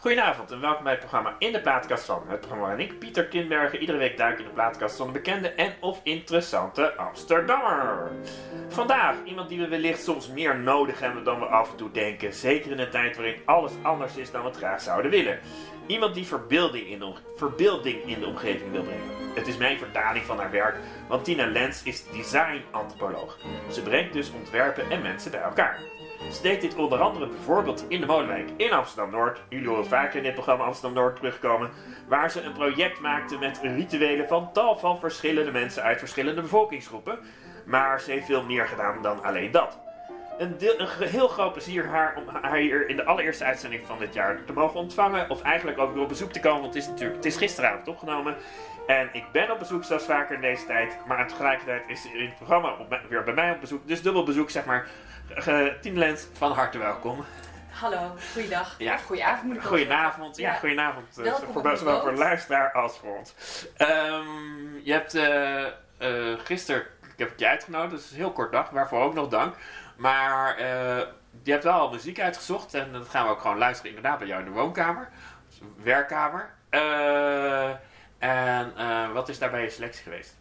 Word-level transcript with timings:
Goedenavond 0.00 0.50
en 0.50 0.60
welkom 0.60 0.82
bij 0.82 0.92
het 0.92 1.00
programma 1.00 1.34
In 1.38 1.52
de 1.52 1.60
Plaatkast 1.60 2.04
van. 2.04 2.22
Het 2.26 2.40
programma 2.40 2.66
waarin 2.66 2.86
ik, 2.86 2.98
Pieter 2.98 3.26
Kinbergen, 3.26 3.78
iedere 3.78 3.98
week 3.98 4.16
duik 4.16 4.38
in 4.38 4.44
de 4.44 4.50
plaatkast 4.50 4.96
van 4.96 5.06
een 5.06 5.12
bekende 5.12 5.48
en 5.48 5.74
of 5.80 6.00
interessante 6.02 6.96
Amsterdammer. 6.96 8.10
Vandaag 8.68 9.16
iemand 9.24 9.48
die 9.48 9.60
we 9.60 9.68
wellicht 9.68 10.02
soms 10.02 10.28
meer 10.28 10.58
nodig 10.58 11.00
hebben 11.00 11.24
dan 11.24 11.40
we 11.40 11.46
af 11.46 11.70
en 11.70 11.76
toe 11.76 11.90
denken. 11.90 12.34
Zeker 12.34 12.70
in 12.70 12.78
een 12.78 12.90
tijd 12.90 13.16
waarin 13.16 13.40
alles 13.44 13.72
anders 13.82 14.16
is 14.16 14.30
dan 14.30 14.44
we 14.44 14.52
graag 14.52 14.80
zouden 14.80 15.10
willen. 15.10 15.38
Iemand 15.86 16.14
die 16.14 16.26
verbeelding 16.26 16.86
in, 16.86 16.98
de, 16.98 17.12
verbeelding 17.36 18.04
in 18.04 18.20
de 18.20 18.26
omgeving 18.26 18.70
wil 18.72 18.82
brengen. 18.82 19.34
Het 19.34 19.46
is 19.46 19.56
mijn 19.56 19.78
vertaling 19.78 20.24
van 20.24 20.38
haar 20.38 20.50
werk, 20.50 20.76
want 21.08 21.24
Tina 21.24 21.46
Lens 21.46 21.82
is 21.82 22.04
design-antropoloog. 22.12 23.38
Ze 23.70 23.82
brengt 23.82 24.12
dus 24.12 24.32
ontwerpen 24.32 24.90
en 24.90 25.02
mensen 25.02 25.30
bij 25.30 25.40
elkaar. 25.40 25.99
Deed 26.42 26.60
dit 26.60 26.74
onder 26.74 27.00
andere 27.00 27.26
bijvoorbeeld 27.26 27.84
in 27.88 28.00
de 28.00 28.06
Molenwijk 28.06 28.50
in 28.56 28.72
Amsterdam-Noord. 28.72 29.40
Jullie 29.48 29.68
horen 29.68 29.86
vaker 29.86 30.16
in 30.16 30.22
dit 30.22 30.34
programma 30.34 30.64
Amsterdam-Noord 30.64 31.16
terugkomen. 31.16 31.70
Waar 32.08 32.30
ze 32.30 32.42
een 32.42 32.52
project 32.52 33.00
maakte 33.00 33.38
met 33.38 33.60
rituelen 33.62 34.28
van 34.28 34.52
tal 34.52 34.78
van 34.78 35.00
verschillende 35.00 35.50
mensen 35.50 35.82
uit 35.82 35.98
verschillende 35.98 36.40
bevolkingsgroepen. 36.40 37.18
Maar 37.66 38.00
ze 38.00 38.10
heeft 38.10 38.26
veel 38.26 38.44
meer 38.44 38.66
gedaan 38.66 39.02
dan 39.02 39.22
alleen 39.22 39.50
dat. 39.50 39.78
Een, 40.38 40.56
heel 40.98 41.28
groot 41.28 41.52
plezier 41.52 41.86
haar, 41.86 42.16
om 42.16 42.34
haar 42.42 42.56
hier 42.56 42.88
in 42.88 42.96
de 42.96 43.04
allereerste 43.04 43.44
uitzending 43.44 43.86
van 43.86 43.98
dit 43.98 44.14
jaar 44.14 44.44
te 44.44 44.52
mogen 44.52 44.80
ontvangen. 44.80 45.30
Of 45.30 45.42
eigenlijk 45.42 45.78
ook 45.78 45.92
weer 45.92 46.02
op 46.02 46.08
bezoek 46.08 46.32
te 46.32 46.40
komen, 46.40 46.60
want 46.60 46.74
het 46.74 46.82
is 46.82 46.88
natuurlijk 46.88 47.16
het 47.16 47.24
is 47.26 47.36
gisteravond 47.36 47.88
opgenomen. 47.88 48.36
En 48.86 49.08
ik 49.12 49.24
ben 49.32 49.50
op 49.50 49.58
bezoek 49.58 49.84
zoals 49.84 50.04
vaker 50.04 50.34
in 50.34 50.40
deze 50.40 50.66
tijd. 50.66 50.96
Maar 51.06 51.28
tegelijkertijd 51.28 51.82
is 51.86 52.02
ze 52.02 52.08
in 52.08 52.26
het 52.26 52.36
programma 52.36 52.76
op, 52.78 53.00
weer 53.08 53.24
bij 53.24 53.34
mij 53.34 53.52
op 53.52 53.60
bezoek. 53.60 53.88
Dus 53.88 54.02
dubbel 54.02 54.24
bezoek 54.24 54.50
zeg 54.50 54.64
maar. 54.64 54.88
Ge- 55.34 55.76
Tien 55.80 55.98
Lens, 55.98 56.26
van 56.32 56.52
harte 56.52 56.78
welkom. 56.78 57.24
Hallo, 57.70 58.16
goeiedag. 58.32 58.74
Ja. 58.78 58.94
Of 58.94 59.04
goedenavond 59.04 59.46
moet 59.46 59.56
ik 59.56 59.62
Goedenavond. 59.62 60.36
Ja, 60.36 60.52
Ja. 60.52 60.58
goedenavond. 60.58 61.18
eh, 61.18 61.24
Welkom 61.24 61.52
voor, 61.62 61.76
zowel 61.76 62.00
voor 62.00 62.12
luisteraar 62.12 62.72
als 62.72 62.98
voor 62.98 63.16
ons. 63.16 63.34
Ehm, 63.76 64.76
je 64.82 64.92
hebt 64.92 65.14
eh 65.14 65.66
eh, 65.98 66.38
gisteren, 66.44 66.80
ik 67.02 67.18
heb 67.18 67.38
je 67.38 67.48
uitgenodigd, 67.48 67.90
dus 68.02 68.10
een 68.10 68.16
heel 68.16 68.32
kort 68.32 68.52
dag, 68.52 68.70
waarvoor 68.70 69.02
ook 69.02 69.14
nog 69.14 69.28
dank. 69.28 69.54
Maar 69.96 70.56
eh, 70.56 70.98
je 71.42 71.50
hebt 71.52 71.64
wel 71.64 71.72
al 71.72 71.90
muziek 71.90 72.20
uitgezocht 72.20 72.74
en 72.74 72.92
dat 72.92 73.08
gaan 73.08 73.24
we 73.26 73.30
ook 73.30 73.40
gewoon 73.40 73.58
luisteren 73.58 73.94
inderdaad 73.96 74.18
bij 74.18 74.28
jou 74.28 74.40
in 74.40 74.46
de 74.46 74.52
woonkamer. 74.54 75.08
Dus 75.48 75.60
werkkamer. 75.82 76.50
Eh, 76.70 77.68
en 78.18 78.72
eh, 78.76 79.10
wat 79.12 79.28
is 79.28 79.38
daarbij 79.38 79.62
je 79.62 79.70
selectie 79.70 80.02
geweest? 80.02 80.38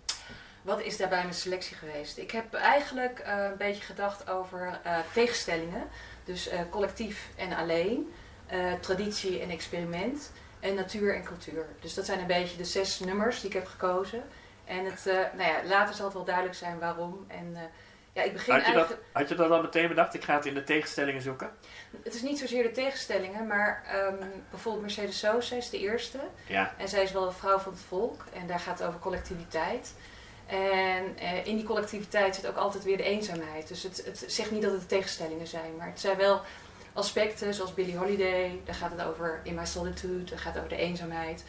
Wat 0.70 0.82
is 0.82 0.98
daarbij 0.98 1.22
mijn 1.22 1.34
selectie 1.34 1.76
geweest? 1.76 2.18
Ik 2.18 2.32
heb 2.32 2.54
eigenlijk 2.54 3.20
eh, 3.20 3.44
een 3.44 3.58
beetje 3.58 3.84
gedacht 3.84 4.30
over 4.30 4.80
eh, 4.84 4.98
tegenstellingen. 5.14 5.88
Dus 6.24 6.48
eh, 6.48 6.60
collectief 6.70 7.30
en 7.36 7.54
alleen, 7.54 8.14
traditie 8.80 9.42
en 9.42 9.50
experiment 9.50 10.32
en 10.60 10.76
natuur 10.76 11.16
en 11.16 11.24
cultuur. 11.24 11.66
Dus 11.80 11.94
dat 11.94 12.06
zijn 12.06 12.20
een 12.20 12.28
beetje 12.28 12.58
de 12.58 12.66
zes 12.66 13.00
nummers 13.00 13.40
die 13.40 13.50
ik 13.50 13.56
heb 13.56 13.68
gekozen. 13.68 14.24
En 14.66 14.86
het, 14.86 15.06
nou 15.38 15.52
ja, 15.52 15.64
later 15.64 15.96
zal 15.96 16.06
het 16.06 16.14
wel 16.14 16.24
duidelijk 16.24 16.56
zijn 16.56 16.80
waarom. 16.80 17.26
En 17.28 17.58
ja, 18.14 18.22
ik 18.22 18.34
begin 18.34 18.54
Had 18.54 18.66
je, 18.66 18.72
eigenlijk... 18.72 19.02
dat, 19.02 19.22
had 19.22 19.30
je 19.30 19.36
dat 19.36 19.52
al 19.52 19.62
meteen 19.62 19.88
bedacht? 19.88 20.14
Ik 20.14 20.24
ga 20.24 20.36
het 20.36 20.46
in 20.46 20.54
de 20.54 20.64
tegenstellingen 20.64 21.22
zoeken. 21.22 21.52
Het 22.04 22.14
is 22.14 22.22
niet 22.22 22.40
zozeer 22.40 22.64
de 22.64 22.72
tegenstellingen, 22.72 23.48
maar 23.48 23.84
ehm, 23.88 24.28
bijvoorbeeld 24.50 24.84
Mercedes 24.84 25.20
Sosa 25.20 25.56
is 25.56 25.70
de 25.70 25.80
eerste. 25.80 26.20
Ja. 26.48 26.74
En 26.78 26.88
zij 26.88 27.04
is 27.04 27.12
wel 27.12 27.26
een 27.26 27.34
vrouw 27.34 27.58
van 27.58 27.72
het 27.72 27.82
volk 27.82 28.26
en 28.34 28.48
daar 28.48 28.60
gaat 28.60 28.80
het 28.80 28.88
over 28.88 29.00
collectiviteit. 29.00 29.94
En 30.50 31.18
eh, 31.18 31.46
in 31.46 31.56
die 31.56 31.66
collectiviteit 31.66 32.36
zit 32.36 32.48
ook 32.48 32.56
altijd 32.56 32.84
weer 32.84 32.98
de 32.98 33.04
eenzaamheid. 33.04 33.68
Dus 33.68 33.84
het, 33.84 34.02
het 34.06 34.24
zegt 34.28 34.52
niet 34.52 34.62
dat 34.62 34.72
het 34.72 34.88
tegenstellingen 34.88 35.48
zijn, 35.48 35.76
maar 35.78 35.88
het 35.88 36.00
zijn 36.00 36.18
wel 36.18 36.42
aspecten 36.94 37.54
zoals 37.54 37.74
Billie 37.74 37.98
Holiday. 37.98 38.60
Daar 38.66 38.76
gaat 38.76 38.92
het 38.92 39.08
over 39.08 39.40
In 39.44 39.56
My 39.56 39.66
Solitude, 39.66 40.24
daar 40.24 40.40
gaat 40.40 40.54
het 40.54 40.64
over 40.64 40.78
de 40.78 40.84
eenzaamheid. 40.84 41.44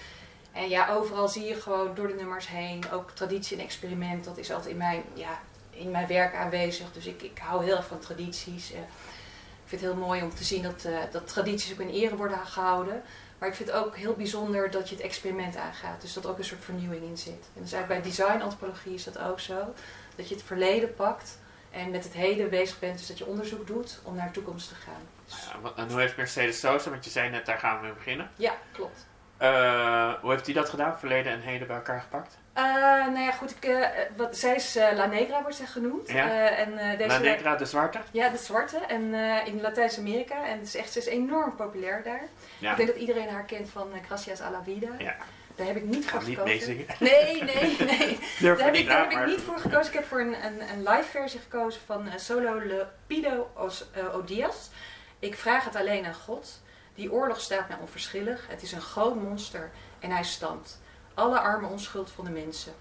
En 0.53 0.69
ja, 0.69 0.95
overal 0.95 1.29
zie 1.29 1.45
je 1.45 1.55
gewoon 1.55 1.95
door 1.95 2.09
de 2.09 2.15
nummers 2.15 2.49
heen, 2.49 2.91
ook 2.93 3.11
traditie 3.11 3.57
en 3.57 3.65
experiment, 3.65 4.25
dat 4.25 4.39
is 4.39 4.53
altijd 4.53 4.71
in 4.71 4.77
mijn, 4.77 5.03
ja, 5.15 5.41
in 5.71 5.91
mijn 5.91 6.07
werk 6.07 6.35
aanwezig. 6.35 6.93
Dus 6.93 7.07
ik, 7.07 7.23
ik 7.23 7.39
hou 7.39 7.65
heel 7.65 7.77
erg 7.77 7.87
van 7.87 7.99
tradities. 7.99 8.73
Eh, 8.73 8.79
ik 8.79 9.79
vind 9.79 9.81
het 9.81 9.91
heel 9.91 10.07
mooi 10.07 10.23
om 10.23 10.35
te 10.35 10.45
zien 10.45 10.63
dat, 10.63 10.85
eh, 10.85 10.99
dat 11.11 11.29
tradities 11.29 11.73
ook 11.73 11.79
in 11.79 11.91
ere 11.91 12.17
worden 12.17 12.39
gehouden. 12.47 13.03
Maar 13.41 13.49
ik 13.49 13.55
vind 13.55 13.69
het 13.69 13.79
ook 13.79 13.97
heel 13.97 14.15
bijzonder 14.15 14.71
dat 14.71 14.89
je 14.89 14.95
het 14.95 15.05
experiment 15.05 15.57
aangaat. 15.57 16.01
Dus 16.01 16.13
dat 16.13 16.25
er 16.25 16.31
ook 16.31 16.39
een 16.39 16.45
soort 16.45 16.65
vernieuwing 16.65 17.03
in 17.03 17.19
zit. 17.19 17.49
En 17.55 17.63
dus 17.63 17.73
eigenlijk 17.73 18.03
bij 18.03 18.11
designantropologie 18.11 18.95
is 18.95 19.05
dat 19.05 19.19
ook 19.19 19.41
zo. 19.41 19.75
Dat 20.17 20.29
je 20.29 20.35
het 20.35 20.45
verleden 20.45 20.95
pakt 20.95 21.39
en 21.71 21.91
met 21.91 22.05
het 22.05 22.13
heden 22.13 22.51
bezig 22.51 22.79
bent. 22.79 22.99
Dus 22.99 23.07
dat 23.07 23.19
je 23.19 23.27
onderzoek 23.27 23.67
doet 23.67 24.01
om 24.03 24.15
naar 24.15 24.27
de 24.27 24.33
toekomst 24.33 24.69
te 24.69 24.75
gaan. 24.75 25.03
Dus, 25.25 25.49
Ja, 25.63 25.71
En 25.83 25.91
hoe 25.91 26.01
heeft 26.01 26.17
Mercedes 26.17 26.61
Sosa, 26.61 26.91
want 26.91 27.05
je 27.05 27.11
zei 27.11 27.31
net 27.31 27.47
daar 27.47 27.59
gaan 27.59 27.77
we 27.77 27.83
mee 27.87 27.95
beginnen. 27.95 28.31
ja, 28.37 28.55
klopt. 28.73 29.07
Eh, 29.41 30.13
hoe 30.21 30.31
heeft 30.31 30.45
hij 30.45 30.55
dat 30.55 30.69
gedaan? 30.69 30.99
Verleden 30.99 31.33
en 31.33 31.41
heden 31.41 31.67
bij 31.67 31.77
elkaar 31.77 32.01
gepakt? 32.01 32.39
Eh, 32.53 32.65
nou 33.07 33.19
ja, 33.19 33.31
goed. 33.31 33.51
Ik, 33.51 33.65
eh, 33.65 33.87
wat, 34.17 34.37
zij 34.37 34.55
is 34.55 34.75
La 34.75 35.07
Negra, 35.07 35.41
wordt 35.41 35.57
zij 35.57 35.67
genoemd. 35.67 36.11
Ja. 36.11 36.49
En, 36.49 36.97
deze 36.99 37.09
La 37.09 37.19
Negra, 37.19 37.57
de 37.57 37.65
zwarte? 37.65 37.99
Ja, 38.11 38.29
de 38.29 38.37
zwarte. 38.37 38.79
En 38.79 39.15
in 39.47 39.61
Latijns-Amerika. 39.61 40.47
En 40.47 40.59
het 40.59 40.67
is 40.67 40.77
echt, 40.77 40.93
ze 40.93 40.99
is 40.99 41.07
enorm 41.07 41.57
populair 41.57 42.03
daar. 42.03 42.23
Ja. 42.59 42.71
Ik 42.71 42.77
denk 42.77 42.89
dat 42.89 42.99
iedereen 42.99 43.29
haar 43.29 43.45
kent 43.45 43.71
van 43.71 43.89
Gracias 44.07 44.41
a 44.41 44.51
la 44.51 44.63
Vida. 44.63 44.89
Ja. 44.99 45.17
Daar 45.55 45.67
heb 45.67 45.77
ik 45.77 45.85
niet 45.85 46.05
Ik 46.05 46.11
voor 46.11 46.25
niet 46.25 46.39
gekozen. 46.39 46.87
Nee, 46.99 47.43
nee, 47.43 47.77
nee. 47.79 48.19
Daar 48.41 48.59
heb, 48.59 48.75
ik, 48.75 48.87
daar 48.87 49.11
heb 49.11 49.21
ik 49.21 49.27
niet 49.27 49.41
voor 49.41 49.59
gekozen. 49.59 49.93
Ik 49.93 49.99
heb 49.99 50.05
voor 50.05 50.21
een, 50.21 50.45
een, 50.45 50.61
een 50.73 50.83
live 50.83 51.09
versie 51.11 51.41
gekozen 51.41 51.81
van 51.87 52.09
Solo 52.17 52.61
Lepido 52.65 53.51
Os, 53.55 53.85
Odias. 54.15 54.71
Ik 55.19 55.37
vraag 55.37 55.65
het 55.65 55.77
alleen 55.77 56.07
aan 56.07 56.15
God. 56.15 56.61
Die 56.95 57.13
oorlog 57.13 57.41
staat 57.41 57.69
mij 57.69 57.77
onverschillig. 57.81 58.47
Het 58.49 58.63
is 58.63 58.73
een 58.73 58.81
groot 58.81 59.15
monster 59.15 59.71
en 59.99 60.11
hij 60.11 60.25
stampt. 60.25 60.81
Alle 61.15 61.41
arme 61.41 61.67
onschuld 61.67 62.11
van 62.11 62.25
de 62.25 62.31
mensen. 62.31 62.73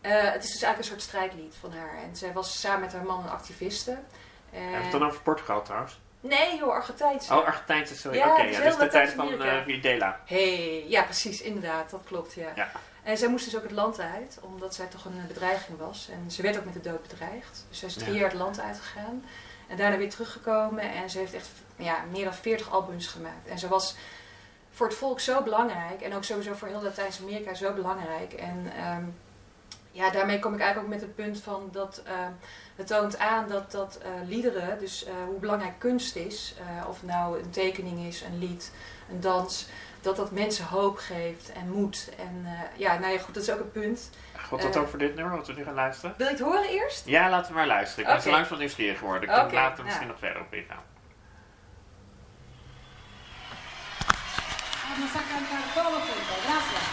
Eh, 0.00 0.12
het 0.32 0.44
is 0.44 0.50
dus 0.52 0.62
eigenlijk 0.62 0.78
een 0.78 0.84
soort 0.84 1.02
strijdlied 1.02 1.54
van 1.60 1.72
haar. 1.72 1.94
En 2.02 2.16
zij 2.16 2.32
was 2.32 2.60
samen 2.60 2.80
met 2.80 2.92
haar 2.92 3.04
man 3.04 3.22
een 3.24 3.30
activiste. 3.30 3.90
Heb 3.90 4.60
je 4.70 4.76
En- 4.76 4.82
het 4.82 4.92
dan 4.92 5.04
over 5.06 5.20
Portugal 5.22 5.62
trouwens? 5.62 6.00
Nee, 6.20 6.58
joh, 6.58 6.72
Argentijnse. 6.74 7.34
Oh, 7.34 7.46
Argentijnse, 7.46 7.96
sorry. 7.96 8.16
Ja, 8.18 8.30
Oké, 8.32 8.42
is 8.42 8.56
ja, 8.56 8.62
heel 8.62 8.70
dus 8.70 8.80
de 8.80 8.88
tijd 8.88 9.10
van 9.12 9.42
eh 9.42 9.62
Videla. 9.64 10.20
Hey, 10.26 10.84
ja, 10.88 11.02
precies, 11.02 11.40
inderdaad, 11.42 11.90
dat 11.90 12.00
klopt, 12.04 12.34
ja. 12.34 12.48
Ja. 12.54 12.70
En 13.02 13.16
zij 13.18 13.28
moest 13.28 13.44
dus 13.44 13.56
ook 13.56 13.62
het 13.62 13.70
land 13.72 14.00
uit, 14.00 14.38
omdat 14.40 14.74
zij 14.74 14.86
toch 14.86 15.04
een 15.04 15.24
bedreiging 15.26 15.78
was. 15.78 16.08
En 16.12 16.30
ze 16.30 16.42
werd 16.42 16.58
ook 16.58 16.64
met 16.64 16.74
de 16.74 16.80
dood 16.80 17.02
bedreigd. 17.02 17.64
Dus 17.68 17.78
zij 17.78 17.88
is 17.88 17.94
drie 17.94 18.12
Ja. 18.12 18.18
jaar 18.20 18.28
het 18.30 18.38
land 18.38 18.60
uitgegaan. 18.60 19.24
En 19.68 19.76
daarna 19.76 19.96
weer 19.96 20.10
teruggekomen. 20.10 20.92
En 20.92 21.10
ze 21.10 21.18
heeft 21.18 21.34
echt 21.34 21.48
ja, 21.76 22.04
meer 22.10 22.24
dan 22.24 22.34
40 22.34 22.70
albums 22.70 23.06
gemaakt. 23.06 23.48
En 23.48 23.58
ze 23.58 23.68
was 23.68 23.96
voor 24.70 24.86
het 24.86 24.96
volk 24.96 25.20
zo 25.20 25.42
belangrijk. 25.42 26.00
En 26.00 26.14
ook 26.14 26.24
sowieso 26.24 26.54
voor 26.54 26.68
heel 26.68 26.82
Latijns-Amerika 26.82 27.54
zo 27.54 27.72
belangrijk. 27.72 28.32
En 28.32 28.72
ehm, 28.76 29.04
ja, 29.92 30.10
daarmee 30.10 30.38
kom 30.38 30.54
ik 30.54 30.60
eigenlijk 30.60 30.88
ook 30.88 31.00
met 31.00 31.08
het 31.08 31.14
punt 31.14 31.40
van 31.40 31.68
dat 31.72 32.02
ehm, 32.04 32.32
het 32.76 32.86
toont 32.86 33.18
aan 33.18 33.48
dat, 33.48 33.70
dat 33.70 33.98
eh, 34.02 34.10
liederen, 34.28 34.78
dus 34.78 35.04
eh, 35.04 35.12
hoe 35.26 35.38
belangrijk 35.38 35.78
kunst 35.78 36.16
is, 36.16 36.54
eh, 36.58 36.88
of 36.88 37.00
het 37.00 37.10
nou 37.10 37.38
een 37.38 37.50
tekening 37.50 38.06
is, 38.06 38.22
een 38.22 38.38
lied, 38.38 38.72
een 39.10 39.20
dans, 39.20 39.68
dat 40.02 40.16
dat 40.16 40.30
mensen 40.30 40.64
hoop 40.66 40.96
geeft 40.98 41.52
en 41.52 41.68
moed. 41.70 42.10
En 42.18 42.42
eh, 42.44 42.78
ja, 42.80 42.98
nou 42.98 43.12
ja, 43.12 43.18
goed, 43.18 43.34
dat 43.34 43.42
is 43.42 43.50
ook 43.50 43.60
een 43.60 43.70
punt. 43.70 44.10
God 44.48 44.62
dat 44.62 44.74
Eh. 44.74 44.80
ook 44.80 44.88
voor 44.88 44.98
dit 44.98 45.14
nummer, 45.14 45.36
wat 45.36 45.46
we 45.46 45.52
nu 45.52 45.64
gaan 45.64 45.74
luisteren? 45.74 46.14
Wil 46.16 46.26
je 46.26 46.32
het 46.32 46.42
horen 46.42 46.68
eerst? 46.68 47.06
Ja, 47.06 47.30
laten 47.30 47.50
we 47.52 47.58
maar 47.58 47.66
luisteren. 47.66 48.00
Ik 48.04 48.06
ben 48.06 48.14
Oké. 48.16 48.24
zo 48.24 48.30
langs 48.30 48.48
van 48.48 48.58
nieuwsgierig 48.58 48.98
geworden. 48.98 49.22
Ik 49.28 49.34
kan 49.34 49.44
Oké, 49.44 49.54
later 49.54 49.72
nou. 49.74 49.84
misschien 49.86 50.08
nog 50.08 50.18
verder 50.18 50.42
op 50.42 50.54
ingaan. 50.54 50.82
Vamos 54.92 55.14
a 55.16 55.20
cantar 55.30 55.72
todos 55.74 56.02
juntos. 56.08 56.36
Gracias. 56.46 56.92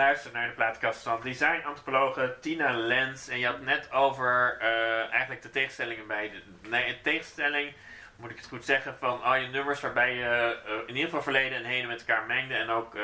Luistert 0.00 0.34
naar 0.34 0.48
de 0.48 0.54
plaatkast 0.54 1.02
van 1.02 1.20
designantropologe 1.22 2.34
Tina 2.40 2.72
Lens. 2.76 3.28
En 3.28 3.38
je 3.38 3.46
had 3.46 3.60
net 3.60 3.92
over 3.92 4.56
eh, 4.60 5.10
eigenlijk 5.10 5.42
de 5.42 5.50
tegenstellingen 5.50 6.06
bij 6.06 6.30
de... 6.30 6.68
Nee, 6.68 6.88
een 6.88 7.00
tegenstelling, 7.02 7.72
moet 8.16 8.30
ik 8.30 8.36
het 8.36 8.46
goed 8.46 8.64
zeggen, 8.64 8.96
van 8.98 9.22
al 9.22 9.34
je 9.34 9.46
nummers 9.46 9.80
waarbij 9.80 10.14
je 10.14 10.60
eh, 10.66 10.72
in 10.86 10.94
ieder 10.94 11.04
geval 11.04 11.22
verleden 11.22 11.58
en 11.58 11.64
heden 11.64 11.88
met 11.88 11.98
elkaar 12.00 12.26
mengde. 12.26 12.54
En 12.54 12.70
ook 12.70 12.94
eh, 12.94 13.02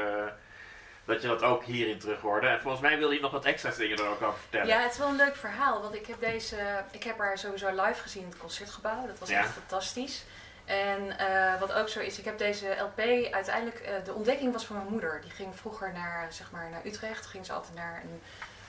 dat 1.04 1.22
je 1.22 1.28
dat 1.28 1.42
ook 1.42 1.64
hierin 1.64 1.98
terug 1.98 2.20
hoorde. 2.20 2.46
En 2.46 2.60
volgens 2.60 2.82
mij 2.82 2.98
wilde 2.98 3.14
je 3.14 3.20
nog 3.20 3.32
wat 3.32 3.44
extra 3.44 3.70
dingen 3.70 3.96
er 3.98 4.08
ook 4.08 4.22
over 4.22 4.40
vertellen. 4.40 4.66
Ja, 4.66 4.80
het 4.80 4.92
is 4.92 4.98
wel 4.98 5.08
een 5.08 5.16
leuk 5.16 5.36
verhaal, 5.36 5.82
want 5.82 5.94
ik 5.94 6.06
heb, 6.06 6.20
deze, 6.20 6.84
ik 6.90 7.02
heb 7.04 7.18
haar 7.18 7.38
sowieso 7.38 7.68
live 7.68 8.00
gezien 8.02 8.22
in 8.22 8.28
het 8.28 8.38
Concertgebouw. 8.38 9.06
Dat 9.06 9.18
was 9.18 9.28
Ja. 9.28 9.38
echt 9.38 9.52
fantastisch. 9.52 10.24
En 10.66 11.18
eh, 11.18 11.60
wat 11.60 11.72
ook 11.72 11.88
zo 11.88 12.00
is, 12.00 12.18
ik 12.18 12.24
heb 12.24 12.38
deze 12.38 12.76
LP 12.80 12.98
uiteindelijk, 13.32 13.78
eh, 13.78 13.92
de 14.04 14.12
ontdekking 14.12 14.52
was 14.52 14.66
van 14.66 14.76
mijn 14.76 14.88
moeder. 14.88 15.20
Die 15.20 15.30
ging 15.30 15.56
vroeger 15.56 15.92
naar, 15.92 16.26
zeg 16.32 16.50
maar, 16.50 16.70
naar 16.70 16.80
Utrecht, 16.84 17.26
ging 17.26 17.46
ze 17.46 17.52
altijd 17.52 17.74
naar 17.74 18.00
een, 18.04 18.22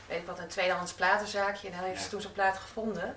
weet 0.08 0.20
ik 0.20 0.26
wat, 0.26 0.40
een 0.40 0.48
tweedehands 0.48 0.94
platenzaakje. 0.94 1.68
En 1.68 1.74
daar 1.78 1.88
heeft 1.88 2.02
ze 2.02 2.10
toen 2.10 2.22
zo'n 2.22 2.32
plaat 2.32 2.58
gevonden. 2.58 3.16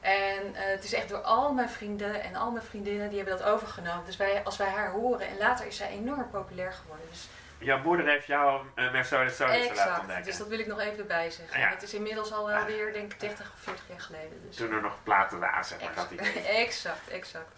En 0.00 0.54
eh, 0.54 0.64
het 0.64 0.84
is 0.84 0.92
echt 0.92 1.08
door 1.08 1.20
al 1.20 1.52
mijn 1.52 1.68
vrienden 1.68 2.22
en 2.22 2.36
al 2.36 2.50
mijn 2.50 2.64
vriendinnen, 2.64 3.08
die 3.08 3.18
hebben 3.18 3.38
dat 3.38 3.46
overgenomen. 3.46 4.04
Dus 4.04 4.16
wij, 4.16 4.42
als 4.44 4.56
wij 4.56 4.68
haar 4.68 4.90
horen, 4.90 5.28
en 5.28 5.36
later 5.38 5.66
is 5.66 5.76
zij 5.76 5.88
enorm 5.88 6.30
populair 6.30 6.72
geworden. 6.72 7.06
Dus 7.10 7.28
Jouw 7.58 7.82
moeder 7.82 8.06
heeft 8.06 8.26
jou 8.26 8.66
uh, 8.76 8.92
Mercedes 8.92 9.36
Solis 9.36 9.58
laten 9.58 9.70
exact, 9.70 9.98
ontdekken. 10.00 10.24
dus 10.24 10.36
dat 10.36 10.48
wil 10.48 10.58
ik 10.58 10.66
nog 10.66 10.80
even 10.80 10.98
erbij 10.98 11.30
zeggen. 11.30 11.60
Ja. 11.60 11.68
Het 11.68 11.82
is 11.82 11.94
inmiddels 11.94 12.32
al 12.32 12.46
wel 12.46 12.64
weer, 12.64 12.92
denk 12.92 13.12
ik, 13.12 13.20
30 13.20 13.52
of 13.54 13.60
40 13.60 13.84
jaar 13.88 14.00
geleden. 14.00 14.42
Dus. 14.46 14.56
Toen 14.56 14.72
er 14.72 14.82
nog 14.82 15.02
platen 15.02 15.38
waren, 15.38 15.64
zeg 15.64 15.80
maar. 15.80 15.94
Dat 15.94 16.10
Exact, 16.10 16.36
idee. 16.36 16.42
exact, 16.42 17.08
exact. 17.08 17.52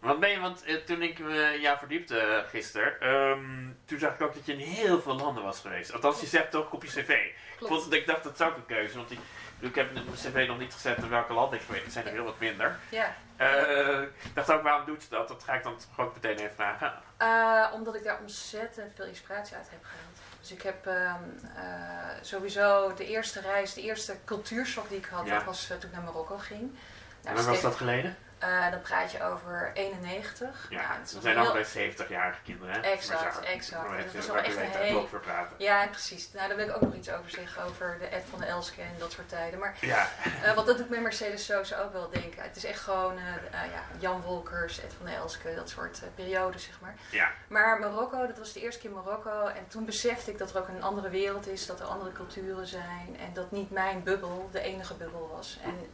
Want 0.00 0.20
ben 0.20 0.30
je, 0.30 0.40
want 0.40 0.62
eh, 0.64 0.74
toen 0.76 1.02
ik 1.02 1.18
me 1.18 1.58
jou 1.60 1.78
verdiepte 1.78 2.18
eh, 2.18 2.48
gisteren, 2.48 3.00
ehm, 3.00 3.68
toen 3.84 3.98
zag 3.98 4.14
ik 4.14 4.20
ook 4.22 4.34
dat 4.34 4.46
je 4.46 4.52
in 4.52 4.58
heel 4.58 5.00
veel 5.00 5.14
landen 5.16 5.42
was 5.42 5.60
geweest. 5.60 5.92
Althans, 5.92 6.20
je 6.20 6.26
zegt 6.26 6.50
toch 6.50 6.70
op 6.70 6.82
je 6.84 6.88
cv. 6.88 7.08
Ik, 7.60 7.66
vond, 7.66 7.92
ik 7.92 8.06
dacht, 8.06 8.22
dat 8.24 8.40
is 8.40 8.46
ook 8.46 8.56
een 8.56 8.66
keuze, 8.66 8.96
want 8.96 9.08
die, 9.08 9.18
ik 9.58 9.74
heb 9.74 9.92
mijn 9.92 10.06
cv 10.14 10.44
nog 10.48 10.58
niet 10.58 10.72
gezet 10.72 10.96
in 10.96 11.08
welke 11.08 11.32
landen 11.32 11.58
ik 11.58 11.64
geweest 11.64 11.84
ben. 11.84 11.92
Het 11.94 12.04
zijn 12.04 12.06
er 12.06 12.12
heel 12.22 12.24
wat 12.30 12.38
minder. 12.38 12.78
Ja, 12.88 13.14
Eh, 13.36 14.00
ik 14.02 14.34
dacht 14.34 14.50
ook, 14.50 14.62
waarom 14.62 14.84
doet 14.86 15.02
ze 15.02 15.08
dat? 15.08 15.28
Dat 15.28 15.42
ga 15.42 15.54
ik 15.54 15.62
dan 15.62 15.76
ook 15.96 16.14
meteen 16.14 16.36
even 16.38 16.54
vragen. 16.54 16.92
Eh, 17.16 17.72
omdat 17.74 17.94
ik 17.94 18.04
daar 18.04 18.18
ontzettend 18.20 18.92
veel 18.96 19.04
inspiratie 19.06 19.56
uit 19.56 19.70
heb 19.70 19.84
gehaald. 19.84 20.16
Dus 20.40 20.52
ik 20.52 20.62
heb 20.62 20.86
ehm, 20.86 21.22
eh, 21.56 21.62
sowieso 22.20 22.94
de 22.94 23.06
eerste 23.06 23.40
reis, 23.40 23.74
de 23.74 23.82
eerste 23.82 24.16
cultuurshock 24.24 24.88
die 24.88 24.98
ik 24.98 25.04
had, 25.06 25.26
Ja. 25.26 25.34
dat 25.34 25.44
was 25.44 25.70
eh, 25.70 25.76
toen 25.76 25.88
ik 25.90 25.96
naar 25.96 26.04
Marokko 26.04 26.36
ging. 26.38 26.60
En 27.24 27.34
Nou, 27.34 27.46
was 27.46 27.60
dat 27.60 27.74
geleden? 27.74 28.16
Eh, 28.38 28.70
dan 28.70 28.80
praat 28.80 29.12
je 29.12 29.22
over 29.22 29.70
91. 29.74 30.66
Ja, 30.70 30.76
Nou, 30.88 31.00
we 31.02 31.20
zijn 31.20 31.36
heel- 31.36 31.44
allebei 31.44 31.64
70-jarige 31.64 32.42
kinderen, 32.42 32.74
hè? 32.74 32.80
Exact, 32.80 33.34
zo, 33.34 33.40
exact. 33.40 33.84
even 33.92 34.04
dat 34.04 34.14
is 34.14 34.26
wel 34.26 34.36
echt 34.36 34.56
een 34.56 34.62
heel- 34.80 34.98
over 35.00 35.20
praten. 35.20 35.54
Ja, 35.58 35.86
precies. 35.86 36.32
Nou, 36.32 36.48
daar 36.48 36.56
wil 36.56 36.68
ik 36.68 36.74
ook 36.74 36.80
nog 36.80 36.94
iets 36.94 37.10
over 37.10 37.30
zeggen, 37.30 37.62
over 37.62 37.96
de 37.98 38.06
Ed 38.06 38.24
van 38.30 38.38
de 38.38 38.44
Elske 38.46 38.80
en 38.80 38.94
dat 38.98 39.12
soort 39.12 39.28
tijden. 39.28 39.58
Maar 39.58 39.74
Ja, 39.80 40.08
Eh, 40.42 40.52
want 40.54 40.66
dat 40.66 40.76
doet 40.76 40.88
me 40.90 41.00
Mercedes 41.00 41.44
Sosa 41.44 41.80
ook 41.80 41.92
wel 41.92 42.10
denken. 42.10 42.42
Het 42.42 42.56
is 42.56 42.64
echt 42.64 42.80
gewoon 42.80 43.16
eh, 43.18 43.24
ja, 43.52 43.82
Jan 43.98 44.20
Wolkers, 44.20 44.80
Ed 44.80 44.92
van 44.96 45.06
der 45.06 45.14
Elske, 45.14 45.54
dat 45.54 45.68
soort 45.68 46.00
periodes, 46.14 46.64
zeg 46.64 46.80
maar. 46.80 46.94
ja. 47.10 47.30
Maar 47.48 47.78
Marokko, 47.80 48.26
dat 48.26 48.38
was 48.38 48.52
de 48.52 48.60
eerste 48.60 48.80
keer 48.80 48.90
Marokko. 48.90 49.46
En 49.46 49.66
toen 49.68 49.84
besefte 49.84 50.30
ik 50.30 50.38
dat 50.38 50.50
er 50.54 50.58
ook 50.58 50.68
een 50.68 50.82
andere 50.82 51.08
wereld 51.08 51.46
is, 51.46 51.66
dat 51.66 51.80
er 51.80 51.86
andere 51.86 52.12
culturen 52.12 52.66
zijn. 52.66 53.16
En 53.20 53.32
dat 53.32 53.50
niet 53.50 53.70
mijn 53.70 54.02
bubbel 54.02 54.48
de 54.52 54.60
enige 54.60 54.94
bubbel 54.94 55.30
was. 55.36 55.58
En 55.62 55.88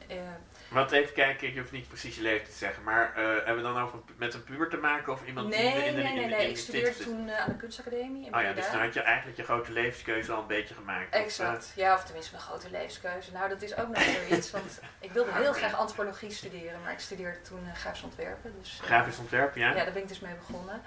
eh, 0.73 0.79
Want 0.79 0.91
even 0.91 1.15
kijken, 1.15 1.53
je 1.53 1.59
hoeft 1.61 1.73
niet 1.73 1.89
precies 1.89 2.17
je 2.17 2.23
leeftijd 2.23 2.51
te 2.51 2.57
zeggen, 2.57 2.83
maar 2.83 3.13
eh, 3.17 3.25
hebben 3.25 3.57
we 3.57 3.63
dan 3.63 3.83
over 3.83 3.99
met 4.17 4.35
een 4.35 4.45
puber 4.45 4.69
te 4.69 4.77
maken 4.77 5.13
of 5.13 5.27
iemand 5.27 5.49
nee, 5.49 5.59
die 5.59 5.81
nee, 5.81 5.89
in 5.89 5.95
de, 5.95 6.03
nee, 6.03 6.13
in 6.13 6.29
de, 6.29 6.35
nee, 6.35 6.43
in 6.43 6.49
Ik 6.49 6.55
de 6.55 6.61
studeerde 6.61 7.05
toen 7.05 7.29
eh, 7.29 7.41
aan 7.41 7.49
de 7.49 7.57
kunstacademie 7.57 8.27
in 8.27 8.35
Oh 8.35 8.43
ja, 8.43 8.53
dus 8.53 8.71
dan 8.71 8.81
had 8.81 8.95
je 8.95 9.01
eigenlijk 9.01 9.37
je 9.37 9.45
grote 9.45 9.73
levenskeuze 9.73 10.33
al 10.33 10.41
een 10.41 10.47
beetje 10.47 10.75
gemaakt. 10.75 11.15
of, 11.15 11.21
Exact, 11.21 11.73
ja, 11.77 11.95
of 11.95 12.05
tenminste 12.05 12.33
mijn 12.33 12.45
grote 12.45 12.71
levenskeuze. 12.71 13.33
Nou, 13.33 13.49
dat 13.49 13.63
is 13.63 13.77
ook 13.77 13.89
nog 13.89 14.03
zoiets, 14.03 14.51
want 14.51 14.81
ik 15.01 15.13
wilde 15.13 15.31
heel 15.33 15.53
graag 15.53 15.75
antropologie 15.77 16.31
studeren, 16.31 16.83
maar 16.83 16.93
ik 16.93 16.99
studeerde 16.99 17.41
toen 17.41 17.65
uh, 17.67 17.75
grafisch 17.75 18.03
ontwerpen. 18.03 18.55
Dus, 18.59 18.73
eh, 18.73 18.79
eh, 18.79 18.87
grafisch 18.87 19.19
ontwerp, 19.19 19.57
ja? 19.57 19.69
Ja, 19.69 19.85
daar 19.85 19.93
ben 19.93 20.03
ik 20.03 20.09
dus 20.09 20.21
mee 20.21 20.35
begonnen. 20.35 20.83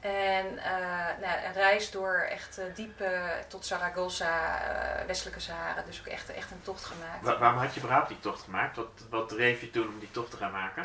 En 0.00 0.58
eh, 0.58 0.72
nou, 1.20 1.44
een 1.46 1.52
reis 1.52 1.90
door 1.90 2.14
echt 2.30 2.58
eh, 2.58 2.64
diep 2.74 3.02
tot 3.48 3.66
Zaragoza, 3.66 4.58
eh, 4.60 5.06
westelijke 5.06 5.40
Sahara. 5.40 5.82
Dus 5.82 6.00
ook 6.00 6.06
echt, 6.06 6.30
echt 6.32 6.50
een 6.50 6.62
tocht 6.62 6.84
gemaakt. 6.84 7.22
Wa- 7.22 7.38
waarom 7.38 7.58
had 7.60 7.74
je 7.74 7.80
überhaupt 7.80 8.08
die 8.08 8.20
tocht 8.20 8.42
gemaakt? 8.42 8.76
Wat, 8.76 8.88
wat 9.10 9.28
dreef 9.28 9.60
je 9.60 9.70
toen 9.70 9.88
om 9.88 9.98
die 9.98 10.10
tocht 10.10 10.30
te 10.30 10.36
gaan 10.36 10.52
maken? 10.52 10.82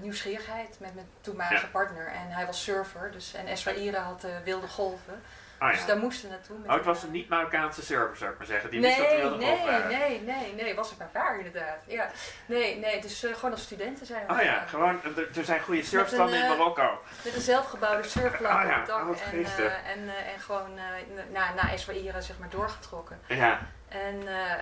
Nieuwsgierigheid 0.00 0.76
met 0.80 0.94
mijn 0.94 1.08
toenmalige 1.20 1.64
Ja. 1.64 1.70
partner. 1.72 2.06
En 2.06 2.30
hij 2.30 2.46
was 2.46 2.62
surfer. 2.62 3.10
Dus, 3.12 3.34
en 3.34 3.46
Esraïra 3.46 4.00
had 4.00 4.26
wilde 4.44 4.68
golven. 4.68 5.22
Oh 5.60 5.70
Dus 5.70 5.86
daar 5.86 5.98
moesten 5.98 6.28
we 6.28 6.34
naartoe. 6.34 6.58
met 6.58 6.68
Oh, 6.70 6.76
het 6.76 6.84
was 6.84 7.02
een, 7.02 7.10
niet-Marokkaanse 7.10 7.82
server, 7.84 8.16
zou 8.16 8.30
ik 8.32 8.38
maar 8.38 8.46
zeggen. 8.46 8.70
Die 8.70 8.80
wist 8.80 8.96
dat 8.98 9.08
Nee, 9.38 9.38
nee, 9.38 9.82
nee, 9.96 10.20
nee, 10.20 10.54
nee, 10.54 10.74
was 10.74 10.90
het 10.90 10.98
maar 10.98 11.08
waar 11.12 11.36
inderdaad. 11.36 11.78
Ja. 11.86 12.10
Nee, 12.46 12.76
nee, 12.78 13.00
dus 13.00 13.24
eh, 13.24 13.34
gewoon 13.34 13.50
als 13.50 13.62
studenten 13.62 14.06
zijn 14.06 14.26
we 14.26 14.32
Oh 14.32 14.42
ja, 14.42 14.64
gewoon, 14.66 15.00
er, 15.16 15.28
er 15.38 15.44
zijn 15.44 15.60
goede 15.60 15.82
surfstanden 15.82 16.34
een, 16.36 16.44
in 16.44 16.50
eh, 16.50 16.58
Marokko. 16.58 17.00
Met 17.24 17.34
een 17.34 17.40
zelfgebouwde 17.40 18.08
surfplank 18.08 18.62
Oh 18.62 18.68
ja, 18.68 18.74
op 18.74 18.78
het 18.78 18.86
dak. 18.86 19.00
oh, 19.08 19.32
en, 19.32 19.44
eh, 19.44 19.90
en, 19.90 20.08
eh, 20.08 20.32
en 20.32 20.40
gewoon 20.40 20.78
eh, 20.78 20.84
na, 21.32 21.54
na 21.54 21.72
Esraïra 21.72 22.20
zeg 22.20 22.38
maar 22.38 22.48
doorgetrokken. 22.50 23.20
Ja, 23.28 23.58
En, 23.88 24.28
eh, 24.28 24.52
eh, 24.52 24.58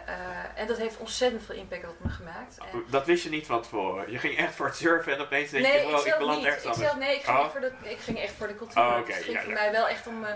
en 0.54 0.66
dat 0.66 0.76
heeft 0.76 0.96
ontzettend 0.96 1.42
veel 1.44 1.54
impact 1.54 1.84
op 1.88 1.96
me 1.98 2.08
gemaakt. 2.10 2.58
En, 2.72 2.84
dat 2.90 3.06
wist 3.06 3.22
je 3.22 3.30
niet 3.30 3.46
van 3.46 3.62
tevoren. 3.62 4.10
Je 4.10 4.18
ging 4.18 4.36
echt 4.38 4.54
voor 4.54 4.66
het 4.66 4.76
surfen 4.76 5.12
en 5.14 5.20
opeens 5.20 5.50
denk 5.50 5.66
je, 5.66 5.72
nee, 5.72 5.86
wow, 5.86 6.00
ik 6.00 6.12
ik 6.12 6.18
beland 6.18 6.38
niet. 6.38 6.46
ergens 6.46 6.64
Ik, 6.64 6.70
anders. 6.72 6.94
nee, 7.06 7.14
ik, 7.16 7.22
ging 7.22 7.36
Oh. 7.38 7.42
echt 7.44 7.52
voor 7.52 7.60
de, 7.60 7.72
ik 7.82 7.98
ging 7.98 8.18
echt 8.20 8.32
voor 8.32 8.46
de 8.46 8.56
cultuur. 8.56 8.82
Oh, 8.82 9.06
dus 9.06 9.14
het 9.14 9.24
ging 9.24 9.36
ja, 9.36 9.42
voor 9.42 9.52
mij 9.52 9.70
wel 9.72 9.88
echt 9.88 10.06
om... 10.06 10.26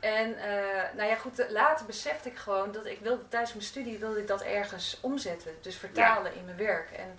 en 0.00 0.38
eh, 0.38 0.94
nou 0.96 1.08
ja, 1.08 1.14
goed, 1.14 1.46
later 1.48 1.86
besefte 1.86 2.28
ik 2.28 2.36
gewoon 2.36 2.72
dat 2.72 2.86
ik 2.86 2.98
wilde, 3.00 3.28
tijdens 3.28 3.52
mijn 3.52 3.64
studie 3.64 3.98
wilde 3.98 4.20
ik 4.20 4.26
dat 4.26 4.42
ergens 4.42 4.98
omzetten. 5.00 5.52
Dus 5.60 5.76
vertalen 5.76 6.34
in 6.34 6.44
mijn 6.44 6.56
werk. 6.56 6.90
En 6.90 7.18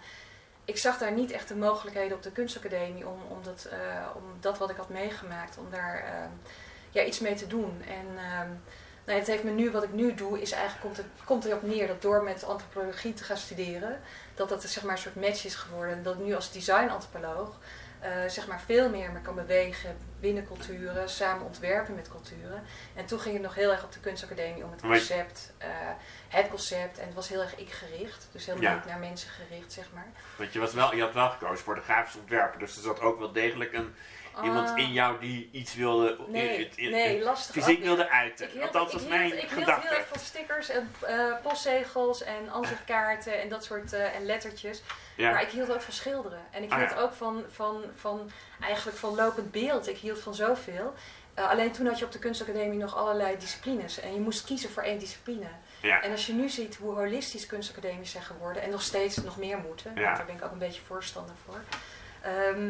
ik 0.66 0.78
zag 0.78 0.98
daar 0.98 1.12
niet 1.12 1.32
echt 1.32 1.48
de 1.48 1.56
mogelijkheden 1.56 2.18
op 2.18 2.24
de 2.24 2.32
kunstacademie 2.32 3.08
om, 3.08 3.20
om, 3.28 3.44
dat, 3.44 3.68
eh, 3.72 4.08
om 4.16 4.24
dat 4.40 4.58
wat 4.58 4.70
ik 4.70 4.78
had 4.78 4.90
meegemaakt, 4.90 5.58
om 5.58 5.70
daar 5.70 6.04
eh, 6.04 6.30
ja, 6.92 7.04
iets 7.04 7.20
mee 7.20 7.36
te 7.36 7.48
doen. 7.48 7.82
En 7.88 8.08
ehm, 8.18 8.50
nou, 9.06 9.20
het 9.20 9.28
heeft 9.28 9.44
me 9.44 9.52
nu, 9.52 9.72
wat 9.72 9.84
ik 9.84 9.94
nu 9.94 10.14
doe, 10.14 10.42
is 10.42 10.52
eigenlijk, 10.52 10.84
komt, 10.84 10.98
het, 10.98 11.06
komt 11.26 11.46
erop 11.46 11.64
neer 11.64 11.88
dat 11.88 12.02
door 12.02 12.24
met 12.24 12.44
antropologie 12.44 13.14
te 13.14 13.24
gaan 13.24 13.38
studeren, 13.38 14.02
dat 14.36 14.50
dat 14.50 14.64
zeg 14.64 14.84
maar 14.84 14.92
een 14.92 15.02
soort 15.02 15.16
match 15.16 15.46
is 15.46 15.56
geworden. 15.56 15.96
En 15.96 16.04
dat 16.04 16.18
nu 16.18 16.36
als 16.36 16.52
designantropoloog 16.52 17.60
eh, 18.02 18.12
zeg 18.28 18.48
maar 18.48 18.62
veel 18.66 18.90
meer 18.90 19.12
me 19.12 19.22
kan 19.22 19.36
bewegen 19.36 19.98
binnen 20.20 20.48
culturen, 20.48 21.10
samen 21.10 21.46
ontwerpen 21.46 21.96
met 21.96 22.10
culturen. 22.10 22.64
En 22.96 23.06
toen 23.06 23.20
ging 23.20 23.34
het 23.34 23.44
nog 23.44 23.56
heel 23.56 23.72
erg 23.72 23.84
op 23.84 23.92
de 23.92 24.00
kunstacademie 24.00 24.64
om 24.64 24.72
het 24.72 24.82
concept, 24.82 25.54
eh, 25.58 25.68
het 26.28 26.48
concept. 26.50 27.00
En 27.00 27.06
het 27.06 27.14
was 27.16 27.30
heel 27.30 27.42
erg 27.42 27.56
ik 27.56 27.72
gericht, 27.72 28.28
dus 28.32 28.46
helemaal 28.46 28.70
Ja. 28.70 28.76
niet 28.76 28.86
naar 28.86 29.00
mensen 29.00 29.30
gericht, 29.30 29.72
zeg 29.72 29.86
maar. 29.94 30.08
Want 30.38 30.54
je, 30.54 30.60
was 30.60 30.74
wel, 30.74 30.96
je 30.96 31.02
had 31.02 31.14
wel 31.14 31.30
gekozen 31.30 31.64
voor 31.66 31.76
de 31.76 31.82
grafisch 31.82 32.16
ontwerper. 32.20 32.60
Dus 32.60 32.76
er 32.76 32.82
zat 32.84 33.00
ook 33.00 33.20
wel 33.20 33.32
degelijk 33.32 33.74
een, 33.74 33.96
iemand 34.44 34.70
Ah, 34.70 34.78
in 34.78 34.92
jou 34.94 35.20
die 35.20 35.50
iets 35.52 35.76
wilde, 35.76 36.18
Nee, 36.28 36.58
in- 36.58 36.72
in- 36.86 36.92
nee, 36.92 37.24
lastig. 37.24 37.56
fysiek 37.64 37.84
wilde 37.84 38.10
uiten. 38.10 38.46
Ik 38.46 38.52
hield, 38.52 38.64
Althans, 38.66 38.94
was 38.94 39.08
mijn 39.08 39.26
ik 39.26 39.32
hield 39.40 39.52
gedachte. 39.52 39.88
heel 39.88 39.98
erg 39.98 40.08
van 40.08 40.20
stickers 40.20 40.70
en 40.70 40.92
eh, 41.02 41.34
postzegels 41.44 42.24
en 42.24 42.50
ansichtkaarten 42.50 43.42
en 43.42 43.50
dat 43.50 43.64
soort 43.64 43.94
en 43.94 44.26
lettertjes. 44.26 44.82
Ja. 45.22 45.32
Maar 45.32 45.42
ik 45.42 45.50
hield 45.50 45.72
ook 45.72 45.82
van 45.82 45.94
schilderen. 45.94 46.40
En 46.52 46.64
ik 46.64 46.72
Ah, 46.72 46.78
hield 46.78 46.90
ja. 46.90 46.98
ook 47.00 47.14
van, 47.14 47.44
van, 47.52 47.84
van 47.96 48.32
eigenlijk 48.62 48.98
van 48.98 49.16
lopend 49.16 49.52
beeld. 49.52 49.88
Ik 49.88 49.98
hield 49.98 50.20
van 50.20 50.36
zoveel. 50.36 50.94
Eh, 51.34 51.50
alleen 51.50 51.72
toen 51.72 51.86
had 51.88 52.00
je 52.00 52.06
op 52.06 52.12
de 52.12 52.20
kunstacademie 52.20 52.80
nog 52.80 52.96
allerlei 52.96 53.38
disciplines. 53.38 54.00
En 54.00 54.14
je 54.14 54.20
moest 54.20 54.44
kiezen 54.46 54.70
voor 54.70 54.84
één 54.84 55.00
discipline. 55.00 55.48
Ja. 55.82 56.02
En 56.02 56.12
als 56.12 56.26
je 56.26 56.34
nu 56.34 56.50
ziet 56.50 56.76
hoe 56.76 56.94
holistisch 56.96 57.46
kunstacademies 57.46 58.12
zijn 58.12 58.24
geworden. 58.24 58.62
En 58.62 58.70
nog 58.70 58.82
steeds 58.82 59.16
nog 59.18 59.38
meer 59.38 59.58
moeten. 59.58 59.92
Ja. 59.96 60.16
Daar 60.16 60.26
ben 60.26 60.36
ik 60.36 60.44
ook 60.44 60.52
een 60.52 60.58
beetje 60.58 60.82
voorstander 60.82 61.36
voor. 61.46 61.60
Ehm, 62.22 62.68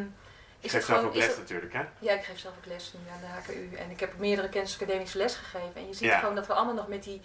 Je 0.60 0.68
geeft 0.68 0.86
zelf 0.86 1.04
ook 1.04 1.14
les 1.14 1.26
het- 1.26 1.38
natuurlijk, 1.38 1.72
hè? 1.72 1.82
ja, 1.98 2.12
ik 2.12 2.24
geef 2.24 2.38
zelf 2.38 2.54
ook 2.58 2.66
les 2.66 2.92
nu 2.92 3.00
aan 3.12 3.20
de 3.20 3.26
HKU. 3.52 3.76
En 3.76 3.90
ik 3.90 4.00
heb 4.00 4.18
meerdere 4.18 4.48
kunstacademische 4.48 5.18
les 5.18 5.34
gegeven. 5.34 5.72
En 5.74 5.86
je 5.88 5.94
ziet 5.94 6.12
gewoon 6.12 6.34
dat 6.34 6.46
we 6.46 6.52
allemaal 6.52 6.74
nog 6.74 6.88
met 6.88 7.02
die, 7.02 7.20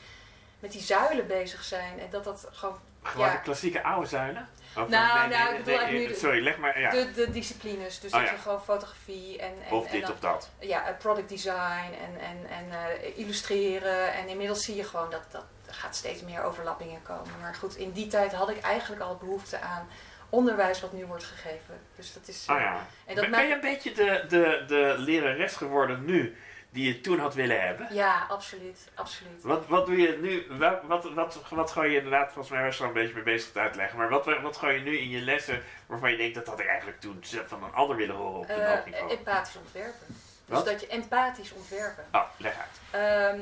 met 0.59 0.71
die 0.71 0.81
zuilen 0.81 1.27
bezig 1.27 1.63
zijn. 1.63 1.99
En 1.99 2.09
dat 2.09 2.23
dat 2.23 2.47
gewoon 2.51 2.79
Gewoon 3.07 3.27
Ja. 3.27 3.33
de 3.33 3.41
klassieke 3.41 3.83
oude 3.83 4.07
zuilen? 4.07 4.47
Of, 4.75 4.87
Nou, 4.89 5.29
nou, 5.29 5.55
ik 5.55 5.63
bedoel 5.63 5.79
nee, 5.85 5.91
nu 5.99 6.07
de- 6.07 6.13
Sorry, 6.15 6.43
leg 6.43 6.57
maar, 6.57 6.79
ja. 6.79 6.89
de, 6.89 7.11
de 7.11 7.31
disciplines. 7.31 7.99
Dus 7.99 8.11
Oh, 8.13 8.19
dat 8.19 8.27
ja. 8.29 8.35
je 8.35 8.41
gewoon 8.41 8.63
fotografie 8.63 9.39
en, 9.39 9.53
en, 9.67 9.71
of 9.71 9.85
en 9.85 9.91
dit 9.91 10.01
dan- 10.01 10.11
of 10.11 10.19
dat. 10.19 10.49
ja, 10.59 10.87
eh, 10.87 10.97
product 10.97 11.29
design 11.29 11.91
en, 12.03 12.19
en, 12.19 12.49
en 12.49 12.65
eh, 12.71 13.17
illustreren. 13.17 14.13
En 14.13 14.27
inmiddels 14.27 14.63
zie 14.63 14.75
je 14.75 14.83
gewoon 14.83 15.09
dat, 15.09 15.23
dat 15.31 15.43
er 15.67 15.73
gaat 15.73 15.95
steeds 15.95 16.21
meer 16.21 16.43
overlappingen 16.43 17.01
komen. 17.03 17.31
Maar 17.41 17.55
goed, 17.55 17.75
in 17.75 17.91
die 17.91 18.07
tijd 18.07 18.33
had 18.33 18.49
ik 18.49 18.61
eigenlijk 18.61 19.01
al 19.01 19.15
behoefte 19.17 19.59
aan 19.59 19.87
onderwijs 20.29 20.81
wat 20.81 20.93
nu 20.93 21.05
wordt 21.05 21.23
gegeven. 21.23 21.79
Dus 21.95 22.13
dat 22.13 22.27
is... 22.27 22.45
eh, 22.47 22.55
Oh 22.55 22.61
ja. 22.61 22.85
En 23.05 23.15
dat 23.15 23.29
ben, 23.29 23.47
je 23.47 23.53
een 23.53 23.59
beetje 23.61 23.91
de, 23.93 24.25
de, 24.29 24.63
de 24.67 24.95
lerares 24.97 25.55
geworden 25.55 26.05
nu 26.05 26.37
die 26.69 26.87
je 26.87 27.01
toen 27.01 27.19
had 27.19 27.33
willen 27.33 27.61
hebben? 27.61 27.87
Ja, 27.93 28.25
absoluut. 28.29 28.79
absoluut. 28.95 29.43
Wat, 29.43 29.67
wat 29.67 29.85
doe 29.85 29.97
je 29.97 30.17
nu? 30.21 30.57
Wat, 30.57 30.79
wat, 30.83 31.13
wat, 31.13 31.39
wat 31.49 31.71
gooi 31.71 31.89
je 31.91 31.97
inderdaad, 31.97 32.31
volgens 32.31 32.49
mij 32.49 32.63
was 32.63 32.75
er 32.75 32.81
al 32.81 32.87
een 32.87 32.93
beetje 32.93 33.13
mee 33.13 33.23
bezig 33.23 33.51
te 33.51 33.59
uitleggen. 33.59 33.97
Maar 33.97 34.09
wat, 34.09 34.25
wat 34.41 34.57
gooi 34.57 34.73
je 34.73 34.79
nu 34.81 34.97
in 34.97 35.09
je 35.09 35.21
lessen 35.21 35.63
waarvan 35.85 36.11
je 36.11 36.17
denkt 36.17 36.35
dat 36.35 36.47
had 36.47 36.59
ik 36.59 36.67
eigenlijk 36.67 36.99
toen 36.99 37.19
van 37.47 37.63
een 37.63 37.73
ander 37.73 37.95
willen 37.95 38.15
horen 38.15 38.39
op 38.39 38.49
een 38.49 38.65
hoog 38.65 38.77
Eh, 38.79 38.85
niveau? 38.85 39.11
empathisch 39.11 39.55
ontwerpen. 39.55 40.07
Dus 40.45 40.63
dat 40.63 40.81
je 40.81 40.87
empathisch 40.87 41.53
ontwerpen. 41.53 42.05
Oh, 42.11 42.23
leg 42.37 42.53
uit. 42.57 42.79
Ehm, 42.91 43.39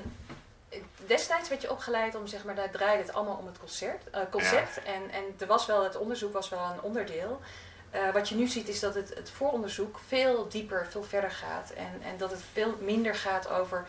destijds 1.05 1.49
werd 1.49 1.61
je 1.61 1.71
opgeleid 1.71 2.15
om, 2.15 2.27
zeg 2.27 2.43
maar, 2.43 2.55
daar 2.55 2.69
draaide 2.69 3.03
het 3.03 3.13
allemaal 3.13 3.35
om 3.35 3.45
het 3.45 3.59
concert, 3.59 4.09
eh, 4.09 4.21
concept. 4.31 4.83
En, 4.83 5.11
en 5.11 5.23
er 5.39 5.47
was 5.47 5.65
wel, 5.65 5.83
het 5.83 5.97
onderzoek 5.97 6.33
was 6.33 6.49
wel 6.49 6.59
een 6.73 6.81
onderdeel. 6.81 7.41
Eh, 7.95 8.13
wat 8.13 8.29
je 8.29 8.35
nu 8.35 8.47
ziet 8.47 8.67
is 8.67 8.79
dat 8.79 8.95
het, 8.95 9.13
het 9.15 9.29
vooronderzoek 9.29 9.99
veel 10.07 10.49
dieper, 10.49 10.87
veel 10.89 11.03
verder 11.03 11.31
gaat. 11.31 11.69
En, 11.69 12.01
en 12.01 12.17
dat 12.17 12.31
het 12.31 12.41
veel 12.53 12.77
minder 12.81 13.15
gaat 13.15 13.49
over 13.49 13.85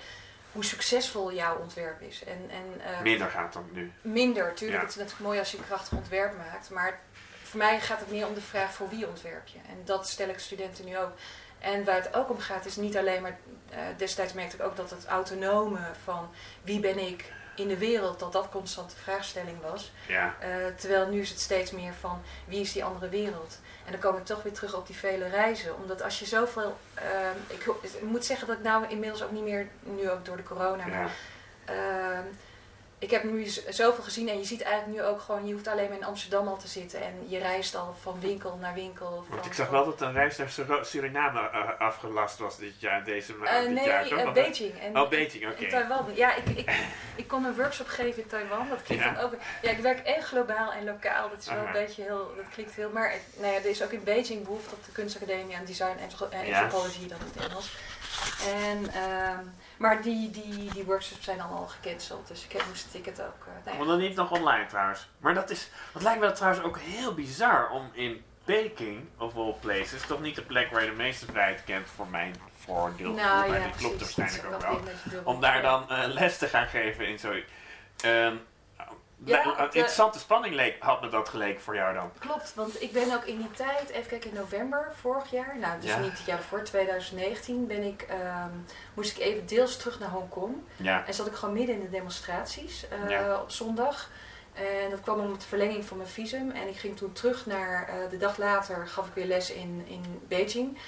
hoe 0.52 0.64
succesvol 0.64 1.32
jouw 1.32 1.58
ontwerp 1.58 2.00
is. 2.00 2.25
En, 2.25 2.50
en, 2.50 2.92
eh, 2.92 3.00
Minder 3.00 3.28
gaat 3.30 3.52
dan 3.52 3.68
nu. 3.72 3.92
Minder, 4.02 4.54
tuurlijk. 4.54 4.78
Ja. 4.80 4.86
Het 4.86 4.96
is 4.96 4.96
natuurlijk 4.96 5.26
mooi 5.26 5.38
als 5.38 5.50
je 5.50 5.58
een 5.58 5.64
krachtig 5.64 5.98
ontwerp 5.98 6.36
maakt. 6.36 6.70
Maar 6.70 7.00
voor 7.42 7.58
mij 7.58 7.80
gaat 7.80 8.00
het 8.00 8.10
meer 8.10 8.26
om 8.26 8.34
de 8.34 8.40
vraag 8.40 8.72
voor 8.72 8.88
wie 8.88 9.08
ontwerp 9.08 9.46
je. 9.46 9.58
En 9.68 9.80
dat 9.84 10.08
stel 10.08 10.28
ik 10.28 10.38
studenten 10.38 10.84
nu 10.84 10.98
ook. 10.98 11.12
En 11.58 11.84
waar 11.84 12.02
het 12.02 12.14
ook 12.14 12.30
om 12.30 12.38
gaat 12.38 12.66
is 12.66 12.76
niet 12.76 12.96
alleen 12.96 13.22
maar... 13.22 13.38
eh, 13.70 13.78
destijds 13.96 14.32
merkte 14.32 14.56
ik 14.56 14.62
ook 14.62 14.76
dat 14.76 14.90
het 14.90 15.06
autonome 15.06 15.78
van 16.04 16.28
wie 16.62 16.80
ben 16.80 16.98
ik 16.98 17.32
in 17.56 17.68
de 17.68 17.78
wereld... 17.78 18.18
dat 18.18 18.32
dat 18.32 18.48
constant 18.50 18.90
de 18.90 18.96
vraagstelling 18.96 19.60
was. 19.70 19.92
Ja. 20.08 20.34
Eh, 20.40 20.48
terwijl 20.76 21.08
nu 21.08 21.20
is 21.20 21.30
het 21.30 21.40
steeds 21.40 21.70
meer 21.70 21.92
van 22.00 22.22
wie 22.44 22.60
is 22.60 22.72
die 22.72 22.84
andere 22.84 23.08
wereld. 23.08 23.58
En 23.84 23.92
dan 23.92 24.00
kom 24.00 24.16
ik 24.16 24.25
toch 24.25 24.42
weer 24.42 24.52
terug 24.52 24.75
op 24.75 24.86
die 24.86 24.96
vele 24.96 25.28
reizen. 25.28 25.76
Omdat 25.76 26.02
als 26.02 26.18
je 26.18 26.26
zoveel... 26.26 26.76
eh, 26.94 27.04
ik, 27.46 28.02
moet 28.02 28.25
zeggen 28.25 28.46
dat 28.46 28.56
ik 28.56 28.62
nou 28.62 28.86
inmiddels 28.88 29.22
ook 29.22 29.30
niet 29.30 29.42
meer... 29.42 29.68
Nu 29.82 30.10
ook 30.10 30.25
door 30.25 30.36
de 30.36 30.42
corona... 30.42 30.86
maar 30.86 31.10
ja. 31.66 32.22
Ik 32.98 33.10
heb 33.10 33.24
nu 33.24 33.46
zoveel 33.68 34.04
gezien 34.04 34.28
en 34.28 34.38
je 34.38 34.44
ziet 34.44 34.62
eigenlijk 34.62 34.98
nu 35.00 35.04
ook 35.06 35.20
gewoon, 35.20 35.46
je 35.46 35.52
hoeft 35.52 35.66
alleen 35.68 35.88
maar 35.88 35.96
in 35.98 36.04
Amsterdam 36.04 36.48
al 36.48 36.56
te 36.56 36.68
zitten 36.68 37.02
en 37.02 37.24
je 37.28 37.38
reist 37.38 37.74
al 37.74 37.94
van 38.02 38.20
winkel 38.20 38.56
naar 38.60 38.74
winkel. 38.74 39.10
Want 39.10 39.26
van- 39.40 39.46
ik 39.50 39.52
zag 39.52 39.68
wel 39.68 39.84
dat 39.84 40.00
een 40.00 40.12
reis 40.12 40.36
naar 40.36 40.48
Sur- 40.50 40.84
Suriname 40.84 41.40
eh, 41.50 41.80
afgelast 41.80 42.38
was 42.38 42.58
dit 42.58 42.80
jaar, 42.80 43.04
deze 43.04 43.34
ma- 43.34 43.46
Eh, 43.46 43.60
dit 43.60 43.70
nee, 43.70 43.86
jaar. 43.86 44.04
eh, 44.10 44.22
Want- 44.22 44.32
Beijing. 44.32 44.78
En, 44.80 44.98
Oh, 45.00 45.08
Beijing, 45.08 45.46
oké. 45.50 45.68
Taiwan. 45.68 46.06
Ja, 46.14 46.34
ik, 46.36 46.48
ik, 46.48 46.70
ik 47.16 47.28
kon 47.28 47.44
een 47.44 47.54
workshop 47.54 47.86
geven 47.88 48.22
in 48.22 48.28
Taiwan. 48.28 48.68
Dat 48.68 48.82
klinkt 48.82 49.04
Ja. 49.04 49.20
ook. 49.22 49.34
Ja, 49.62 49.70
ik 49.70 49.78
werk 49.78 49.98
en 50.06 50.22
globaal 50.22 50.72
en 50.72 50.84
lokaal. 50.84 51.28
Dat 51.30 51.38
is 51.38 51.46
wel 51.46 51.56
Aha. 51.58 51.66
een 51.66 51.72
beetje 51.72 52.02
heel. 52.02 52.32
Dat 52.36 52.44
klinkt 52.52 52.72
heel. 52.74 52.90
Maar 52.90 53.14
nou 53.36 53.52
ja, 53.52 53.58
er 53.58 53.66
is 53.66 53.82
ook 53.82 53.90
in 53.92 54.04
Beijing 54.04 54.42
behoefte 54.44 54.74
op 54.74 54.84
de 54.84 54.92
kunstacademie 54.92 55.56
aan 55.56 55.64
design 55.64 55.96
en 55.98 56.30
en 56.30 56.46
Ja. 56.46 56.62
anthropology 56.62 57.08
dan 57.08 57.18
in 57.18 57.40
het 57.40 57.50
Engels. 57.50 57.72
En, 58.46 58.92
ehm, 58.92 59.44
maar 59.76 60.02
die, 60.02 60.30
die, 60.30 60.72
die 60.72 60.84
workshops 60.84 61.25
zijn 61.25 61.40
allemaal 61.40 61.66
gecanceld. 61.66 62.28
Dus 62.28 62.44
ik 62.44 62.52
heb 62.52 62.62
moest 62.68 62.82
het 62.82 62.92
ticket 62.92 63.20
ook. 63.20 63.46
ja. 63.64 63.76
Want 63.76 63.88
dan 63.88 63.98
niet 63.98 64.16
nog 64.16 64.30
online 64.30 64.66
trouwens. 64.66 65.08
Maar 65.18 65.34
dat 65.34 65.50
is, 65.50 65.68
dat 65.92 66.02
lijkt 66.02 66.20
me 66.20 66.26
dat 66.26 66.36
trouwens 66.36 66.64
ook 66.64 66.78
heel 66.78 67.14
bizar 67.14 67.70
om 67.70 67.90
in 67.92 68.25
Peking, 68.44 69.08
of 69.18 69.36
all 69.36 69.54
places, 69.60 70.06
toch 70.06 70.20
niet 70.20 70.34
de 70.34 70.42
plek 70.42 70.70
waar 70.70 70.82
je 70.82 70.90
de 70.90 70.96
meeste 70.96 71.26
vrijheid 71.26 71.64
kent 71.64 71.86
voor 71.94 72.06
mijn 72.06 72.34
voordeel. 72.64 73.12
Nou 73.12 73.48
maar 73.48 73.60
ja, 73.60 73.66
dit 73.66 73.76
klopt 73.76 74.00
waarschijnlijk 74.00 74.54
ook 74.54 74.62
wel. 74.62 74.80
Om 75.25 75.40
daar 75.40 75.62
dan 75.62 75.90
eh, 75.90 76.04
les 76.06 76.38
te 76.38 76.46
gaan 76.46 76.66
geven 76.66 77.08
in 77.08 77.18
zoiets. 77.18 77.50
Ehm, 78.00 78.36
Ja, 79.25 79.46
een 79.46 79.56
eh, 79.56 79.64
interessante 79.64 80.18
spanning 80.18 80.54
leek, 80.54 80.76
had 80.82 81.00
me 81.00 81.08
dat 81.08 81.28
geleken 81.28 81.61
voor 81.62 81.75
jou 81.75 81.94
dan. 81.94 82.11
Klopt, 82.18 82.54
want 82.54 82.82
ik 82.82 82.92
ben 82.92 83.14
ook 83.14 83.25
in 83.25 83.37
die 83.38 83.50
tijd, 83.50 83.88
even 83.88 84.08
kijken, 84.08 84.30
in 84.30 84.37
november 84.37 84.92
vorig 85.00 85.30
jaar, 85.30 85.58
nou 85.58 85.80
dus 85.80 85.90
Ja. 85.90 85.99
niet 85.99 86.11
het 86.18 86.26
jaar 86.26 86.42
voor 86.42 86.62
2019, 86.62 87.66
ben 87.66 87.82
ik, 87.82 88.02
ehm, 88.02 88.50
moest 88.94 89.11
ik 89.16 89.23
even 89.23 89.46
deels 89.46 89.76
terug 89.76 89.99
naar 89.99 90.08
Hongkong. 90.08 90.54
Ja. 90.76 91.06
En 91.06 91.14
zat 91.14 91.26
ik 91.26 91.35
gewoon 91.35 91.54
midden 91.54 91.75
in 91.75 91.80
de 91.80 91.90
demonstraties 91.90 92.88
eh, 92.88 93.11
Ja. 93.11 93.40
op 93.40 93.50
zondag. 93.50 94.11
En 94.52 94.90
dat 94.90 95.00
kwam 95.00 95.20
om 95.20 95.32
de 95.38 95.44
verlenging 95.46 95.85
van 95.85 95.96
mijn 95.96 96.08
visum. 96.08 96.50
En 96.50 96.68
ik 96.68 96.76
ging 96.76 96.96
toen 96.96 97.12
terug 97.12 97.46
naar, 97.46 97.88
eh, 97.88 98.11
de 98.11 98.16
dag 98.16 98.37
later 98.37 98.87
gaf 98.88 99.06
ik 99.06 99.14
weer 99.14 99.26
les 99.26 99.50
in, 99.52 99.85
in 99.88 100.20
Beijing. 100.28 100.78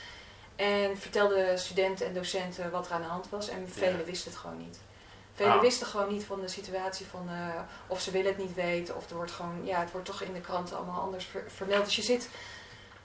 En 0.56 0.99
vertelde 0.99 1.56
studenten 1.56 2.06
en 2.06 2.14
docenten 2.14 2.70
wat 2.70 2.87
er 2.87 2.92
aan 2.92 3.00
de 3.02 3.06
hand 3.08 3.28
was. 3.30 3.49
En 3.49 3.68
velen 3.68 4.04
wisten 4.04 4.30
het 4.30 4.40
gewoon 4.40 4.58
niet. 4.58 4.80
Velen 5.38 5.52
Ah. 5.54 5.61
wisten 5.61 5.87
gewoon 5.87 6.12
niet 6.12 6.25
van 6.25 6.40
de 6.40 6.49
situatie 6.49 7.07
van 7.07 7.28
eh, 7.28 7.61
of 7.87 8.00
ze 8.00 8.11
willen 8.11 8.28
het 8.33 8.38
niet 8.38 8.54
weten. 8.54 8.97
Of 8.97 9.11
er 9.11 9.16
wordt 9.16 9.30
gewoon, 9.33 9.61
ja, 9.64 9.80
het 9.80 9.90
wordt 9.90 10.07
toch 10.07 10.23
in 10.23 10.33
de 10.33 10.40
kranten 10.40 10.76
allemaal 10.76 11.00
anders 11.00 11.25
ver- 11.25 11.45
vermeld. 11.47 11.85
Dus 11.85 11.97
je 11.97 12.02
zit, 12.02 12.28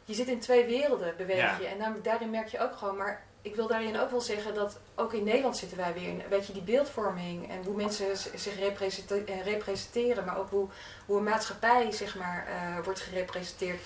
je 0.05 0.13
zit 0.13 0.27
in 0.27 0.39
twee 0.39 0.65
werelden, 0.65 1.13
beweeg 1.17 1.37
Ja. 1.37 1.57
je. 1.59 1.65
En 1.67 1.77
daar- 1.77 1.95
daarin 2.01 2.29
merk 2.29 2.47
je 2.47 2.59
ook 2.59 2.75
gewoon, 2.77 2.97
maar 2.97 3.23
ik 3.41 3.55
wil 3.55 3.67
daarin 3.67 3.99
ook 3.99 4.11
wel 4.11 4.21
zeggen 4.21 4.53
dat 4.53 4.77
ook 4.95 5.13
in 5.13 5.23
Nederland 5.23 5.57
zitten 5.57 5.77
wij 5.77 5.93
weer 5.93 6.07
in. 6.07 6.23
Weet 6.29 6.47
je, 6.47 6.53
die 6.53 6.61
beeldvorming 6.61 7.49
en 7.51 7.63
hoe 7.65 7.75
mensen 7.75 8.17
zich 8.17 8.59
represente- 8.59 9.23
eh, 9.23 9.43
representeren, 9.43 10.25
maar 10.25 10.37
ook 10.37 10.49
hoe, 10.49 10.67
hoe 11.05 11.17
een 11.17 11.23
maatschappij 11.23 11.91
zeg 11.91 12.15
maar, 12.15 12.47
eh, 12.47 12.83
wordt 12.83 12.99
gerepresenteerd. 12.99 13.81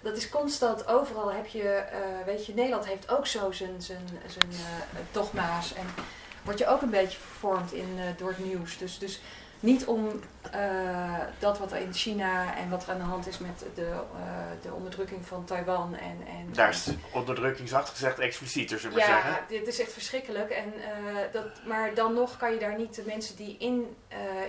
Dat 0.00 0.16
is 0.16 0.28
constant, 0.28 0.86
overal 0.86 1.32
heb 1.32 1.46
je, 1.46 1.84
weet 2.26 2.46
je, 2.46 2.54
Nederland 2.54 2.86
heeft 2.86 3.10
ook 3.10 3.26
zo 3.26 3.52
zijn, 3.52 3.82
zijn, 3.82 4.08
zijn 4.26 4.50
dogma's 5.12 5.74
en 5.74 5.86
word 6.48 6.60
je 6.60 6.66
ook 6.66 6.82
een 6.82 6.90
beetje 6.90 7.18
vervormd 7.18 7.72
in, 7.72 7.96
eh, 7.98 8.04
door 8.16 8.28
het 8.28 8.44
nieuws. 8.44 8.78
Dus, 8.78 8.98
dus 8.98 9.20
niet 9.60 9.86
om 9.86 10.20
eh, 10.50 11.20
dat 11.38 11.58
wat 11.58 11.72
er 11.72 11.78
in 11.78 11.92
China 11.92 12.56
en 12.56 12.70
wat 12.70 12.82
er 12.82 12.90
aan 12.90 12.98
de 12.98 13.04
hand 13.04 13.26
is 13.26 13.38
met 13.38 13.64
de, 13.74 13.86
eh, 13.86 14.62
de 14.62 14.72
onderdrukking 14.72 15.26
van 15.26 15.44
Taiwan 15.44 15.94
en, 15.94 16.26
en 16.26 16.52
Daar 16.52 16.68
is 16.68 16.84
de 16.84 16.94
onderdrukking 17.12 17.68
zacht 17.68 17.88
gezegd 17.88 18.18
explicieter, 18.18 18.78
zullen 18.78 18.96
we 18.96 19.02
ja, 19.02 19.06
zeggen. 19.06 19.44
dit 19.48 19.66
is 19.66 19.80
echt 19.80 19.92
verschrikkelijk. 19.92 20.50
En, 20.50 20.72
dat, 21.32 21.44
maar 21.66 21.94
dan 21.94 22.14
nog 22.14 22.36
kan 22.36 22.52
je 22.52 22.58
daar 22.58 22.76
niet 22.76 22.94
de 22.94 23.02
mensen 23.06 23.36
die 23.36 23.56
in, 23.58 23.96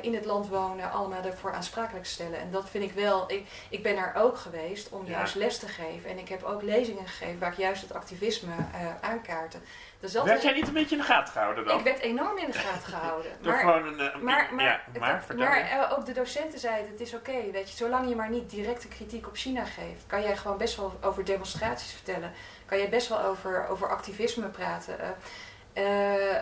in 0.02 0.14
het 0.14 0.26
land 0.26 0.48
wonen 0.48 0.92
allemaal 0.92 1.24
ervoor 1.24 1.54
aansprakelijk 1.54 2.06
stellen. 2.06 2.40
En 2.40 2.52
dat 2.52 2.70
vind 2.70 2.84
ik 2.84 2.92
wel. 2.92 3.32
Ik, 3.32 3.48
ik 3.70 3.84
ben 3.84 3.96
daar 3.96 4.16
ook 4.16 4.38
geweest 4.38 4.90
om 4.90 5.06
Ja. 5.06 5.12
juist 5.12 5.36
les 5.36 5.58
te 5.58 5.68
geven. 5.68 6.10
En 6.10 6.18
ik 6.18 6.30
heb 6.30 6.44
ook 6.44 6.62
lezingen 6.62 7.08
gegeven 7.08 7.40
waar 7.40 7.52
ik 7.52 7.58
juist 7.58 7.82
het 7.82 7.94
activisme 7.94 8.54
aankaarten. 9.02 9.62
Dat 10.00 10.12
Werd 10.24 10.42
jij 10.42 10.54
niet 10.54 10.68
een 10.68 10.74
beetje 10.74 10.96
in 10.96 11.02
de 11.02 11.08
gaten 11.08 11.34
gehouden 11.34 11.66
dan? 11.66 11.78
ik 11.78 11.84
werd 11.84 12.00
enorm 12.00 12.38
in 12.38 12.46
de 12.52 12.58
gaten 12.58 12.88
gehouden. 12.94 13.32
Door 13.42 13.52
maar, 13.52 13.60
gewoon 13.62 13.86
een... 13.88 14.00
eh, 14.00 14.16
maar, 14.22 14.50
maar, 14.54 14.66
ja, 14.66 14.82
het- 14.92 15.00
maar, 15.00 15.26
me. 15.36 15.46
eh, 15.46 15.98
ook 15.98 16.06
de 16.06 16.12
docenten 16.14 16.60
zeiden, 16.60 16.92
het 16.92 17.00
is 17.02 17.14
oké, 17.14 17.52
weet 17.52 17.70
je, 17.70 17.76
zolang 17.78 18.10
je 18.10 18.16
maar 18.16 18.30
niet 18.30 18.50
directe 18.50 18.88
kritiek 18.88 19.28
op 19.28 19.36
China 19.36 19.66
geeft, 19.66 20.04
kan 20.08 20.22
jij 20.22 20.38
gewoon 20.38 20.58
best 20.58 20.76
wel 20.76 20.98
over 21.02 21.26
demonstraties 21.26 21.92
vertellen, 21.92 22.34
kan 22.66 22.78
jij 22.78 22.90
best 22.90 23.08
wel 23.08 23.22
over, 23.22 23.68
over 23.68 23.90
activisme 23.90 24.48
praten. 24.48 25.00
eh. 25.00 26.36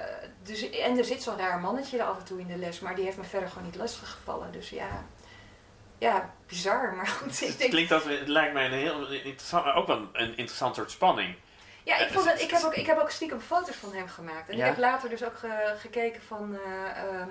Dus, 0.43 0.69
en 0.69 0.97
er 0.97 1.03
zit 1.05 1.23
zo'n 1.23 1.37
raar 1.37 1.59
mannetje 1.59 2.03
af 2.03 2.17
en 2.17 2.23
toe 2.25 2.39
in 2.39 2.47
de 2.47 2.57
les, 2.57 2.79
maar 2.79 2.95
die 2.95 3.05
heeft 3.05 3.17
me 3.17 3.23
verder 3.23 3.49
gewoon 3.49 3.63
niet 3.63 3.75
lastiggevallen. 3.75 4.51
Dus 4.51 4.69
ja, 4.69 5.05
ja, 5.97 6.33
bizar, 6.47 6.93
maar 6.95 7.07
goed, 7.07 7.41
ik 7.41 7.47
Het 7.57 7.69
klinkt 7.69 7.91
als, 7.91 8.03
het 8.03 8.27
lijkt 8.27 8.53
mij 8.53 8.65
een 8.65 8.71
heel 8.71 9.07
interessant, 9.11 9.65
ook 9.75 9.87
wel 9.87 10.09
een 10.13 10.37
interessant 10.37 10.75
soort 10.75 10.91
spanning. 10.91 11.35
Ja, 11.87 11.97
ik, 11.97 12.09
vond 12.11 12.29
het, 12.31 12.41
ik, 12.41 12.51
heb 12.51 12.63
ook, 12.63 12.75
ik 12.75 12.85
heb 12.85 12.99
ook 12.99 13.09
stiekem 13.09 13.39
foto's 13.39 13.75
van 13.75 13.93
hem 13.93 14.07
gemaakt. 14.07 14.49
En 14.49 14.57
Ja? 14.57 14.63
ik 14.63 14.69
heb 14.69 14.79
later 14.79 15.09
dus 15.09 15.23
ook 15.23 15.37
ge- 15.37 15.75
gekeken 15.79 16.21
van... 16.21 16.57
eh, 16.65 17.03
ehm, 17.03 17.29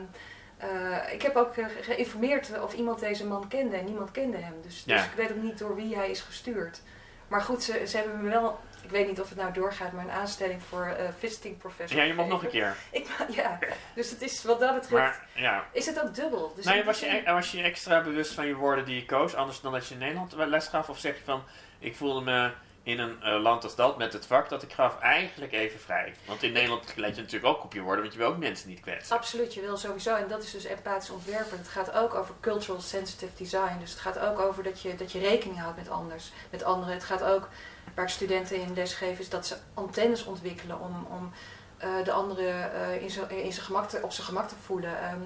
eh, 0.57 1.13
ik 1.13 1.23
heb 1.23 1.37
ook 1.37 1.57
eh, 1.57 1.65
ge- 1.65 1.83
geïnformeerd 1.83 2.61
of 2.63 2.73
iemand 2.75 3.01
deze 3.01 3.27
man 3.27 3.49
kende 3.49 3.77
en 3.77 3.85
niemand 3.85 4.11
kende 4.11 4.37
hem. 4.37 4.55
Dus, 4.63 4.85
dus 4.85 5.05
ik 5.05 5.11
weet 5.17 5.31
ook 5.31 5.43
niet 5.43 5.59
door 5.59 5.75
wie 5.77 5.97
hij 5.97 6.11
is 6.11 6.21
gestuurd. 6.21 6.81
Maar 7.29 7.41
goed, 7.43 7.63
ze, 7.63 7.87
ze 7.87 7.97
hebben 7.97 8.23
me 8.23 8.31
wel... 8.31 8.61
Ik 8.83 8.91
weet 8.93 9.07
niet 9.07 9.21
of 9.21 9.29
het 9.29 9.39
nou 9.39 9.53
doorgaat, 9.53 9.93
maar 9.93 10.05
een 10.05 10.11
aanstelling 10.11 10.63
voor 10.63 10.85
eh 10.87 11.09
visiting 11.19 11.59
professor 11.59 11.99
Ja, 11.99 12.05
je 12.05 12.15
mag 12.15 12.27
nog 12.27 12.43
een 12.43 12.49
keer. 12.51 12.77
Ik, 12.91 13.07
ja, 13.29 13.59
dus 13.95 14.11
het 14.11 14.23
is 14.23 14.45
wat 14.45 14.61
dat 14.61 14.75
betreft... 14.75 14.93
Maar 14.93 15.27
ja, 15.35 15.65
is 15.73 15.87
het 15.87 16.03
ook 16.03 16.15
dubbel. 16.15 16.53
Dus 16.57 16.65
nou, 16.65 16.79
in 16.79 16.85
was, 16.85 17.01
je, 17.01 17.07
zin- 17.11 17.25
was 17.35 17.51
je 17.53 17.63
extra 17.63 18.01
bewust 18.03 18.33
van 18.33 18.47
je 18.47 18.55
woorden 18.55 18.85
die 18.85 18.95
je 18.95 19.05
koos, 19.07 19.35
anders 19.35 19.61
dan 19.61 19.73
dat 19.73 19.87
je 19.87 19.95
in 19.95 20.01
Nederland 20.01 20.33
les 20.37 20.67
gaf? 20.69 20.89
Of 20.89 20.99
zeg 20.99 21.17
je 21.17 21.25
van, 21.25 21.43
ik 21.79 21.97
voelde 21.97 22.21
me 22.21 22.51
in 22.87 22.99
een 22.99 23.23
eh, 23.23 23.41
land 23.41 23.65
als 23.65 23.75
dat 23.75 23.99
met 23.99 24.13
het 24.13 24.27
vak 24.27 24.49
dat 24.49 24.63
ik 24.63 24.73
gaf 24.73 24.99
eigenlijk 24.99 25.53
even 25.53 25.81
vrij? 25.81 26.15
Want 26.27 26.43
in 26.43 26.53
Nederland 26.53 26.97
let 26.97 27.17
je 27.17 27.23
natuurlijk 27.23 27.57
ook 27.57 27.65
op 27.65 27.73
je 27.73 27.81
woorden, 27.81 28.01
want 28.01 28.13
je 28.13 28.19
wil 28.19 28.29
ook 28.29 28.37
mensen 28.37 28.69
niet 28.69 28.81
kwetsen. 28.81 29.17
Absoluut, 29.17 29.55
je 29.55 29.61
wil 29.61 29.77
sowieso. 29.77 30.15
En 30.15 30.29
dat 30.29 30.43
is 30.43 30.51
dus 30.51 30.65
empathisch 30.65 31.11
ontwerpen. 31.11 31.59
Het 31.59 31.69
gaat 31.69 31.93
ook 31.93 32.15
over 32.15 32.35
cultural 32.41 32.81
sensitive 32.81 33.33
design. 33.37 33.79
Dus 33.81 33.91
het 33.91 34.01
gaat 34.01 34.19
ook 34.19 34.39
over 34.39 34.63
dat 34.63 34.81
je, 34.81 34.95
dat 34.95 35.13
je 35.13 35.19
rekening 35.19 35.59
houdt 35.59 35.77
met 35.77 35.89
anders, 35.89 36.33
met 36.51 36.65
anderen. 36.65 36.95
Het 36.95 37.05
gaat 37.05 37.23
ook, 37.23 37.49
waar 37.95 38.05
ik 38.05 38.11
studenten 38.11 38.61
in 38.61 38.75
les 38.75 38.95
geef, 38.95 39.19
is 39.19 39.29
dat 39.29 39.47
ze 39.47 39.57
antennes 39.75 40.25
ontwikkelen 40.25 40.81
om, 40.81 41.07
om 41.11 41.33
eh, 41.77 42.05
de 42.05 42.13
andere 42.13 42.49
eh, 42.49 43.03
in 43.03 43.11
zijn 43.11 43.31
in 43.31 43.53
zijn 43.53 43.67
gemak 43.67 44.03
op 44.03 44.13
zijn 44.13 44.27
gemak 44.27 44.49
te 44.49 44.55
voelen. 44.65 45.01
Ehm, 45.01 45.23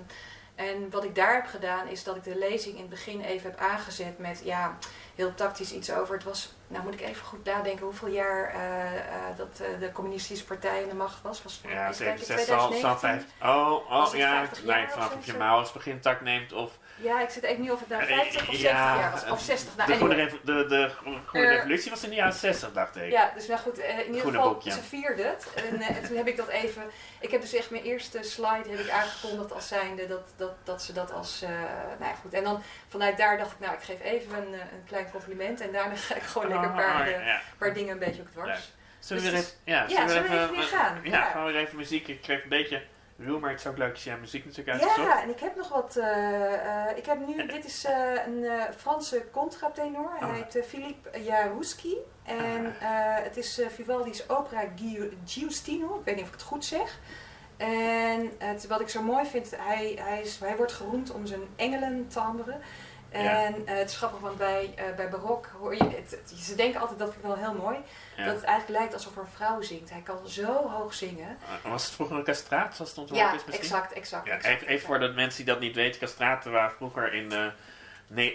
en 0.54 0.90
wat 0.90 1.04
ik 1.04 1.14
daar 1.14 1.34
heb 1.34 1.46
gedaan, 1.46 1.88
is 1.88 2.04
dat 2.04 2.16
ik 2.16 2.24
de 2.24 2.38
lezing 2.38 2.74
in 2.74 2.80
het 2.80 2.90
begin 2.90 3.20
even 3.20 3.50
heb 3.50 3.60
aangezet 3.60 4.18
met, 4.18 4.40
ja, 4.44 4.78
heel 5.14 5.34
tactisch 5.34 5.72
iets 5.72 5.92
over. 5.92 6.14
Het 6.14 6.24
was, 6.24 6.52
nou 6.70 6.84
moet 6.84 6.94
ik 6.94 7.00
even 7.00 7.24
goed 7.24 7.44
nadenken 7.44 7.84
hoeveel 7.84 8.08
jaar 8.08 8.48
eh, 8.54 8.96
eh, 8.96 9.36
dat 9.36 9.60
eh, 9.60 9.80
de 9.80 9.92
communistische 9.92 10.44
partij 10.44 10.82
in 10.82 10.88
de 10.88 10.94
macht 10.94 11.22
was. 11.22 11.42
was 11.42 11.60
Ja, 11.62 11.88
even 11.88 12.04
kijken, 12.04 12.24
67, 12.26 12.58
al, 12.58 12.68
2019? 12.68 13.28
Oh, 13.42 13.90
oh 13.90 14.14
ja, 14.14 14.38
50 14.38 14.64
nee, 14.64 14.88
vanaf 14.88 15.14
of 15.14 15.26
je 15.26 15.70
begintak 15.74 16.20
neemt 16.20 16.52
of 16.52 16.78
Ja, 17.02 17.20
ik 17.22 17.30
zit 17.30 17.42
even 17.42 17.60
niet 17.62 17.70
of 17.70 17.80
het 17.80 17.88
nou 17.88 18.02
Eh, 18.02 18.08
50 18.08 18.40
of 18.40 18.54
70 18.54 18.60
ja, 18.60 18.96
jaar 18.98 19.10
was. 19.10 19.28
Of 19.30 19.40
60. 19.40 19.76
Nou, 19.76 19.88
de, 19.90 19.96
groene 19.96 20.14
anyway. 20.14 20.38
de, 20.44 20.66
de 20.66 20.88
groene 20.96 21.18
Eh, 21.32 21.54
revolutie 21.56 21.90
was 21.90 22.02
in 22.04 22.08
de 22.10 22.14
jaren 22.16 22.32
60, 22.32 22.72
dacht 22.72 22.96
ik. 22.96 23.10
Ja, 23.10 23.30
dus 23.34 23.46
nou 23.46 23.60
goed, 23.60 23.78
eh, 23.78 23.98
in 23.98 24.04
ieder 24.06 24.20
Groene 24.20 24.36
geval, 24.38 24.52
boekje. 24.52 24.70
ze 24.70 24.82
vierden 24.82 25.26
het. 25.26 25.46
En, 25.54 25.80
eh, 25.80 25.96
en 25.96 26.04
toen 26.04 26.16
heb 26.16 26.26
ik 26.26 26.36
dat 26.36 26.48
even... 26.48 26.82
Ik 27.20 27.30
heb 27.30 27.40
dus 27.40 27.54
echt 27.54 27.70
mijn 27.70 27.82
eerste 27.82 28.22
slide 28.22 28.68
heb 28.70 28.78
ik 28.78 28.90
aangekondigd 28.90 29.52
als 29.52 29.68
zijnde 29.68 30.06
dat, 30.06 30.32
dat, 30.36 30.52
dat 30.64 30.82
ze 30.82 30.92
dat 30.92 31.12
als... 31.12 31.42
eh, 31.42 31.48
nou 31.98 32.10
ja, 32.10 32.14
goed. 32.22 32.34
En 32.34 32.44
dan 32.44 32.62
vanuit 32.88 33.16
daar 33.16 33.38
dacht 33.38 33.52
ik, 33.52 33.58
nou, 33.60 33.74
ik 33.74 33.82
geef 33.82 34.00
even 34.02 34.36
een, 34.36 34.54
eh, 34.54 34.60
een 34.60 34.84
klein 34.86 35.10
compliment. 35.10 35.60
En 35.60 35.72
daarna 35.72 35.94
ga 35.96 36.14
ik 36.14 36.22
gewoon 36.22 36.48
lekker 36.48 36.68
een 36.68 36.74
paar, 36.76 37.00
Oh, 37.00 37.06
eh, 37.06 37.26
ja. 37.26 37.40
paar 37.58 37.74
dingen 37.74 37.92
een 37.92 37.98
beetje 37.98 38.22
op 38.22 38.28
dwars. 38.30 38.72
Zullen 38.98 39.22
we 39.22 39.30
Dus 39.30 39.38
weer 39.40 39.48
even, 39.48 39.60
ja, 39.64 39.88
zullen 39.88 40.22
we 40.22 40.34
even 40.38 40.50
weer 40.50 40.62
gaan? 40.62 41.00
Ja, 41.02 41.10
Ja. 41.10 41.22
gaan 41.30 41.46
we 41.46 41.52
weer 41.52 41.60
even 41.60 41.76
muziek. 41.76 42.08
Ik 42.08 42.22
kreeg 42.22 42.42
een 42.42 42.48
beetje 42.48 42.82
Roel, 43.24 43.38
maar 43.38 43.50
het 43.50 43.60
is 43.60 43.66
ook 43.66 43.78
leuk 43.78 43.92
als 43.92 44.04
jij 44.04 44.18
muziek 44.18 44.44
natuurlijk 44.44 44.68
uitgezocht. 44.80 45.08
Ja, 45.08 45.22
en 45.22 45.28
ik 45.30 45.40
heb 45.40 45.56
nog 45.56 45.68
wat. 45.68 45.96
eh, 45.96 46.54
eh, 46.88 46.96
ik 46.96 47.06
heb 47.06 47.26
nu, 47.26 47.46
dit 47.46 47.64
is 47.64 47.84
eh, 47.84 48.26
een 48.26 48.44
Franse 48.76 49.24
contratenor. 49.32 50.10
Hij 50.18 50.28
Ah. 50.28 50.34
heet 50.34 50.64
Philippe 50.66 51.22
Jarouski. 51.22 51.96
En 52.22 52.66
eh, 52.80 52.88
het 53.22 53.36
is 53.36 53.60
Vivaldi's 53.74 54.24
opera 54.28 54.62
Giustino. 55.24 55.98
Ik 55.98 56.04
weet 56.04 56.14
niet 56.14 56.22
of 56.24 56.28
ik 56.30 56.34
het 56.34 56.42
goed 56.48 56.64
zeg. 56.64 56.98
En 57.56 58.30
het, 58.38 58.66
wat 58.66 58.80
ik 58.80 58.88
zo 58.88 59.02
mooi 59.02 59.26
vind, 59.26 59.50
hij, 59.56 59.98
hij, 60.02 60.20
is, 60.20 60.38
hij 60.38 60.56
wordt 60.56 60.72
geroemd 60.72 61.10
om 61.12 61.26
zijn 61.26 61.40
engelentimbre. 61.56 62.56
En 63.10 63.22
Ja. 63.24 63.46
eh, 63.64 63.78
het 63.78 63.90
is 63.90 63.96
grappig, 63.96 64.20
want 64.20 64.38
bij, 64.38 64.72
eh, 64.76 64.84
bij 64.96 65.08
barok 65.08 65.46
hoor 65.58 65.74
je, 65.76 65.82
het, 65.84 66.10
het- 66.10 66.32
ze 66.40 66.54
denken 66.54 66.80
altijd, 66.80 66.98
dat 66.98 67.12
vind 67.12 67.24
ik 67.24 67.30
wel 67.30 67.38
heel 67.38 67.54
mooi, 67.62 67.76
Ja. 68.16 68.24
dat 68.24 68.34
het 68.34 68.44
eigenlijk 68.44 68.78
lijkt 68.78 68.94
alsof 68.94 69.16
er 69.16 69.22
een 69.22 69.28
vrouw 69.34 69.60
zingt. 69.62 69.90
Hij 69.90 70.00
kan 70.00 70.18
zo 70.28 70.68
hoog 70.68 70.94
zingen. 70.94 71.38
Uh, 71.64 71.70
Was 71.70 71.84
het 71.84 71.94
vroeger 71.94 72.16
een 72.16 72.24
castraat, 72.24 72.74
zoals 72.76 72.90
het 72.90 72.98
ontworpen 72.98 73.26
Ja, 73.28 73.34
is 73.34 73.44
misschien? 73.44 73.64
exact, 73.64 73.92
exact. 73.92 74.26
Ja, 74.26 74.32
exact, 74.34 74.54
even, 74.54 74.66
even 74.66 74.86
voor 74.86 74.98
de 74.98 75.08
mensen 75.08 75.44
die 75.44 75.52
dat 75.54 75.62
niet 75.62 75.74
weten. 75.74 76.00
Castraten 76.00 76.52
waren 76.52 76.70
vroeger 76.76 77.12
in 77.14 77.28
de 77.28 77.52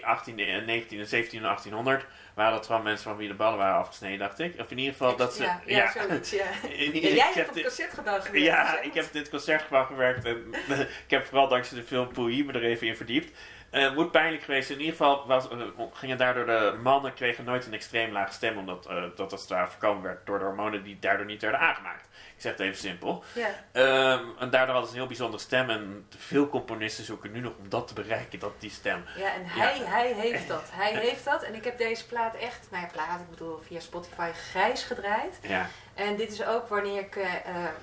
18e, 0.02 0.46
en 0.48 0.66
19e, 0.66 1.06
17e 1.06 1.38
en 1.38 1.42
1800. 1.42 2.06
Waren 2.34 2.52
dat 2.54 2.66
gewoon 2.66 2.84
mensen 2.84 3.04
van 3.10 3.18
wie 3.18 3.28
de 3.28 3.34
ballen 3.34 3.58
waren 3.58 3.76
afgesneden, 3.76 4.20
dacht 4.20 4.40
ik. 4.40 4.60
Of 4.60 4.72
in 4.72 4.78
ieder 4.78 4.94
geval 4.94 5.16
dat 5.16 5.34
ze... 5.34 5.44
Ja, 5.44 5.60
ja, 5.66 5.92
zoiets, 5.92 6.30
ja. 6.32 6.46
In- 6.64 6.70
Ja, 6.94 7.10
ik 7.10 7.16
jij 7.16 7.26
heb 7.26 7.34
hebt 7.36 7.50
op 7.50 7.56
het 7.56 7.64
concertgebouw 7.64 8.20
gewerkt. 8.22 8.46
Ja, 8.46 8.80
ik 8.82 8.94
heb 8.94 9.04
in 9.04 9.10
dit 9.12 9.30
concertgebouw 9.30 9.86
gewerkt 9.86 10.26
en 10.26 10.54
ik 11.06 11.10
heb 11.10 11.26
vooral 11.26 11.48
dankzij 11.48 11.78
de 11.78 11.84
film 11.84 12.08
Pouilly 12.14 12.46
me 12.46 12.54
er 12.54 12.64
even 12.64 12.88
in 12.88 12.96
verdiept. 12.96 13.38
Eh, 13.76 13.94
moet 13.94 14.12
pijnlijk 14.12 14.44
geweest. 14.44 14.70
In 14.70 14.80
ieder 14.80 14.96
geval 14.96 15.28
was, 15.28 15.50
eh, 15.50 15.58
gingen 15.94 16.18
daardoor 16.18 16.46
de 16.46 16.78
mannen 16.82 17.14
kregen 17.14 17.44
nooit 17.44 17.66
een 17.66 17.74
extreem 17.74 18.12
lage 18.12 18.34
stem, 18.34 18.58
omdat 18.58 18.86
eh, 18.86 19.04
dat 19.16 19.32
het 19.32 19.48
ware 19.48 19.68
voorkomen 19.68 20.04
werd 20.04 20.26
door 20.26 20.40
de 20.40 20.46
hormonen 20.46 20.84
die 20.84 21.00
daardoor 21.00 21.26
niet 21.26 21.42
werden 21.42 21.60
aangemaakt. 21.60 22.06
Ik 22.36 22.42
zeg 22.42 22.52
het 22.52 22.62
even 22.62 22.78
simpel. 22.78 23.24
Ja. 23.34 23.50
Ehm, 23.72 24.24
en 24.40 24.50
daardoor 24.50 24.74
hadden 24.74 24.86
ze 24.86 24.92
een 24.92 25.00
heel 25.00 25.08
bijzondere 25.08 25.44
stem 25.44 25.70
en 25.70 26.08
veel 26.18 26.50
componisten 26.50 27.04
zoeken 27.04 27.32
nu 27.32 27.40
nog 27.40 27.54
om 27.58 27.70
dat 27.70 27.88
te 27.88 27.94
bereiken, 27.94 28.40
dat 28.40 28.62
die 28.62 28.70
stem. 28.70 29.04
Ja, 29.18 29.34
en 29.34 29.46
hij, 29.46 29.78
hij 29.78 30.14
heeft 30.14 30.48
dat. 30.48 30.70
Hij 30.72 30.94
heeft 30.94 31.26
dat. 31.26 31.44
En 31.44 31.56
ik 31.56 31.64
heb 31.64 31.78
deze 31.78 32.06
plaat 32.06 32.36
echt, 32.36 32.68
nou 32.72 32.84
ja, 32.84 32.90
plaat, 32.92 33.20
ik 33.20 33.30
bedoel 33.30 33.60
via 33.68 33.80
Spotify 33.80 34.32
grijs 34.32 34.84
gedraaid. 34.84 35.40
Ja, 35.42 35.68
En 35.94 36.16
dit 36.16 36.32
is 36.32 36.46
ook 36.46 36.68
wanneer 36.68 37.00
ik, 37.00 37.14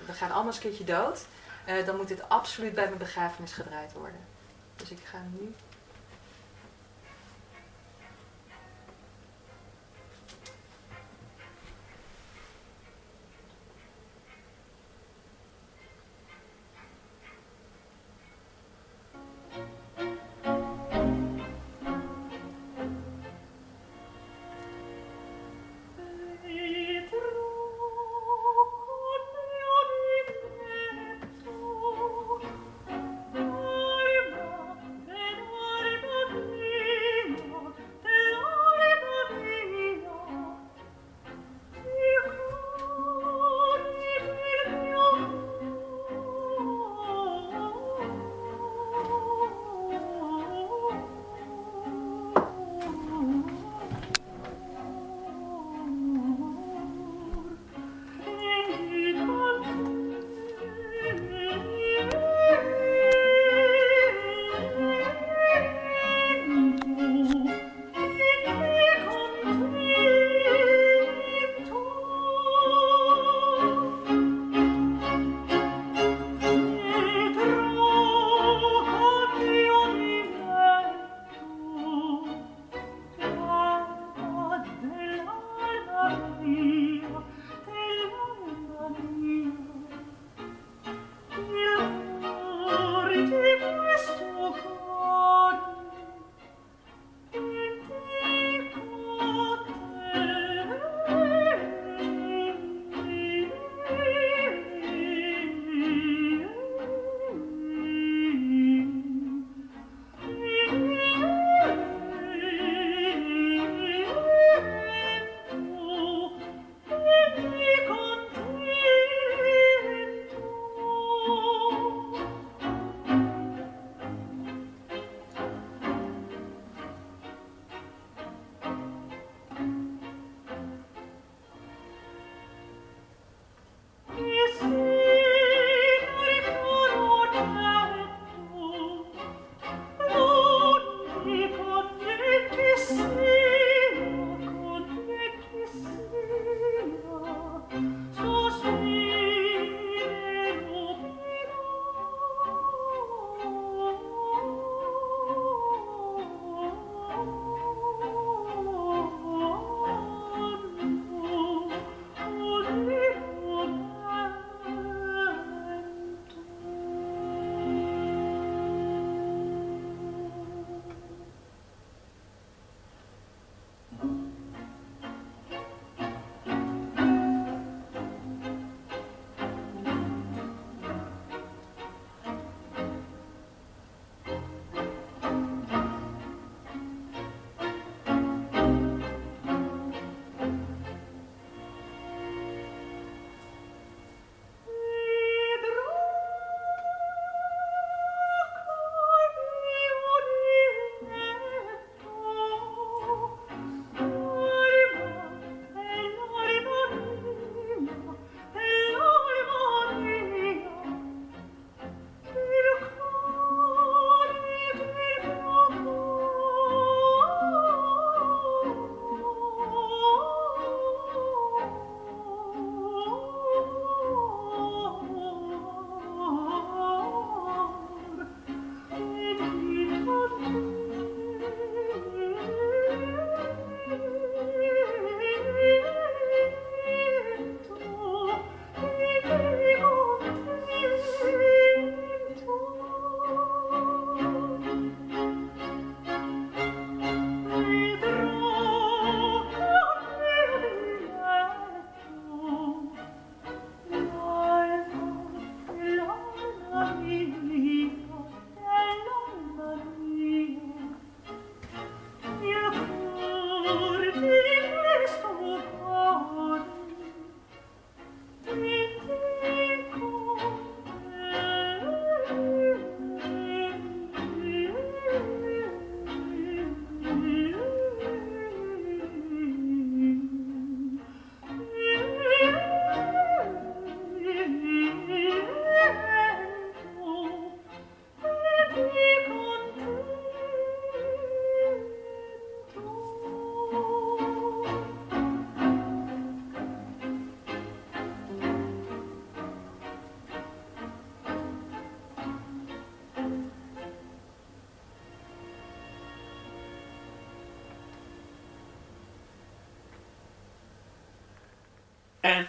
we 0.07 0.13
gaan 0.13 0.31
allemaal 0.31 0.53
een 0.53 0.59
keertje 0.59 0.85
dood. 0.85 1.27
Dan 1.87 1.97
moet 1.97 2.09
dit 2.09 2.29
absoluut 2.29 2.75
bij 2.75 2.87
mijn 2.87 2.99
begrafenis 2.99 3.53
gedraaid 3.53 3.93
worden. 3.93 4.21
Dus 4.77 4.91
ik 4.91 5.01
ga 5.05 5.19
nu. 5.39 5.55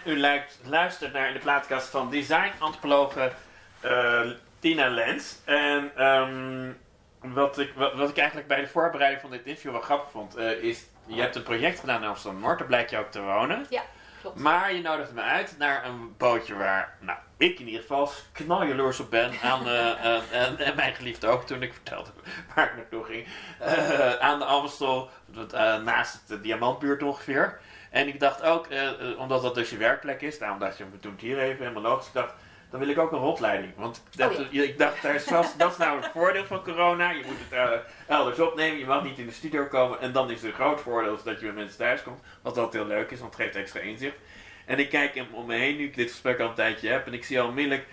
En 0.02 0.12
u 0.12 0.18
luistert 0.62 1.12
naar 1.12 1.32
de 1.32 1.38
plaatkast 1.38 1.88
van 1.88 2.10
design-antropologe 2.10 3.32
eh, 3.80 4.20
Tina 4.58 4.88
Lens. 4.88 5.38
En 5.44 5.90
ehm, 5.96 6.72
wat, 7.20 7.58
ik, 7.58 7.72
wat, 7.76 7.94
wat 7.94 8.08
ik 8.08 8.16
eigenlijk 8.16 8.48
bij 8.48 8.60
de 8.60 8.66
voorbereiding 8.66 9.20
van 9.20 9.30
dit 9.30 9.44
interview 9.44 9.70
wel 9.70 9.80
grappig 9.80 10.10
vond, 10.10 10.36
eh, 10.36 10.62
is... 10.62 10.84
Je 11.06 11.20
hebt 11.20 11.36
een 11.36 11.42
project 11.42 11.80
gedaan 11.80 12.02
in 12.02 12.08
Amsterdam-Noord, 12.08 12.58
daar 12.58 12.66
blijkt 12.66 12.90
je 12.90 12.98
ook 12.98 13.10
te 13.10 13.20
wonen. 13.20 13.66
Klopt. 14.20 14.38
Maar 14.38 14.74
je 14.74 14.82
nodigt 14.82 15.12
me 15.12 15.20
uit 15.20 15.54
naar 15.58 15.84
een 15.84 16.14
bootje 16.16 16.54
waar, 16.54 16.96
nou, 17.00 17.18
ik 17.36 17.58
in 17.58 17.66
ieder 17.66 17.80
geval 17.80 18.10
knaljaloers 18.32 19.00
op 19.00 19.10
ben. 19.10 19.32
Aan, 19.42 19.68
eh, 19.68 20.04
en, 20.04 20.22
en, 20.30 20.58
en 20.58 20.76
mijn 20.76 20.94
geliefde 20.94 21.26
ook 21.26 21.46
toen 21.46 21.62
ik 21.62 21.72
vertelde 21.72 22.03
waar 22.54 22.66
ik 22.66 22.76
naartoe 22.76 23.04
ging. 23.04 23.26
Eh, 23.58 24.14
aan 24.14 24.38
de 24.38 24.44
Amstel, 24.44 25.10
eh, 25.52 25.82
naast 25.82 26.28
de 26.28 26.40
Diamantbuurt 26.40 27.02
ongeveer. 27.02 27.60
En 27.94 28.08
ik 28.08 28.20
dacht 28.20 28.42
ook, 28.42 28.66
eh, 28.66 28.88
eh, 28.88 29.18
omdat 29.18 29.42
dat 29.42 29.54
dus 29.54 29.70
je 29.70 29.76
werkplek 29.76 30.20
is, 30.20 30.38
daarom 30.38 30.58
dacht 30.58 30.78
je, 30.78 30.84
we 30.84 30.98
doen 31.00 31.12
het 31.12 31.20
hier 31.20 31.38
even, 31.38 31.58
helemaal 31.58 31.82
logisch. 31.82 32.06
Ik 32.06 32.12
dacht, 32.12 32.34
dan 32.70 32.80
wil 32.80 32.88
ik 32.88 32.98
ook 32.98 33.12
een 33.12 33.18
rondleiding. 33.18 33.72
Want 33.76 34.02
dat, 34.16 34.38
Oh 34.38 34.52
ja. 34.52 34.62
ik 34.62 34.78
dacht, 34.78 35.02
daar 35.02 35.14
is 35.14 35.24
vast, 35.24 35.58
dat 35.58 35.72
is 35.72 35.76
nou 35.76 36.00
het 36.00 36.10
voordeel 36.12 36.44
van 36.44 36.62
corona. 36.62 37.10
Je 37.10 37.22
moet 37.26 37.38
het 37.38 37.52
eh, 37.52 37.70
elders 38.06 38.40
opnemen, 38.40 38.78
je 38.78 38.86
mag 38.86 39.04
niet 39.04 39.18
in 39.18 39.26
de 39.26 39.32
studio 39.32 39.66
komen. 39.66 40.00
En 40.00 40.12
dan 40.12 40.30
is 40.30 40.42
het 40.42 40.50
een 40.50 40.56
groot 40.56 40.80
voordeel 40.80 41.18
dat 41.24 41.40
je 41.40 41.46
bij 41.46 41.54
mensen 41.54 41.78
thuis 41.78 42.02
komt. 42.02 42.20
Wat 42.42 42.58
altijd 42.58 42.82
heel 42.82 42.96
leuk 42.96 43.10
is, 43.10 43.20
want 43.20 43.36
het 43.36 43.42
geeft 43.42 43.56
extra 43.56 43.80
inzicht. 43.80 44.16
En 44.66 44.78
ik 44.78 44.90
kijk 44.90 45.24
om 45.32 45.46
me 45.46 45.54
heen 45.54 45.76
nu 45.76 45.84
ik 45.84 45.96
dit 45.96 46.10
gesprek 46.10 46.40
al 46.40 46.48
een 46.48 46.54
tijdje 46.54 46.88
heb. 46.88 47.06
En 47.06 47.12
ik 47.12 47.24
zie 47.24 47.40
al 47.40 47.48
onmiddellijk, 47.48 47.86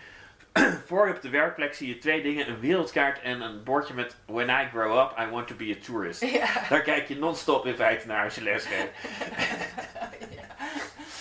voor 0.87 1.07
je 1.07 1.13
op 1.13 1.21
de 1.21 1.29
werkplek 1.29 1.73
zie 1.73 1.87
je 1.87 1.97
twee 1.97 2.21
dingen. 2.21 2.49
Een 2.49 2.59
wereldkaart 2.59 3.21
en 3.21 3.41
een 3.41 3.63
bordje 3.63 3.93
met 3.93 4.15
When 4.25 4.49
I 4.49 4.67
grow 4.71 4.99
up, 4.99 5.17
I 5.19 5.25
want 5.29 5.47
to 5.47 5.55
be 5.55 5.77
a 5.79 5.85
tourist. 5.85 6.21
Ja. 6.31 6.47
Daar 6.69 6.81
kijk 6.81 7.07
je 7.07 7.17
non-stop 7.17 7.65
in 7.65 7.75
feite 7.75 8.07
naar 8.07 8.23
als 8.23 8.35
je 8.35 8.43
les 8.43 8.65
geeft. 8.65 8.89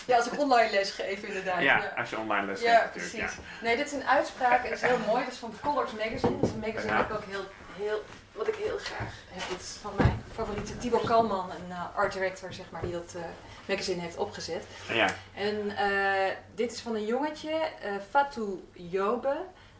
ja, 0.06 0.16
als 0.16 0.26
ik 0.26 0.38
online 0.38 0.70
les 0.70 0.90
geef 0.90 1.22
inderdaad. 1.22 1.62
Ja, 1.62 1.92
als 1.96 2.10
je 2.10 2.18
online 2.18 2.46
les 2.46 2.60
geeft 2.60 2.72
Ja, 2.72 2.88
precies. 2.92 3.12
Ja. 3.12 3.28
Nee, 3.62 3.76
dit 3.76 3.86
is 3.86 3.92
een 3.92 4.06
uitspraak. 4.06 4.62
Het 4.62 4.72
is 4.72 4.82
heel 4.82 4.98
mooi. 5.06 5.24
Dat 5.24 5.32
is 5.32 5.38
van 5.38 5.54
Colors 5.62 5.92
Magazine. 5.92 6.38
Dat 6.40 6.48
is 6.48 6.54
een 6.54 6.60
magazine 6.60 6.96
dat 6.96 7.04
ik 7.06 7.12
ook 7.12 7.24
heel, 7.24 7.44
heel, 7.76 8.04
wat 8.32 8.48
ik 8.48 8.54
heel 8.54 8.78
graag 8.78 9.12
heb. 9.28 9.48
Dat 9.50 9.60
is 9.60 9.76
van 9.82 9.92
mijn 9.96 10.24
favoriete 10.32 10.78
Tibor 10.78 11.04
Kalman, 11.04 11.50
een 11.50 11.70
eh, 11.70 11.96
art 11.96 12.12
director, 12.12 12.52
zeg 12.52 12.66
maar, 12.70 12.82
die 12.82 12.92
dat 12.92 13.14
eh, 13.16 13.22
magazine 13.68 14.00
heeft 14.00 14.16
opgezet. 14.16 14.64
Ja. 14.92 15.14
En 15.34 15.76
eh, 15.76 16.34
dit 16.54 16.72
is 16.72 16.80
van 16.80 16.94
een 16.94 17.06
jongetje, 17.06 17.50
eh 17.50 17.92
Fatou 18.10 18.68
Yobe. 18.72 19.36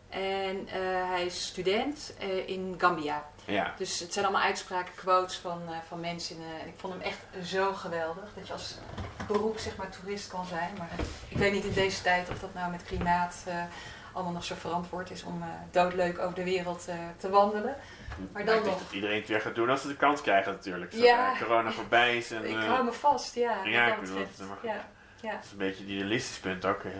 En 0.08 0.68
eh, 0.68 1.10
hij 1.10 1.24
is 1.24 1.46
student 1.46 2.14
in 2.46 2.74
Gambia. 2.78 3.24
ja. 3.44 3.74
Dus 3.76 4.00
het 4.00 4.12
zijn 4.12 4.24
allemaal 4.24 4.44
uitspraken, 4.44 4.94
quotes 4.94 5.36
van, 5.36 5.60
van 5.88 6.00
mensen. 6.00 6.36
En 6.62 6.68
ik 6.68 6.74
vond 6.76 6.92
hem 6.92 7.02
echt 7.02 7.48
zo 7.48 7.72
geweldig. 7.72 8.24
Dat 8.34 8.46
je 8.46 8.52
als 8.52 8.74
beroep 9.26 9.58
zeg 9.58 9.76
maar 9.76 9.88
toerist 9.90 10.28
kan 10.28 10.46
zijn. 10.46 10.70
Maar 10.78 10.90
ik 11.28 11.36
weet 11.36 11.52
niet 11.52 11.64
in 11.64 11.72
deze 11.72 12.02
tijd 12.02 12.30
of 12.30 12.38
dat 12.38 12.54
nou 12.54 12.70
met 12.70 12.82
klimaat 12.82 13.44
allemaal 14.12 14.32
nog 14.32 14.44
zo 14.44 14.54
verantwoord 14.54 15.10
is 15.10 15.22
om 15.22 15.42
eh, 15.42 15.48
doodleuk 15.70 16.18
over 16.18 16.34
de 16.34 16.44
wereld 16.44 16.86
eh, 16.88 16.94
te 17.16 17.30
wandelen. 17.30 17.76
Maar 18.32 18.44
dan 18.44 18.56
ik 18.56 18.62
denk 18.62 18.74
nog. 18.74 18.82
dat 18.82 18.92
iedereen 18.92 19.18
het 19.18 19.28
weer 19.28 19.40
gaat 19.40 19.54
doen 19.54 19.70
als 19.70 19.80
ze 19.80 19.88
de 19.88 19.96
kans 19.96 20.20
krijgen 20.20 20.52
natuurlijk. 20.52 20.92
Ja. 20.92 21.34
Corona 21.38 21.70
voorbij 21.70 22.16
is. 22.16 22.30
En, 22.30 22.44
Ik 22.44 22.56
eh, 22.56 22.68
hou 22.68 22.84
me 22.84 22.92
vast, 22.92 23.34
ja. 23.34 23.64
ja, 23.64 23.94
ik 23.94 24.00
bedoel, 24.00 24.16
dat 24.16 24.46
ja, 24.62 24.84
ja. 25.20 25.32
Dat 25.34 25.44
is 25.44 25.50
een 25.50 25.56
beetje 25.58 25.84
een 25.84 25.90
idealistisch 25.90 26.38
punt 26.38 26.64
ook. 26.64 26.84
Ik 26.84 26.92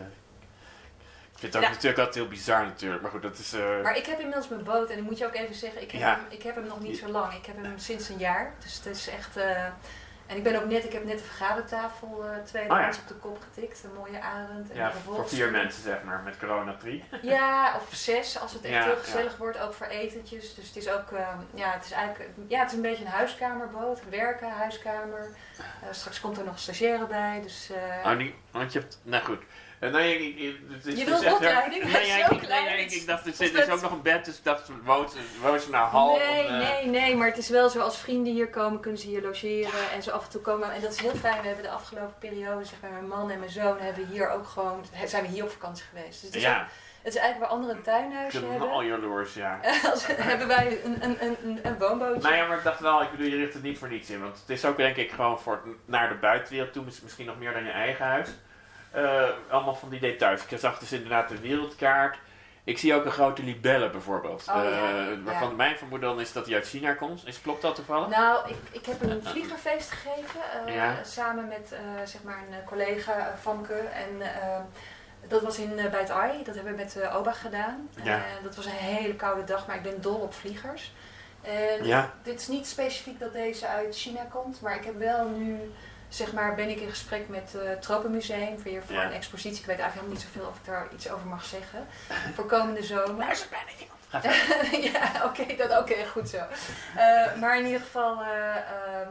vind 1.49 1.53
het 1.55 1.57
ook 1.57 1.63
Ja. 1.63 1.75
natuurlijk 1.75 1.99
altijd 1.99 2.15
heel 2.17 2.29
bizar 2.29 2.65
natuurlijk. 2.65 3.03
Maar 3.03 3.11
goed, 3.11 3.23
dat 3.23 3.39
is... 3.39 3.53
Maar 3.83 3.97
ik 3.97 4.07
heb 4.07 4.19
inmiddels 4.19 4.49
mijn 4.49 4.65
boot 4.65 4.91
en 4.91 4.99
ik 4.99 5.05
moet 5.05 5.19
je 5.19 5.27
ook 5.27 5.35
even 5.35 5.55
zeggen, 5.55 5.83
ik 5.83 5.91
heb, 5.91 6.01
Ja. 6.01 6.15
hem, 6.15 6.25
ik 6.29 6.43
heb 6.43 6.55
hem 6.55 6.67
nog 6.67 6.81
niet 6.81 6.99
zo 6.99 7.09
lang. 7.09 7.33
Ik 7.33 7.47
heb 7.47 7.57
hem 7.63 7.79
sinds 7.79 8.09
een 8.09 8.19
jaar. 8.19 8.55
Dus 8.63 8.75
het 8.77 8.87
is 8.87 9.09
echt. 9.09 9.37
En 10.31 10.37
ik 10.37 10.43
ben 10.43 10.63
ook 10.63 10.69
net, 10.69 10.85
ik 10.85 10.93
heb 10.93 11.05
net 11.05 11.19
de 11.19 11.25
vergadertafel 11.25 12.25
eh 12.25 12.43
tweedehands 12.45 12.97
Oh 12.97 13.03
op 13.03 13.09
de 13.09 13.15
kop 13.15 13.39
getikt. 13.53 13.85
Een 13.85 13.95
mooie 13.95 14.21
arend. 14.21 14.71
En 14.71 14.77
ja, 14.77 14.93
voor 14.93 15.29
vier 15.29 15.51
mensen 15.51 15.83
zeg 15.83 16.03
maar, 16.03 16.21
met 16.25 16.39
corona 16.39 16.77
3. 16.77 17.05
Ja, 17.23 17.77
of 17.77 17.95
zes 17.95 18.39
als 18.41 18.53
het 18.53 18.63
echt 18.63 18.73
Ja, 18.75 18.83
heel 18.83 18.93
ja. 18.95 18.99
gezellig 19.01 19.37
wordt, 19.37 19.59
ook 19.59 19.75
voor 19.75 19.87
etentjes. 19.87 20.55
Dus 20.55 20.67
het 20.67 20.77
is 20.77 20.91
ook, 20.91 21.11
eh, 21.13 21.29
ja, 21.55 21.71
het 21.71 21.85
is 21.85 21.91
eigenlijk, 21.91 22.31
ja, 22.49 22.59
het 22.61 22.69
is 22.71 22.77
een 22.77 22.83
beetje 22.83 23.05
een 23.05 23.11
huiskamerboot. 23.11 24.01
Werken, 24.09 24.51
huiskamer. 24.51 25.29
Eh, 25.59 25.89
straks 25.91 26.21
komt 26.21 26.39
er 26.39 26.45
nog 26.45 26.59
stagiaire 26.59 27.07
bij, 27.07 27.41
dus... 27.43 27.71
eh, 27.71 28.11
Oh, 28.11 28.17
niet, 28.17 28.35
want 28.51 28.73
je 28.73 28.79
hebt... 28.79 28.99
Nou 29.03 29.25
goed. 29.25 29.43
Nee, 29.81 30.19
ik, 30.19 30.39
ik, 30.39 30.57
het 30.71 30.87
is 30.87 30.99
Je 30.99 31.05
dus 31.05 31.05
wil 31.05 31.23
echt- 31.23 31.31
rondleiding? 31.31 31.85
Nee, 31.93 32.03
is 32.03 32.09
ja, 32.09 32.31
ik, 32.31 32.49
nee, 32.49 32.85
ik, 32.85 32.91
ik 32.93 33.07
dacht, 33.07 33.27
er 33.27 33.33
zit 33.33 33.53
dus 33.53 33.67
met- 33.67 33.71
ook 33.75 33.81
nog 33.81 33.91
een 33.93 34.03
bed, 34.03 34.25
dus 34.25 34.39
ik 34.39 34.45
dacht, 34.45 34.71
woont 34.85 35.11
ze, 35.13 35.61
ze 35.61 35.71
nou 35.71 35.89
half? 35.89 36.19
Nee, 36.19 36.47
eh, 36.47 36.59
nee, 36.59 36.87
nee, 36.87 37.17
maar 37.17 37.27
het 37.29 37.39
is 37.39 37.49
wel 37.49 37.69
zo 37.69 37.81
als 37.81 37.99
vrienden 37.99 38.33
hier 38.33 38.49
komen, 38.49 38.81
kunnen 38.81 39.01
ze 39.01 39.07
hier 39.07 39.23
logeren 39.23 39.91
en 39.95 40.03
zo 40.03 40.11
af 40.11 40.25
en 40.25 40.31
toe 40.31 40.41
komen. 40.41 40.73
En 40.73 40.81
dat 40.81 40.93
is 40.93 41.01
heel 41.01 41.15
fijn. 41.15 41.41
We 41.41 41.47
hebben 41.47 41.65
de 41.65 41.71
afgelopen 41.71 42.15
periode, 42.19 42.65
zeg 42.65 42.81
maar, 42.83 42.91
mijn 42.91 43.09
man 43.09 43.31
en 43.31 43.39
mijn 43.39 43.51
zoon 43.51 43.79
hebben 43.81 44.07
hier 44.07 44.31
ook 44.31 44.47
gewoon, 44.47 44.85
zijn 45.07 45.23
we 45.23 45.29
hier 45.29 45.45
op 45.45 45.51
vakantie 45.51 45.85
geweest. 45.85 46.21
Dus 46.21 46.23
het 46.23 46.35
is, 46.35 46.43
ook- 46.47 46.49
Ja, 46.51 46.67
het 47.03 47.15
is 47.15 47.21
eigenlijk 47.21 47.51
waar 47.51 47.59
anderen 47.59 47.77
een 47.77 47.83
tuinhuisje 47.83 48.39
hebben, 48.39 48.57
knalljaloers, 48.69 49.35
ja. 49.35 49.61
als, 49.91 50.07
hebben 50.07 50.47
wij 50.47 50.81
een, 50.85 51.05
een, 51.05 51.17
een, 51.25 51.61
een, 51.63 51.79
woonbootje. 51.79 52.21
Nou 52.23 52.35
ja, 52.35 52.47
maar 52.47 52.57
ik 52.59 52.65
dacht 52.65 52.81
wel, 52.81 53.03
ik 53.03 53.11
bedoel, 53.11 53.27
je 53.27 53.37
richt 53.37 53.55
het 53.55 53.63
niet 53.63 53.79
voor 53.79 53.89
niets 53.89 54.11
in. 54.11 54.21
Want 54.23 54.39
het 54.41 54.49
is 54.51 54.65
ook 54.65 54.77
denk 54.77 54.97
ik 54.97 55.11
gewoon 55.11 55.41
voor 55.41 55.53
het- 55.65 55.75
naar 55.85 56.09
de 56.09 56.15
buitenwereld 56.15 56.73
toe, 56.73 56.85
mis- 56.85 57.01
misschien 57.01 57.27
nog 57.27 57.39
meer 57.39 57.53
dan 57.53 57.65
je 57.65 57.71
eigen 57.71 58.05
huis. 58.07 58.29
Eh, 58.91 59.23
allemaal 59.49 59.75
van 59.75 59.89
die 59.89 60.01
details. 60.01 60.45
Ik 60.47 60.59
zag 60.59 60.79
dus 60.79 60.93
inderdaad 60.93 61.29
de 61.29 61.41
wereldkaart. 61.41 62.19
Ik 62.65 62.79
zie 62.79 62.95
ook 62.95 63.05
een 63.05 63.11
grote 63.11 63.43
libelle 63.43 63.91
bijvoorbeeld. 63.91 64.41
Oh, 64.49 64.55
ja. 64.55 64.63
Eh, 64.63 65.25
waarvan 65.25 65.49
Ja. 65.49 65.55
mijn 65.55 65.77
vermoeden 65.77 66.09
dan 66.09 66.21
is 66.21 66.33
dat 66.33 66.47
hij 66.47 66.55
uit 66.55 66.69
China 66.69 66.93
komt. 66.93 67.27
Is, 67.27 67.41
klopt 67.41 67.63
dat 67.63 67.75
toevallig? 67.75 68.09
Nou, 68.09 68.49
ik, 68.51 68.57
ik 68.71 68.87
heb 68.87 69.03
een 69.03 69.23
vliegerfeest 69.25 69.91
gegeven, 69.91 70.41
eh, 70.67 70.75
Ja. 70.75 71.05
samen 71.05 71.49
met 71.49 71.75
zeg 72.05 72.23
maar 72.23 72.39
een 72.51 72.65
collega, 72.65 73.35
Famke. 73.41 73.75
En 73.75 74.23
dat 75.29 75.43
was 75.43 75.59
in, 75.59 75.75
bij 75.75 76.01
het 76.01 76.11
AI, 76.11 76.45
dat 76.45 76.55
hebben 76.55 76.73
we 76.77 76.79
met 76.79 76.97
OBA 77.15 77.33
gedaan. 77.33 77.89
Ja. 78.03 78.21
Dat 78.43 78.57
was 78.57 78.65
een 78.65 78.71
hele 78.73 79.15
koude 79.17 79.45
dag, 79.45 79.67
maar 79.67 79.77
ik 79.77 79.83
ben 79.83 80.01
dol 80.01 80.15
op 80.21 80.35
vliegers. 80.35 80.93
En 81.43 81.85
Ja. 81.85 82.11
dit 82.23 82.41
is 82.41 82.49
niet 82.49 82.67
specifiek 82.67 83.19
dat 83.21 83.33
deze 83.33 83.67
uit 83.67 83.97
China 83.97 84.23
komt, 84.31 84.61
maar 84.61 84.75
ik 84.77 84.85
heb 84.85 84.99
wel 84.99 85.29
nu, 85.29 85.73
zeg 86.11 86.33
maar, 86.33 86.55
ben 86.55 86.69
ik 86.69 86.81
in 86.81 86.89
gesprek 86.89 87.29
met 87.29 87.53
het 87.59 87.83
Tropenmuseum 87.83 88.63
weer 88.63 88.83
voor 88.83 88.95
Ja. 88.97 89.05
een 89.05 89.13
expositie. 89.13 89.61
Ik 89.61 89.67
weet 89.67 89.79
eigenlijk 89.79 89.95
helemaal 89.95 90.15
niet 90.15 90.23
zoveel 90.35 90.49
of 90.49 90.57
ik 90.57 90.65
daar 90.65 90.89
iets 90.95 91.11
over 91.11 91.27
mag 91.27 91.45
zeggen. 91.45 91.87
Voor 92.35 92.45
komende 92.47 92.83
zomer. 92.83 93.15
Luister 93.25 93.49
bijna 93.51 93.71
iemand. 93.81 93.99
Ja, 94.93 95.25
oké, 95.25 95.57
dat 95.57 95.79
oké, 95.81 96.07
goed 96.07 96.29
zo. 96.29 96.37
Eh, 96.97 97.41
maar 97.41 97.59
in 97.59 97.65
ieder 97.67 97.81
geval, 97.81 98.23
eh, 98.23 98.57
ehm, 98.57 99.09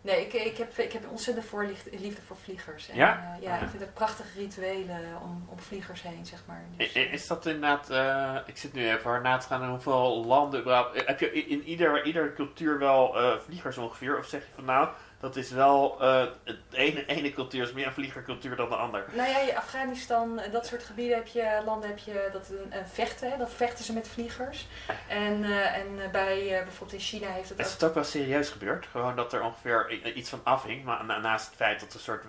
nee, 0.00 0.20
ik, 0.26 0.32
ik, 0.32 0.56
heb, 0.56 0.78
ik 0.78 0.92
heb 0.92 1.02
een 1.02 1.08
ontzettende 1.10 1.48
voorliefde 1.48 1.90
liefde 1.98 2.22
voor 2.26 2.36
vliegers. 2.44 2.88
En, 2.88 2.96
Ja? 2.96 3.34
eh, 3.36 3.42
ja, 3.42 3.54
ik 3.54 3.68
vind 3.68 3.82
het 3.82 3.94
prachtige 3.94 4.38
rituelen 4.38 5.00
om, 5.22 5.46
om 5.50 5.58
vliegers 5.60 6.02
heen, 6.02 6.26
zeg 6.26 6.38
maar. 6.46 6.64
Dus, 6.76 6.92
Is 6.92 7.26
dat 7.26 7.46
inderdaad, 7.46 7.90
eh, 7.90 8.36
ik 8.46 8.56
zit 8.56 8.72
nu 8.72 8.88
even 8.88 9.10
hard 9.10 9.22
na 9.22 9.36
te 9.36 9.46
gaan 9.46 9.60
naar 9.60 9.68
hoeveel 9.70 10.24
landen 10.26 10.60
überhaupt. 10.60 10.94
eh, 10.96 11.06
Heb 11.06 11.20
je 11.20 11.32
in 11.32 11.62
ieder, 11.62 12.04
ieder 12.06 12.32
cultuur 12.34 12.78
wel 12.78 13.18
eh, 13.20 13.38
vliegers 13.44 13.76
ongeveer? 13.78 14.18
Of 14.18 14.26
zeg 14.26 14.40
je 14.40 14.48
van 14.54 14.64
nou, 14.64 14.88
dat 15.20 15.36
is 15.36 15.50
wel, 15.50 15.96
het 16.44 16.58
ene, 16.72 17.06
ene 17.06 17.32
cultuur 17.32 17.62
is 17.62 17.72
meer 17.72 17.86
een 17.86 17.92
vliegercultuur 17.92 18.56
dan 18.56 18.68
de 18.68 18.74
ander? 18.76 19.04
Nou 19.12 19.28
ja, 19.28 19.38
in 19.40 19.56
Afghanistan, 19.56 20.40
eh, 20.40 20.52
dat 20.52 20.66
soort 20.66 20.82
gebieden 20.84 21.16
heb 21.16 21.26
je, 21.26 21.62
landen 21.64 21.88
heb 21.88 21.98
je 21.98 22.28
dat 22.32 22.48
een, 22.50 22.78
een 22.78 22.86
vechten, 22.86 23.30
hè, 23.30 23.36
dat 23.36 23.50
vechten 23.56 23.84
ze 23.84 23.92
met 23.92 24.08
vliegers. 24.08 24.66
En, 25.08 25.44
eh, 25.44 25.76
en 25.76 26.10
bij 26.12 26.60
bijvoorbeeld 26.64 26.92
in 26.92 27.06
China 27.06 27.28
heeft 27.28 27.48
het 27.48 27.58
Is 27.58 27.66
ook 27.66 27.72
het 27.72 27.84
ook 27.84 27.94
wel 27.94 28.04
serieus 28.04 28.48
gebeurd? 28.48 28.86
Gewoon 28.90 29.16
dat 29.16 29.32
er 29.32 29.42
ongeveer 29.42 29.90
iets 30.14 30.30
van 30.30 30.40
afhing, 30.44 30.84
maar 30.84 31.04
na- 31.04 31.18
naast 31.18 31.46
het 31.46 31.56
feit 31.56 31.80
dat 31.80 31.88
er 31.88 31.94
een 31.94 32.00
soort 32.00 32.24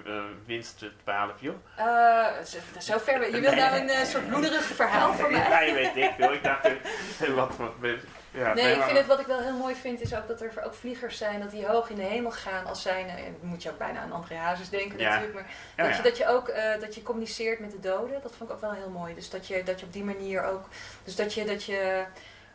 winst 0.46 0.78
te 0.78 0.92
behalen 1.04 1.36
viel? 1.38 1.62
Eh, 1.76 2.26
zo, 2.80 2.98
ver. 2.98 3.36
Je 3.36 3.42
wilt 3.42 3.56
nou 3.56 3.90
een 3.90 4.06
soort 4.06 4.28
bloederig 4.28 4.64
verhaal 4.64 5.14
van 5.14 5.32
mij? 5.32 5.50
Ja, 5.50 5.60
je 5.60 5.74
weet 5.74 5.96
ik 5.96 6.14
veel. 6.18 6.34
Ik 6.34 6.44
dacht, 6.44 6.68
wat 7.36 7.54
voor... 7.56 7.74
Ja, 8.38 8.54
Nee, 8.54 8.76
ik 8.76 8.82
vind 8.82 8.98
het 8.98 9.06
wat 9.08 9.20
ik 9.20 9.26
wel 9.26 9.40
heel 9.40 9.58
mooi 9.58 9.76
vind 9.76 10.02
is 10.02 10.16
ook 10.16 10.28
dat 10.28 10.42
er 10.42 10.64
ook 10.66 10.74
vliegers 10.74 11.18
zijn 11.18 11.40
dat 11.40 11.52
die 11.52 11.66
hoog 11.66 11.90
in 11.90 11.96
de 11.96 12.02
hemel 12.02 12.32
gaan 12.32 12.66
als 12.66 12.82
zijn. 12.82 13.08
dan 13.08 13.50
moet 13.50 13.64
je 13.64 13.70
ook 13.70 13.78
bijna 13.78 14.00
aan 14.00 14.12
André 14.12 14.36
Hazes 14.36 14.70
denken 14.70 15.00
Ja. 15.00 15.10
natuurlijk. 15.10 15.34
Maar 15.34 15.46
Ja, 15.78 15.84
dat. 15.88 15.96
Je, 15.98 16.02
dat 16.04 16.18
je 16.18 16.28
ook 16.28 16.48
eh, 16.48 16.80
dat 16.80 16.96
je 16.96 17.04
communiceert 17.04 17.60
met 17.60 17.72
de 17.72 17.80
doden, 17.80 18.22
dat 18.22 18.36
vond 18.36 18.50
ik 18.50 18.56
ook 18.56 18.62
wel 18.62 18.72
heel 18.74 18.90
mooi. 18.90 19.16
Dus 19.16 19.30
dat 19.30 19.48
je, 19.48 19.64
dat 19.64 19.80
je 19.80 19.86
op 19.86 19.94
die 19.94 20.04
manier 20.04 20.44
ook. 20.44 20.66
Dus 21.04 21.16
dat 21.16 21.34
je, 21.34 21.46
dat 21.46 21.64
je 21.64 22.06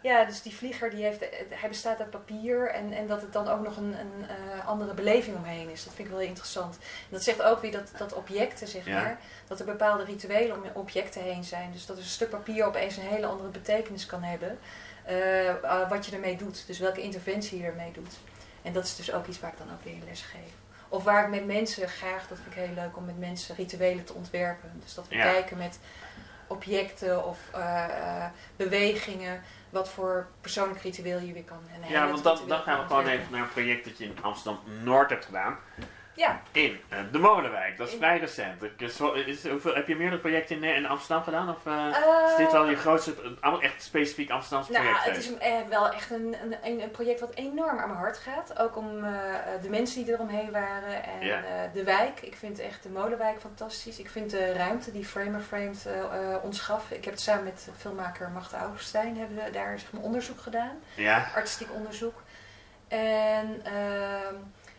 ja, 0.00 0.24
dus 0.24 0.42
die 0.42 0.54
vlieger 0.54 0.90
die 0.90 1.04
heeft, 1.04 1.28
eh, 1.28 1.38
hij 1.50 1.68
bestaat 1.68 2.00
uit 2.00 2.10
papier 2.10 2.70
en, 2.70 2.92
en 2.92 3.06
dat 3.06 3.20
het 3.20 3.32
dan 3.32 3.48
ook 3.48 3.62
nog 3.62 3.76
een, 3.76 3.94
een 3.98 4.26
andere 4.66 4.94
beleving 4.94 5.36
omheen 5.36 5.70
is. 5.70 5.84
Dat 5.84 5.94
vind 5.94 6.04
ik 6.06 6.12
wel 6.12 6.18
heel 6.20 6.28
interessant. 6.28 6.74
En 6.80 7.08
dat 7.10 7.22
zegt 7.22 7.42
ook 7.42 7.60
weer 7.60 7.72
dat, 7.72 7.92
dat 7.96 8.12
objecten, 8.12 8.68
zeg 8.68 8.86
Ja. 8.86 9.00
maar, 9.00 9.18
dat 9.48 9.58
er 9.60 9.66
bepaalde 9.66 10.04
rituelen 10.04 10.56
om 10.56 10.62
objecten 10.72 11.22
heen 11.22 11.44
zijn. 11.44 11.72
Dus 11.72 11.86
dat 11.86 11.96
een 11.96 12.02
stuk 12.04 12.30
papier 12.30 12.64
opeens 12.64 12.96
een 12.96 13.02
hele 13.02 13.26
andere 13.26 13.48
betekenis 13.48 14.06
kan 14.06 14.22
hebben. 14.22 14.58
Eh, 15.04 15.48
eh, 15.48 15.88
wat 15.88 16.06
je 16.06 16.12
ermee 16.14 16.36
doet. 16.36 16.66
Dus 16.66 16.78
welke 16.78 17.02
interventie 17.02 17.58
je 17.58 17.64
ermee 17.66 17.92
doet. 17.92 18.14
En 18.62 18.72
dat 18.72 18.84
is 18.84 18.96
dus 18.96 19.12
ook 19.12 19.26
iets 19.26 19.40
waar 19.40 19.50
ik 19.52 19.58
dan 19.58 19.72
ook 19.72 19.84
weer 19.84 19.94
in 19.94 20.04
les 20.08 20.22
geef. 20.22 20.52
Of 20.88 21.04
waar 21.04 21.24
ik 21.24 21.30
met 21.30 21.46
mensen 21.46 21.88
graag, 21.88 22.28
dat 22.28 22.38
vind 22.42 22.54
ik 22.56 22.62
heel 22.62 22.74
leuk 22.74 22.96
om 22.96 23.04
met 23.04 23.18
mensen 23.18 23.54
rituelen 23.56 24.04
te 24.04 24.12
ontwerpen. 24.12 24.72
Dus 24.82 24.94
dat 24.94 25.08
we 25.08 25.14
Ja. 25.16 25.22
kijken 25.22 25.56
met 25.58 25.78
objecten 26.46 27.24
of 27.26 27.38
eh, 27.52 28.24
bewegingen, 28.56 29.42
wat 29.70 29.88
voor 29.88 30.26
persoonlijk 30.40 30.80
ritueel 30.80 31.18
je 31.18 31.32
weer 31.32 31.44
kan. 31.44 31.58
Ja, 31.88 32.08
want 32.08 32.22
dan, 32.24 32.38
dan 32.48 32.60
gaan 32.60 32.80
we 32.80 32.86
gewoon 32.86 33.06
even 33.06 33.26
naar 33.30 33.40
een 33.42 33.48
project 33.48 33.84
dat 33.84 33.98
je 33.98 34.04
in 34.04 34.16
Amsterdam 34.22 34.60
Noord 34.82 35.10
hebt 35.10 35.24
gedaan. 35.24 35.56
Ja, 36.14 36.40
in 36.52 36.80
eh, 36.88 36.98
de 37.12 37.18
Molenwijk. 37.18 37.76
Dat 37.76 37.86
is 37.86 37.92
In- 37.92 37.98
vrij 37.98 38.18
recent. 38.18 38.62
Is, 39.26 39.48
hoeveel, 39.48 39.74
heb 39.74 39.88
je 39.88 39.96
meerdere 39.96 40.20
projecten 40.20 40.56
in, 40.56 40.74
in 40.74 40.86
Amsterdam 40.86 41.24
gedaan? 41.24 41.48
Of 41.48 41.66
eh, 41.66 41.86
Eh, 41.86 42.30
is 42.30 42.36
dit 42.36 42.52
wel 42.52 42.68
je 42.68 42.76
grootste, 42.76 43.14
echt 43.60 43.82
specifiek 43.82 44.30
Amsterdamse 44.30 44.72
Nou, 44.72 44.84
project? 44.84 45.04
het 45.04 45.16
is 45.16 45.26
een- 45.28 45.68
wel 45.68 45.88
echt 45.92 46.10
een, 46.10 46.36
een, 46.62 46.80
een, 46.82 46.90
project 46.90 47.20
wat 47.20 47.34
enorm 47.34 47.78
aan 47.78 47.88
mijn 47.88 48.00
hart 48.00 48.18
gaat. 48.18 48.58
Ook 48.58 48.76
om 48.76 49.00
de 49.62 49.68
mensen 49.70 50.04
die 50.04 50.14
eromheen 50.14 50.50
waren 50.50 51.04
en 51.04 51.44
de 51.72 51.84
wijk. 51.84 52.20
Ik 52.20 52.36
vind 52.36 52.58
echt 52.58 52.82
de 52.82 52.88
Molenwijk 52.88 53.40
fantastisch. 53.40 53.98
Ik 53.98 54.10
vind 54.10 54.30
de 54.30 54.52
ruimte 54.52 54.92
die 54.92 55.04
Framer 55.04 55.40
Framed 55.40 55.86
ons 56.42 56.60
gaf. 56.60 56.90
Ik 56.90 57.04
heb 57.04 57.12
het 57.12 57.22
samen 57.22 57.44
met 57.44 57.68
filmmaker 57.76 58.30
Magda 58.30 58.58
Augustijn 58.58 59.16
hebben 59.18 59.44
we 59.44 59.50
daar 59.50 59.78
zeg 59.78 59.92
maar, 59.92 60.02
onderzoek 60.02 60.40
gedaan. 60.40 60.78
Ja, 60.94 61.26
Artistiek 61.34 61.68
onderzoek. 61.74 62.22
En 62.88 63.62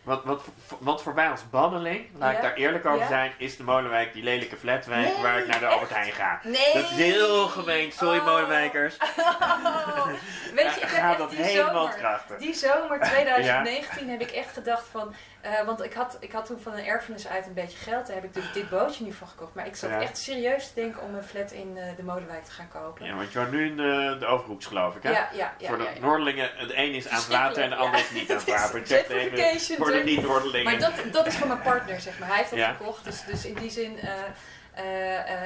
ehm, 0.06 0.08
wat, 0.08 0.24
wat, 0.24 0.42
wat 0.78 1.02
voor 1.02 1.14
mij 1.14 1.28
als 1.30 1.50
banneling, 1.50 2.06
laat 2.18 2.32
ik 2.32 2.42
daar 2.42 2.54
eerlijk 2.54 2.86
over 2.86 3.00
Ja. 3.00 3.06
zijn, 3.08 3.32
is 3.38 3.56
de 3.56 3.62
Molenwijk 3.62 4.12
die 4.12 4.22
lelijke 4.22 4.56
flatwijk 4.56 5.04
Nee, 5.14 5.22
waar 5.22 5.38
ik 5.38 5.46
naar 5.46 5.58
de? 5.58 5.66
Albert 5.66 5.94
Heijn 5.94 6.12
ga. 6.12 6.40
nee! 6.42 6.72
Dat 6.74 6.82
is 6.82 6.90
heel 6.90 7.46
gemeen, 7.48 7.92
sorry 7.92 8.18
Oh. 8.18 8.24
Molenwijkers. 8.24 8.96
Weet 10.54 10.74
je, 10.74 10.80
ik 10.80 10.88
heb 10.90 11.04
echt 11.10 11.18
dat 11.18 11.30
die 11.30 11.42
helemaal 11.42 11.84
zomer, 11.86 11.94
krachten. 11.98 12.38
Die 12.38 12.54
zomer 12.54 13.00
2019 13.00 14.10
heb 14.10 14.20
ik 14.20 14.30
echt 14.30 14.52
gedacht 14.52 14.86
van... 14.90 15.14
eh, 15.44 15.66
want 15.66 15.84
ik 15.84 15.92
had, 15.92 16.16
ik 16.20 16.32
had 16.32 16.46
toen 16.46 16.58
van 16.60 16.72
een 16.72 16.84
erfenis 16.84 17.28
uit 17.28 17.46
een 17.46 17.54
beetje 17.54 17.78
geld. 17.78 18.06
Daar 18.06 18.14
heb 18.16 18.24
ik 18.24 18.34
dus 18.34 18.52
dit 18.52 18.68
bootje 18.70 19.04
nu 19.04 19.12
van 19.12 19.28
gekocht. 19.28 19.54
Maar 19.54 19.66
ik 19.66 19.76
zat 19.76 19.90
Ja. 19.90 20.00
echt 20.00 20.18
serieus 20.18 20.68
te 20.68 20.74
denken 20.74 21.02
om 21.02 21.14
een 21.14 21.22
flat 21.24 21.50
in 21.52 21.76
eh, 21.76 21.96
de 21.96 22.02
Molenwijk 22.02 22.44
te 22.44 22.50
gaan 22.50 22.68
kopen. 22.68 23.06
Ja, 23.06 23.14
want 23.14 23.32
je 23.32 23.38
woont 23.38 23.50
nu 23.50 23.66
in 23.66 23.76
de, 23.76 24.16
de 24.18 24.26
Overhoeks 24.26 24.66
geloof 24.66 24.94
ik 24.96 25.02
hè? 25.02 25.10
ja, 25.10 25.28
ja. 25.32 25.54
ja, 25.58 25.68
voor 25.68 25.78
de. 25.78 25.88
Noordelingen, 26.00 26.50
het 26.54 26.72
een 26.74 26.92
is 26.94 27.08
aan 27.08 27.16
het 27.18 27.26
water 27.38 27.62
en 27.62 27.70
de 27.70 27.76
ander 27.76 28.00
is 28.00 28.10
niet 28.10 28.30
aan 28.30 28.36
het 28.36 28.46
water. 28.56 28.80
Check 28.86 28.98
even 29.08 29.16
gentrification, 29.20 29.76
voor 29.76 29.92
de 29.92 30.02
niet-Noordelingen. 30.04 30.64
Maar 30.64 30.80
dat, 30.80 31.12
dat 31.12 31.26
is 31.26 31.34
van 31.34 31.48
mijn 31.48 31.62
partner, 31.62 32.00
zeg 32.00 32.18
maar. 32.18 32.28
Hij 32.28 32.36
heeft 32.36 32.50
dat 32.50 32.76
gekocht. 32.76 33.04
Dus, 33.04 33.24
dus 33.24 33.44
in 33.46 33.54
die 33.54 33.70
zin... 33.70 33.98
eh, 33.98 34.08
eh, 34.10 34.18
eh, 34.18 34.24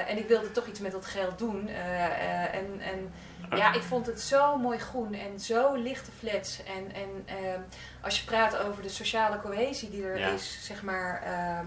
en 0.07 0.17
ik 0.17 0.27
wilde 0.27 0.51
toch 0.51 0.65
iets 0.67 0.79
met 0.79 0.91
dat 0.91 1.05
geld 1.05 1.37
doen. 1.39 1.67
eh, 1.67 2.05
eh, 2.05 2.53
en, 2.53 2.81
en 2.81 3.13
ja, 3.57 3.73
ik 3.73 3.81
vond 3.81 4.05
het 4.05 4.21
zo 4.21 4.57
mooi 4.57 4.77
groen 4.79 5.13
en 5.13 5.39
zo 5.39 5.73
lichte 5.75 6.11
flats. 6.11 6.59
En, 6.63 6.93
en 6.95 7.23
ehm, 7.25 7.59
als 8.01 8.19
je 8.19 8.25
praat 8.25 8.57
over 8.57 8.83
de 8.83 8.89
sociale 8.89 9.39
cohesie 9.41 9.89
die 9.89 10.03
er 10.05 10.17
Ja. 10.19 10.27
is, 10.27 10.57
zeg 10.61 10.81
maar... 10.81 11.21
ehm, 11.25 11.65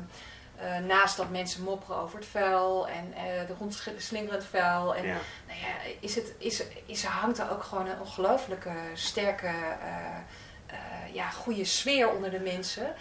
eh, 0.57 0.79
naast 0.79 1.17
dat 1.17 1.31
mensen 1.31 1.63
mopperen 1.63 1.97
over 1.97 2.19
het 2.19 2.27
vuil 2.27 2.89
en 2.89 3.13
eh 3.17 3.47
de 3.47 3.55
rondslingerend 3.59 4.45
vuil. 4.45 4.95
En 4.95 5.07
Ja. 5.07 5.17
nou 5.47 5.59
ja, 5.61 5.91
is 6.01 6.15
het, 6.15 6.33
is, 6.39 6.63
is, 6.87 7.05
hangt 7.05 7.39
er 7.39 7.51
ook 7.51 7.63
gewoon 7.63 7.87
een 7.87 8.01
ongelooflijke 8.01 8.71
sterke, 8.95 9.47
eh, 9.47 10.17
eh, 10.67 11.15
ja, 11.15 11.31
goede 11.31 11.65
sfeer 11.65 12.11
onder 12.11 12.31
de 12.31 12.41
mensen. 12.41 12.95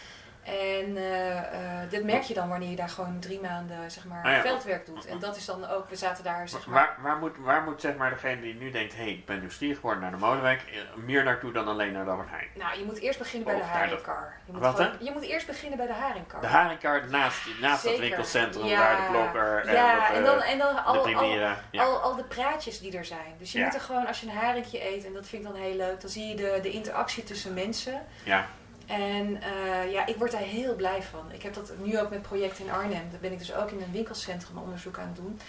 En 0.43 0.97
eh, 0.97 1.38
eh, 1.38 1.89
dit 1.89 2.04
merk 2.04 2.21
je 2.23 2.34
dan 2.34 2.49
wanneer 2.49 2.69
je 2.69 2.75
daar 2.75 2.89
gewoon 2.89 3.19
drie 3.19 3.39
maanden 3.41 3.91
zeg 3.91 4.06
maar, 4.06 4.23
Ah 4.25 4.32
ja. 4.32 4.41
veldwerk 4.41 4.86
doet. 4.86 5.06
En 5.06 5.19
dat 5.19 5.36
is 5.36 5.45
dan 5.45 5.67
ook, 5.67 5.89
we 5.89 5.95
zaten 5.95 6.23
daar 6.23 6.49
zeg 6.49 6.65
maar... 6.67 6.75
Waar, 6.80 6.97
waar, 7.12 7.17
moet, 7.17 7.38
waar 7.39 7.63
moet 7.63 7.82
zeg 7.82 7.95
maar 7.95 8.10
degene 8.10 8.41
die 8.41 8.54
nu 8.54 8.71
denkt, 8.71 8.95
hé, 8.95 9.01
hey, 9.04 9.12
ik 9.12 9.25
ben 9.25 9.39
nieuwsgierig 9.39 9.75
geworden 9.80 10.01
naar 10.01 10.12
de 10.12 10.17
Molenwijk, 10.17 10.62
eh, 10.62 10.80
meer 11.04 11.23
naartoe 11.23 11.51
dan 11.51 11.67
alleen 11.67 11.91
naar 11.93 12.06
de 12.06 12.12
Albert 12.12 12.30
Heijn? 12.30 12.47
Nou, 12.56 12.80
je 12.80 12.86
moet 12.86 12.99
eerst 12.99 13.19
beginnen 13.19 13.47
bij 13.47 13.56
de 13.58 13.62
Of 13.62 13.67
de- 13.71 13.77
haringkar. 13.77 14.34
Je 14.45 14.51
moet, 14.51 14.62
Wat, 14.62 14.75
gewoon- 14.75 14.91
je 14.99 15.12
moet 15.12 15.23
eerst 15.23 15.47
beginnen 15.47 15.77
bij 15.77 15.88
de 15.88 15.93
haringkar. 15.93 16.41
De 16.41 16.47
haringkaart 16.47 17.10
naast, 17.10 17.41
naast 17.62 17.84
dat 17.84 17.97
winkelcentrum 17.97 18.65
Ja. 18.65 18.80
waar 18.80 18.95
de 18.97 19.12
blokker 19.12 19.65
en 19.67 19.73
ja, 19.73 20.13
en 20.13 20.23
dan, 20.23 20.41
en 20.41 20.58
dan 20.58 20.75
de 20.75 20.82
al. 20.82 21.25
Ja. 21.25 21.58
al, 21.84 21.99
al 22.01 22.15
de 22.15 22.23
praatjes 22.23 22.80
die 22.80 22.97
er 22.97 23.06
zijn. 23.06 23.36
Dus 23.38 23.51
je 23.51 23.63
moet 23.63 23.73
er 23.73 23.82
gewoon, 23.82 24.08
als 24.08 24.21
je 24.21 24.27
een 24.27 24.36
haringje 24.36 24.88
eet, 24.93 25.06
en 25.06 25.13
dat 25.13 25.27
vind 25.27 25.43
ik 25.45 25.51
dan 25.51 25.62
heel 25.62 25.75
leuk, 25.75 26.01
dan 26.01 26.10
zie 26.10 26.27
je 26.27 26.36
de, 26.36 26.60
de 26.62 26.69
interactie 26.71 27.23
tussen 27.23 27.54
mensen. 27.54 28.06
ja. 28.23 28.45
En 28.91 29.41
eh, 29.41 29.91
ja, 29.91 30.06
ik 30.06 30.15
word 30.15 30.32
daar 30.32 30.41
heel 30.41 30.75
blij 30.75 31.04
van. 31.04 31.32
Ik 31.32 31.41
heb 31.41 31.54
dat 31.54 31.71
nu 31.84 31.99
ook 31.99 32.10
met 32.10 32.21
projecten 32.21 32.65
in 32.65 32.71
Arnhem. 32.71 33.10
Daar 33.12 33.19
ben 33.19 33.32
ik 33.32 33.39
dus 33.39 33.54
ook 33.54 33.71
in 33.71 33.82
een 33.82 33.91
winkelcentrum 33.91 34.58
onderzoek 34.58 34.97
aan 34.97 35.08
het 35.08 35.15
doen. 35.15 35.39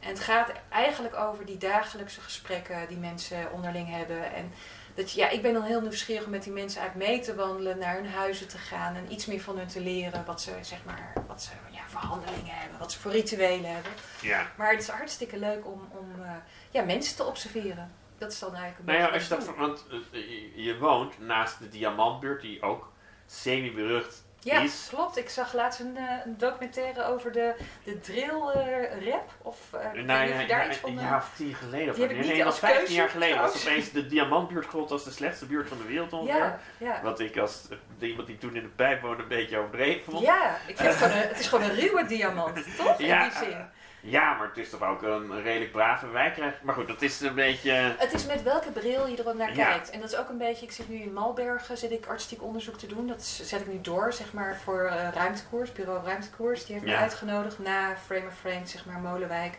En 0.00 0.08
het 0.08 0.20
gaat 0.20 0.52
eigenlijk 0.68 1.16
over 1.16 1.46
die 1.46 1.56
dagelijkse 1.56 2.20
gesprekken 2.20 2.88
die 2.88 2.96
mensen 2.96 3.52
onderling 3.52 3.90
hebben. 3.90 4.32
En 4.32 4.52
dat, 4.94 5.12
ja, 5.12 5.28
ik 5.28 5.42
ben 5.42 5.52
dan 5.52 5.62
heel 5.62 5.80
nieuwsgierig 5.80 6.24
om 6.24 6.30
met 6.30 6.42
die 6.42 6.52
mensen 6.52 6.82
uit 6.82 6.94
mee 6.94 7.20
te 7.20 7.34
wandelen, 7.34 7.78
naar 7.78 7.94
hun 7.94 8.08
huizen 8.10 8.48
te 8.48 8.58
gaan 8.58 8.96
en 8.96 9.12
iets 9.12 9.26
meer 9.26 9.40
van 9.40 9.58
hun 9.58 9.66
te 9.66 9.80
leren. 9.80 10.24
Wat 10.24 10.42
ze, 10.42 10.52
zeg 10.60 10.78
maar, 10.84 11.12
wat 11.26 11.42
ze 11.42 11.50
ja, 11.70 11.80
voor 11.86 12.00
handelingen 12.00 12.54
hebben, 12.54 12.78
wat 12.78 12.92
ze 12.92 12.98
voor 12.98 13.10
rituelen 13.10 13.74
hebben. 13.74 13.92
ja. 14.20 14.46
Maar 14.56 14.70
het 14.70 14.80
is 14.80 14.88
hartstikke 14.88 15.38
leuk 15.38 15.66
om, 15.66 15.88
om 15.90 16.22
eh, 16.22 16.30
ja, 16.70 16.82
mensen 16.82 17.16
te 17.16 17.24
observeren. 17.24 17.90
Dat 18.18 18.32
is 18.32 18.38
dan 18.38 18.54
eigenlijk 18.54 18.78
een 18.88 18.94
Nou 18.94 18.98
ja, 18.98 19.14
als 19.14 19.22
je 19.22 19.28
dat, 19.28 19.56
want 19.56 19.84
eh, 19.90 20.20
je- 20.54 20.62
je 20.62 20.78
woont 20.78 21.18
naast 21.20 21.58
de 21.58 21.68
Diamantbuurt, 21.68 22.40
die 22.40 22.62
ook 22.62 22.92
semi-berucht 23.26 24.24
Ja, 24.40 24.60
is. 24.60 24.86
klopt. 24.90 25.16
Ik 25.16 25.28
zag 25.28 25.52
laatst 25.54 25.80
een, 25.80 25.96
eh, 25.96 26.04
een 26.24 26.38
documentaire 26.38 27.04
over 27.04 27.32
de, 27.32 27.54
de 27.84 28.00
drill 28.00 28.40
eh, 28.54 29.10
rap. 29.10 29.30
Of 29.42 29.70
weet 29.70 30.04
Nou 30.04 30.28
ja, 30.28 30.36
daar 30.46 30.64
ja, 30.64 30.68
iets 30.68 30.78
van... 30.78 30.90
een 30.90 30.98
eh, 30.98 31.02
jaar 31.04 31.16
of 31.18 31.30
tien 31.36 31.54
geleden. 31.54 31.88
Of 31.90 31.96
Die 31.96 32.06
nee, 32.06 32.16
nee, 32.18 32.36
dat 32.36 32.44
was 32.44 32.58
15 32.58 32.94
jaar 32.94 33.08
geleden. 33.08 33.38
was 33.40 33.66
opeens 33.66 33.90
de 33.90 34.06
Diamantbuurt 34.06 34.66
gold 34.66 34.90
als 34.90 35.04
de 35.04 35.10
slechtste 35.10 35.46
buurt 35.46 35.68
van 35.68 35.78
de 35.78 35.84
wereld 35.84 36.12
ongeveer. 36.12 36.36
ja, 36.36 36.58
ja. 36.78 37.02
Wat 37.02 37.20
ik 37.20 37.36
als 37.38 37.66
eh, 37.70 37.76
iemand 38.06 38.26
die 38.26 38.38
toen 38.38 38.56
in 38.56 38.62
de 38.62 38.68
pijp 38.68 39.00
woonde 39.02 39.22
een 39.22 39.28
beetje 39.28 39.58
overdreven 39.58 40.12
vond. 40.12 40.24
ja, 40.24 40.56
ik 40.66 40.76
vind 40.76 40.88
het 40.88 40.96
gewoon 40.96 41.12
een, 41.12 41.28
het 41.28 41.38
is 41.38 41.48
gewoon 41.48 41.64
een 41.70 41.74
ruwe 41.74 42.04
diamant, 42.06 42.54
toch? 42.78 42.98
Ja, 42.98 43.22
In 43.24 43.28
die 43.30 43.38
zin. 43.38 43.66
Ja, 44.00 44.34
maar 44.34 44.46
het 44.48 44.56
is 44.56 44.70
toch 44.70 44.82
ook 44.82 45.02
een 45.02 45.42
redelijk 45.42 45.72
brave 45.72 46.08
wijk. 46.08 46.36
Maar 46.62 46.74
goed, 46.74 46.88
dat 46.88 47.02
is 47.02 47.20
een 47.20 47.34
beetje... 47.34 47.94
Het 47.98 48.12
is 48.12 48.26
met 48.26 48.42
welke 48.42 48.70
bril 48.70 49.06
je 49.06 49.22
er 49.22 49.36
naar 49.36 49.56
Ja. 49.56 49.64
kijkt. 49.64 49.90
En 49.90 50.00
dat 50.00 50.12
is 50.12 50.16
ook 50.18 50.28
een 50.28 50.38
beetje, 50.38 50.66
ik 50.66 50.72
zit 50.72 50.88
nu 50.88 50.96
in 50.96 51.12
Malbergen, 51.12 51.76
zit 51.78 51.90
ik 51.90 52.06
artistiek 52.06 52.42
onderzoek 52.42 52.78
te 52.78 52.86
doen. 52.86 53.06
Dat 53.06 53.22
zet 53.24 53.60
ik 53.60 53.66
nu 53.66 53.80
door, 53.80 54.12
zeg 54.12 54.32
maar, 54.32 54.56
voor 54.64 54.84
eh, 54.84 55.08
ruimtekoers, 55.14 55.72
bureau 55.72 56.04
ruimtekoers. 56.04 56.64
Die 56.64 56.74
heeft 56.74 56.86
me 56.86 56.96
uitgenodigd 56.96 57.58
na 57.58 57.96
Frame 58.06 58.26
of 58.26 58.38
Frame, 58.40 58.66
zeg 58.66 58.84
maar, 58.86 58.98
Molenwijk. 58.98 59.58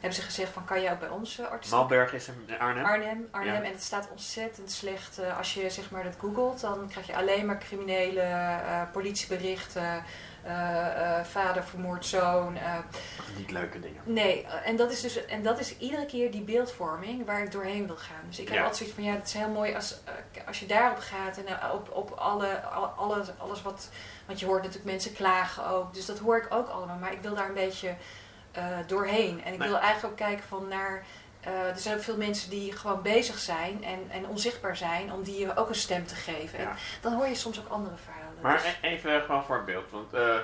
Hebben 0.00 0.12
ze 0.18 0.22
gezegd 0.24 0.52
van, 0.52 0.64
kan 0.64 0.80
je 0.80 0.90
ook 0.90 0.98
bij 0.98 1.08
ons 1.08 1.38
uh, 1.38 1.46
artistiek 1.48 1.78
Malberg 1.78 2.12
is 2.12 2.28
in 2.28 2.58
Arnhem. 2.58 2.84
Arnhem, 2.84 3.28
Arnhem. 3.30 3.54
Ja. 3.54 3.62
En 3.62 3.72
het 3.72 3.82
staat 3.82 4.08
ontzettend 4.10 4.70
slecht. 4.70 5.18
eh, 5.18 5.38
als 5.38 5.54
je 5.54 5.70
zeg 5.70 5.90
maar 5.90 6.04
dat 6.04 6.14
googelt, 6.18 6.60
dan 6.60 6.88
krijg 6.88 7.06
je 7.06 7.16
alleen 7.16 7.46
maar 7.46 7.58
criminele 7.58 8.20
eh, 8.20 8.82
politieberichten. 8.92 10.04
eh, 10.42 11.18
eh, 11.18 11.24
vader 11.24 11.64
vermoord 11.64 12.06
zoon. 12.06 12.56
eh, 12.56 12.74
Niet 13.36 13.50
leuke 13.50 13.80
dingen. 13.80 14.00
nee, 14.04 14.44
eh, 14.46 14.68
en 14.68 14.76
dat, 14.76 14.90
is 14.90 15.00
dus, 15.00 15.26
en 15.26 15.42
dat 15.42 15.58
is 15.60 15.78
iedere 15.78 16.06
keer 16.06 16.30
die 16.30 16.42
beeldvorming 16.42 17.26
waar 17.26 17.42
ik 17.42 17.52
doorheen 17.52 17.86
wil 17.86 17.96
gaan. 17.96 18.22
Dus 18.28 18.38
ik 18.38 18.44
heb 18.48 18.54
Ja. 18.56 18.60
altijd 18.60 18.78
zoiets 18.78 18.94
van, 18.96 19.04
ja, 19.04 19.12
het 19.14 19.26
is 19.26 19.32
heel 19.32 19.48
mooi 19.48 19.74
als, 19.74 20.00
eh, 20.04 20.46
als 20.46 20.60
je 20.60 20.66
daarop 20.66 20.98
gaat 20.98 21.36
en 21.38 21.46
eh, 21.46 21.74
op, 21.74 21.90
op 21.92 22.10
alle, 22.10 22.60
al- 22.62 22.84
alles, 22.96 23.26
alles 23.38 23.62
wat... 23.62 23.88
Want 24.26 24.40
je 24.40 24.46
hoort 24.46 24.62
natuurlijk 24.62 24.90
mensen 24.90 25.12
klagen 25.12 25.66
ook, 25.66 25.94
dus 25.94 26.06
dat 26.06 26.18
hoor 26.18 26.36
ik 26.36 26.46
ook 26.54 26.68
allemaal. 26.68 26.96
Maar 26.96 27.12
ik 27.12 27.20
wil 27.22 27.34
daar 27.34 27.48
een 27.48 27.54
beetje 27.54 27.88
eh, 27.88 27.94
doorheen. 28.86 29.44
En 29.44 29.52
ik 29.52 29.62
wil 29.62 29.78
eigenlijk 29.78 30.04
ook 30.12 30.16
kijken 30.26 30.44
van 30.48 30.68
naar... 30.68 31.04
eh, 31.40 31.68
er 31.68 31.78
zijn 31.78 31.96
ook 31.96 32.02
veel 32.02 32.16
mensen 32.16 32.50
die 32.50 32.72
gewoon 32.72 33.02
bezig 33.02 33.38
zijn 33.38 33.84
en, 33.84 33.98
en 34.10 34.26
onzichtbaar 34.26 34.76
zijn 34.76 35.12
om 35.12 35.22
die 35.22 35.56
ook 35.56 35.68
een 35.68 35.74
stem 35.74 36.06
te 36.06 36.14
geven. 36.14 36.60
Ja. 36.60 36.68
En 36.70 36.76
dan 37.00 37.12
hoor 37.12 37.26
je 37.28 37.34
soms 37.34 37.58
ook 37.60 37.68
andere 37.68 37.96
verhalen. 38.04 38.26
Maar 38.42 38.52
Dus 38.62 38.64
e- 38.82 38.86
even 38.94 39.22
gewoon 39.22 39.44
voor 39.44 39.58
een 39.58 39.64
beeld. 39.64 39.90
Want 39.90 40.12
eh, 40.14 40.36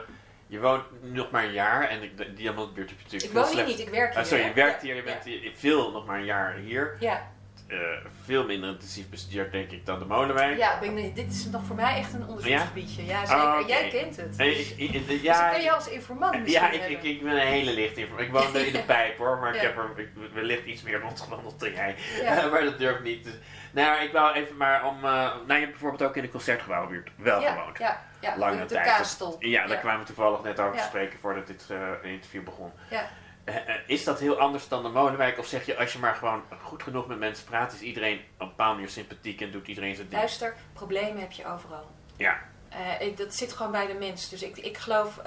je 0.47 0.61
woont 0.61 0.85
nog 1.01 1.31
maar 1.31 1.45
een 1.45 1.53
jaar. 1.53 1.89
En 1.89 2.03
ik- 2.03 2.17
de 2.17 2.35
Diamantbuurt 2.35 2.89
heb 2.89 2.99
je 2.99 3.05
natuurlijk 3.05 3.33
ik 3.33 3.39
woon 3.39 3.47
hier 3.47 3.53
slecht- 3.65 3.69
niet, 3.79 3.87
ik 3.87 3.93
werk 3.95 4.11
hier. 4.13 4.23
Ah, 4.23 4.29
sorry, 4.29 4.45
je 4.45 4.53
werkt 4.53 4.81
Ja, 4.83 4.87
hier. 4.87 4.97
Je 4.97 5.03
ja. 5.03 5.13
bent 5.13 5.25
hier 5.25 5.53
veel 5.57 5.91
nog 5.91 6.07
maar 6.07 6.19
een 6.19 6.25
jaar 6.25 6.55
hier. 6.55 6.97
Ja, 7.01 7.33
Eh, 7.67 7.79
veel 8.25 8.45
minder 8.47 8.71
intensief 8.71 9.09
bestudeerd 9.09 9.53
denk 9.53 9.71
ik 9.71 9.87
dan 9.87 9.99
de 9.99 10.05
Molenwijk. 10.05 10.57
ja 10.59 10.81
ik, 10.81 11.15
dit 11.15 11.31
is 11.33 11.45
nog 11.45 11.65
voor 11.65 11.77
mij 11.77 11.97
echt 11.97 12.13
een 12.13 12.27
onderzoeksgebiedje. 12.27 13.05
Ja, 13.05 13.27
zeker. 13.27 13.43
Oh, 13.45 13.59
oké. 13.61 13.69
Jij 13.69 13.89
kent 13.89 14.17
het. 14.17 14.37
Dus, 14.39 14.75
ik, 14.75 15.07
dus 15.09 15.21
ja, 15.21 15.49
kun 15.51 15.63
je 15.63 15.73
als 15.73 15.89
informant 15.89 16.41
misschien 16.43 16.63
ja 16.63 16.71
ik, 16.71 16.89
ik, 16.89 17.03
ik 17.03 17.23
ben 17.23 17.33
een 17.33 17.39
hele 17.47 17.73
lichte 17.73 18.01
informatie. 18.01 18.27
Ik 18.27 18.33
woonde 18.33 18.67
in 18.67 18.73
de 18.73 18.83
pijp 18.95 19.19
hoor, 19.19 19.39
maar 19.39 19.55
ik 19.55 19.61
Ja. 19.61 19.67
heb 19.67 19.77
er 19.79 19.91
ik, 19.97 20.09
wellicht 20.33 20.65
iets 20.65 20.83
meer 20.83 21.01
rondgewandeld 21.01 21.61
dan 21.61 21.73
jij. 21.73 21.95
Ja. 22.23 22.47
maar 22.51 22.65
dat 22.65 22.79
durf 22.79 22.97
ik 22.97 23.03
niet. 23.05 23.25
Dus, 23.25 23.35
nou, 23.73 24.03
ik 24.03 24.13
wou 24.13 24.35
even 24.35 24.57
maar 24.57 24.87
om. 24.87 24.97
eh, 24.97 25.11
nou, 25.13 25.45
je 25.47 25.53
hebt 25.55 25.71
bijvoorbeeld 25.71 26.03
ook 26.03 26.17
in 26.17 26.23
de 26.23 26.29
concertgebouwbuurt 26.31 27.11
wel 27.17 27.41
ja, 27.41 27.53
gewoond. 27.53 27.79
Ja, 27.79 28.03
ja, 28.21 28.37
Lange 28.39 28.57
de, 28.57 28.67
de 28.67 28.75
tijd. 28.75 29.37
Ja, 29.39 29.67
daar 29.67 29.79
kwamen 29.79 30.01
we 30.01 30.07
toevallig 30.07 30.43
net 30.43 30.61
over 30.61 30.73
te 30.73 30.79
Ja. 30.79 30.85
spreken 30.87 31.19
voordat 31.19 31.47
dit 31.47 31.67
eh, 31.71 32.11
interview 32.11 32.45
begon. 32.45 32.73
Ja. 32.91 33.09
Eh, 33.45 33.57
eh, 33.57 33.75
is 33.87 34.05
dat 34.05 34.21
heel 34.21 34.39
anders 34.39 34.69
dan 34.69 34.83
de 34.83 34.89
Molenwijk? 34.89 35.39
Of 35.39 35.47
zeg 35.47 35.67
je, 35.67 35.77
als 35.77 35.93
je 35.93 35.99
maar 35.99 36.15
gewoon 36.15 36.43
goed 36.63 36.83
genoeg 36.83 37.07
met 37.07 37.19
mensen 37.19 37.45
praat, 37.45 37.73
is 37.73 37.81
iedereen 37.81 38.19
op 38.19 38.41
een 38.41 38.49
bepaalde 38.49 38.75
manier 38.75 38.89
sympathiek 38.91 39.41
en 39.41 39.51
doet 39.51 39.67
iedereen 39.69 39.95
zijn 39.95 40.09
ding? 40.09 40.21
Luister, 40.21 40.57
problemen 40.73 41.21
heb 41.21 41.33
je 41.33 41.47
overal. 41.47 41.91
Ja. 42.17 42.39
Eh, 42.69 43.07
ik- 43.07 43.17
dat 43.17 43.35
zit 43.35 43.53
gewoon 43.53 43.73
bij 43.73 43.87
de 43.87 43.95
mens. 43.95 44.29
Dus 44.29 44.43
ik, 44.43 44.57
ik 44.57 44.79
geloof 44.79 45.21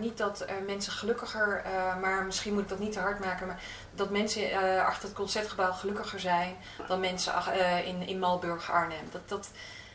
niet 0.00 0.18
dat 0.18 0.46
mensen 0.66 0.92
gelukkiger, 0.92 1.62
maar 2.00 2.24
misschien 2.24 2.52
moet 2.52 2.62
ik 2.62 2.68
dat 2.68 2.78
niet 2.78 2.92
te 2.92 3.00
hard 3.00 3.20
maken, 3.24 3.46
maar 3.46 3.60
dat 3.94 4.10
mensen 4.10 4.50
achter 4.86 5.04
het 5.08 5.16
concertgebouw 5.16 5.72
gelukkiger 5.72 6.20
zijn 6.20 6.56
dan 6.86 7.00
mensen 7.00 7.32
in, 7.84 8.06
in 8.06 8.18
Malburg, 8.18 8.70
Arnhem. 8.70 9.04
Dat, 9.10 9.28
dat, 9.28 9.50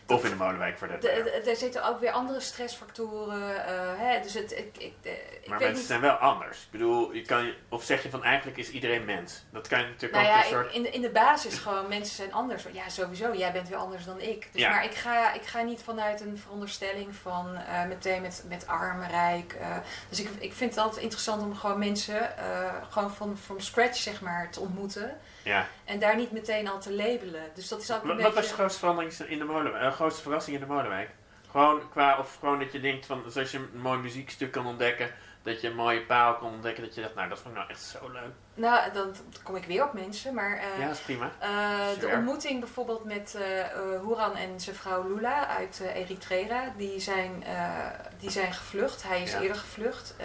Of 0.08 0.24
in 0.24 0.30
de 0.30 0.36
Molenwijk 0.36 0.78
voor 0.78 0.88
dat. 0.88 1.04
er 1.48 1.56
zitten 1.56 1.88
ook 1.88 2.00
weer 2.00 2.12
andere 2.12 2.40
stressfactoren. 2.40 3.66
eh, 3.66 3.74
hè, 3.98 4.22
dus 4.22 4.34
het, 4.34 4.52
ik, 4.52 4.78
ik, 4.78 4.94
ik 5.42 5.48
Maar 5.48 5.60
mensen 5.60 5.86
zijn 5.86 6.02
wel 6.02 6.16
anders. 6.16 6.58
Ik 6.58 6.72
bedoel, 6.72 7.14
je 7.14 7.22
kan, 7.22 7.54
of 7.70 7.84
zeg 7.84 8.04
je 8.04 8.10
van 8.10 8.24
eigenlijk 8.24 8.58
is 8.58 8.70
iedereen 8.70 9.06
mens. 9.06 9.44
Dat 9.52 9.68
kan 9.68 9.80
je 9.80 9.86
natuurlijk 9.86 10.14
Nou 10.14 10.26
ook 10.26 10.32
ja, 10.32 10.40
een 10.44 10.50
soort... 10.50 10.74
in, 10.74 10.84
de, 10.84 10.90
in 10.90 11.02
de 11.02 11.10
basis 11.10 11.58
gewoon, 11.58 11.88
mensen 11.88 12.16
zijn 12.16 12.34
anders. 12.34 12.64
Ja, 12.72 12.90
sowieso, 12.90 13.34
jij 13.36 13.52
bent 13.52 13.68
weer 13.68 13.78
anders 13.78 14.06
dan 14.06 14.20
ik. 14.22 14.48
Dus, 14.52 14.62
Ja. 14.62 14.70
Maar 14.70 14.84
ik 14.86 14.94
ga, 14.94 15.34
ik 15.34 15.46
ga 15.46 15.62
niet 15.62 15.82
vanuit 15.84 16.22
een 16.22 16.38
veronderstelling 16.38 17.16
van 17.16 17.56
eh, 17.56 17.86
meteen 17.86 18.22
met, 18.22 18.44
met 18.48 18.68
arm, 18.68 19.02
rijk. 19.04 19.54
eh. 19.54 19.78
dus 20.10 20.20
ik, 20.20 20.30
ik 20.40 20.54
vind 20.54 20.70
het 20.70 20.80
altijd 20.84 21.02
interessant 21.02 21.42
om 21.42 21.56
gewoon 21.56 21.80
mensen 21.80 22.30
gewoon 22.90 23.12
van 23.14 23.38
from 23.38 23.60
scratch 23.60 23.98
zeg 23.98 24.22
maar 24.22 24.50
te 24.52 24.60
ontmoeten. 24.60 25.18
Ja. 25.48 25.68
En 25.86 26.00
daar 26.00 26.16
niet 26.16 26.32
meteen 26.32 26.68
al 26.68 26.80
te 26.80 26.94
labelen. 26.94 27.42
Dus 27.54 27.68
dat 27.68 27.82
is 27.82 27.92
ook 27.92 28.02
een 28.02 28.08
Wat, 28.08 28.18
beetje... 28.18 28.32
was 28.34 28.48
de 28.48 28.54
grootste 28.54 28.80
verandering 28.80 29.14
in 29.14 29.38
de 29.40 29.44
Molenwijk? 29.46 29.84
eh, 29.84 29.92
grootste 29.92 30.22
verrassing 30.22 30.56
in 30.56 30.62
de 30.62 30.68
Molenwijk? 30.74 31.10
Gewoon 31.52 31.90
qua, 31.90 32.20
of 32.20 32.38
gewoon 32.40 32.60
dat 32.60 32.72
je 32.72 32.80
denkt 32.80 33.06
van, 33.06 33.24
zoals 33.28 33.52
je 33.52 33.58
een 33.58 33.80
mooi 33.82 34.00
muziekstuk 34.00 34.52
kan 34.52 34.66
ontdekken, 34.66 35.12
dat 35.44 35.62
je 35.62 35.68
een 35.68 35.76
mooie 35.76 36.02
paal 36.02 36.36
kan 36.36 36.52
ontdekken, 36.52 36.84
dat 36.84 36.96
je 36.96 37.02
dacht, 37.02 37.16
nou 37.16 37.30
dat 37.30 37.38
vond 37.40 37.50
ik 37.54 37.60
nou 37.60 37.70
echt 37.72 37.82
zo 37.82 38.10
leuk. 38.12 38.32
Nou, 38.54 38.92
dan 38.94 39.16
kom 39.44 39.56
ik 39.56 39.66
weer 39.66 39.84
op 39.84 39.94
mensen, 39.94 40.34
maar... 40.34 40.58
eh, 40.58 40.80
ja, 40.80 40.86
dat 40.88 40.96
is 40.96 41.02
prima. 41.02 41.32
Eh, 41.40 42.00
de 42.00 42.08
ontmoeting 42.08 42.60
bijvoorbeeld 42.60 43.04
met 43.04 43.36
eh, 43.36 44.00
Hoeran 44.00 44.36
en 44.36 44.60
zijn 44.60 44.76
vrouw 44.76 45.08
Lula 45.16 45.48
uit 45.48 45.82
Eritrea, 45.94 46.74
die 46.78 47.00
zijn, 47.00 47.44
die 48.20 48.30
zijn 48.30 48.54
gevlucht. 48.54 49.04
Hij 49.04 49.22
is 49.22 49.32
Ja. 49.32 49.40
eerder 49.42 49.58
gevlucht. 49.58 50.16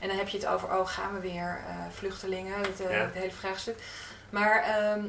En 0.00 0.08
dan 0.08 0.16
heb 0.16 0.28
je 0.28 0.36
het 0.38 0.46
over, 0.46 0.78
oh 0.78 0.86
gaan 0.88 1.14
we 1.14 1.20
weer, 1.20 1.60
vluchtelingen, 1.90 2.58
het, 2.60 2.78
Ja. 2.78 2.86
het 2.88 3.14
hele 3.14 3.30
vraagstuk. 3.32 3.78
Maar 4.30 4.62
ehm, 4.62 5.00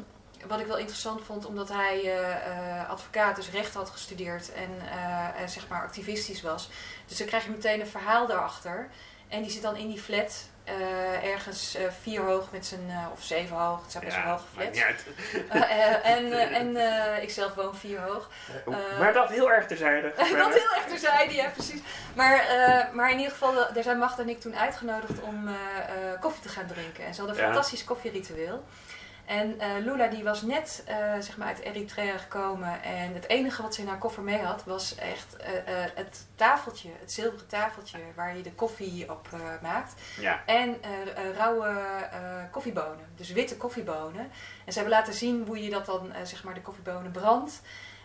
wat 0.48 0.60
ik 0.60 0.66
wel 0.66 0.78
interessant 0.78 1.22
vond, 1.26 1.46
omdat 1.46 1.70
hij 1.70 2.00
eh, 2.02 2.30
eh, 2.80 2.90
advocaat, 2.90 3.36
dus 3.36 3.50
recht 3.52 3.74
had 3.74 3.90
gestudeerd 3.90 4.54
en 4.54 4.70
eh, 4.92 5.42
eh, 5.44 5.48
zeg 5.48 5.68
maar 5.68 5.82
activistisch 5.84 6.42
was. 6.42 6.70
Dus 7.08 7.18
dan 7.18 7.28
krijg 7.28 7.44
je 7.44 7.50
meteen 7.50 7.80
een 7.80 7.88
verhaal 7.88 8.28
daarachter. 8.28 8.90
En 9.28 9.42
die 9.42 9.52
zit 9.52 9.62
dan 9.62 9.76
in 9.76 9.88
die 9.88 10.02
flat, 10.02 10.50
ergens 11.24 11.78
vier 12.02 12.22
hoog 12.22 12.52
met 12.52 12.66
zijn, 12.66 12.92
of 13.14 13.24
zeven 13.24 13.58
hoog, 13.58 13.82
het 13.82 13.92
zijn 13.92 14.04
best 14.04 14.16
wel 14.24 14.26
hoge 14.26 14.44
flats. 14.54 14.80
en 16.14 16.32
en 16.52 17.22
ik 17.22 17.30
zelf 17.30 17.54
woon 17.54 17.76
vier 17.76 18.00
hoog. 18.00 18.30
Maar 19.00 19.14
dat 19.14 19.30
heel 19.30 19.52
erg 19.52 19.68
terzijde. 19.68 20.14
dat 20.18 20.54
heel 20.54 20.76
erg 20.76 20.86
terzijde, 20.88 21.34
ja 21.34 21.50
precies. 21.50 21.82
Maar, 22.16 22.46
maar 22.94 23.12
in 23.12 23.18
ieder 23.18 23.32
geval, 23.32 23.54
daar 23.74 23.84
zijn 23.84 23.98
Magda 23.98 24.22
en 24.22 24.30
ik 24.30 24.40
toen 24.42 24.56
uitgenodigd 24.56 25.22
om 25.22 25.50
koffie 26.20 26.42
te 26.42 26.50
gaan 26.50 26.68
drinken. 26.68 27.06
En 27.06 27.14
ze 27.14 27.20
hadden 27.22 27.38
een 27.40 27.46
Ja. 27.46 27.52
fantastisch 27.52 27.84
koffieritueel. 27.84 28.64
En 29.32 29.60
eh, 29.60 29.70
Lula 29.84 30.08
die 30.08 30.24
was 30.24 30.42
net 30.42 30.84
eh, 30.86 30.96
zeg 31.20 31.38
maar 31.38 31.48
uit 31.48 31.60
Eritrea 31.60 32.18
gekomen. 32.18 32.84
En 32.84 33.14
het 33.14 33.28
enige 33.28 33.62
wat 33.62 33.76
ze 33.76 33.82
in 33.82 33.88
haar 33.88 33.98
koffer 33.98 34.24
mee 34.24 34.40
had 34.40 34.64
was 34.64 34.96
echt 34.96 35.36
eh, 35.36 35.54
het 35.96 36.26
tafeltje, 36.36 36.90
het 37.00 37.12
zilveren 37.12 37.48
tafeltje 37.48 37.98
waar 38.16 38.38
je 38.38 38.44
de 38.44 38.52
koffie 38.52 39.12
op 39.12 39.28
maakt. 39.62 39.94
Ja, 40.20 40.42
En 40.46 40.78
rauwe 41.38 41.76
koffiebonen, 42.52 43.06
dus 43.16 43.32
witte 43.32 43.58
koffiebonen. 43.58 44.32
En 44.66 44.74
ze 44.74 44.80
hebben 44.80 44.98
laten 44.98 45.14
zien 45.14 45.44
hoe 45.48 45.64
je 45.64 45.70
dat 45.70 45.86
dan, 45.86 46.14
zeg 46.24 46.44
maar, 46.44 46.54
de 46.54 46.62
koffiebonen 46.62 47.12
brandt. 47.12 47.62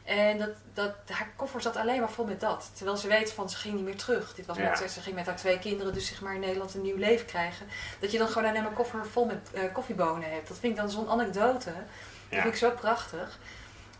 En 0.06 0.38
dat, 0.38 0.50
dat, 0.74 0.94
haar 1.10 1.28
koffer 1.36 1.60
zat 1.60 1.76
alleen 1.76 2.00
maar 2.00 2.10
vol 2.10 2.24
met 2.24 2.40
dat. 2.40 2.70
Terwijl 2.74 2.96
ze 2.96 3.08
weet 3.08 3.32
van, 3.32 3.50
ze 3.50 3.56
ging 3.56 3.74
niet 3.74 3.84
meer 3.84 3.96
terug. 3.96 4.34
Dit 4.34 4.46
was 4.46 4.56
Ja. 4.56 4.70
met, 4.80 4.90
ze 4.90 5.00
ging 5.00 5.14
met 5.14 5.26
haar 5.26 5.36
twee 5.36 5.58
kinderen 5.58 5.92
dus 5.94 6.06
zeg 6.06 6.20
maar 6.20 6.34
in 6.34 6.40
Nederland 6.40 6.74
een 6.74 6.82
nieuw 6.82 6.96
leven 6.96 7.26
krijgen. 7.26 7.66
Dat 8.00 8.12
je 8.12 8.18
dan 8.18 8.28
gewoon 8.28 8.48
alleen 8.48 8.62
maar 8.62 8.72
koffer 8.72 9.06
vol 9.06 9.24
met 9.24 9.50
eh, 9.54 9.62
koffiebonen 9.72 10.30
hebt. 10.30 10.48
Dat 10.48 10.58
vind 10.58 10.72
ik 10.72 10.78
dan 10.78 10.90
zo'n 10.90 11.08
anekdote. 11.08 11.72
Dat 12.28 12.40
vind 12.40 12.44
ik 12.44 12.56
zo 12.56 12.70
prachtig. 12.70 13.38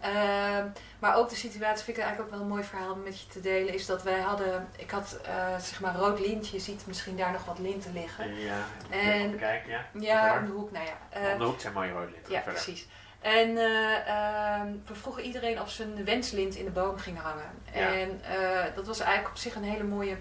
Ehm, 0.01 0.67
maar 0.99 1.15
ook 1.17 1.29
de 1.29 1.37
situatie 1.37 1.85
vind 1.85 1.97
ik 1.97 2.03
eigenlijk 2.03 2.21
ook 2.23 2.31
wel 2.39 2.41
een 2.47 2.53
mooi 2.55 2.65
verhaal 2.65 2.93
om 2.93 3.03
met 3.03 3.21
je 3.21 3.27
te 3.27 3.41
delen. 3.41 3.75
Is 3.75 3.87
dat 3.87 4.03
wij 4.03 4.21
hadden, 4.21 4.69
ik 4.77 4.91
had 4.91 5.19
eh, 5.25 5.59
zeg 5.61 5.81
maar 5.81 5.95
rood 5.97 6.21
lint. 6.21 6.49
Je 6.49 6.59
ziet 6.59 6.87
misschien 6.87 7.17
daar 7.17 7.33
nog 7.33 7.45
wat 7.45 7.59
linten 7.59 7.93
liggen. 7.93 8.35
Ja, 8.41 8.57
En- 8.91 9.37
kijk, 9.39 9.67
ja. 9.67 9.87
Ja, 10.01 10.39
om 10.39 10.47
de 10.47 10.53
hoek, 10.53 10.71
nou 10.73 10.85
ja. 10.87 11.19
eh, 11.21 11.33
Om 11.33 11.39
de 11.39 11.45
hoek 11.45 11.61
zijn 11.61 11.73
mooie 11.73 11.93
rode 11.93 12.11
linten. 12.11 12.33
ja, 12.33 12.43
Verder. 12.43 12.63
precies. 12.63 12.87
En 13.27 13.57
eh, 13.57 14.09
ehm, 14.09 14.73
we 14.87 14.95
vroegen 14.95 15.23
iedereen 15.23 15.61
of 15.61 15.71
ze 15.71 15.83
een 15.83 16.05
wenslint 16.05 16.55
in 16.55 16.65
de 16.65 16.71
boom 16.71 16.99
ging 16.99 17.19
hangen. 17.19 17.51
Ja. 17.75 17.95
En 17.95 18.21
eh, 18.25 18.75
dat 18.75 18.87
was 18.87 19.01
eigenlijk 19.01 19.31
op 19.31 19.37
zich 19.37 19.55
een 19.55 19.65
hele 19.65 19.85
mooie 19.85 20.17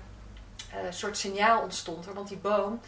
eh, 0.72 0.80
soort 0.90 1.18
signaal 1.18 1.62
ontstond 1.62 2.06
er. 2.06 2.14
Want 2.14 2.28
die 2.28 2.38
boom, 2.38 2.80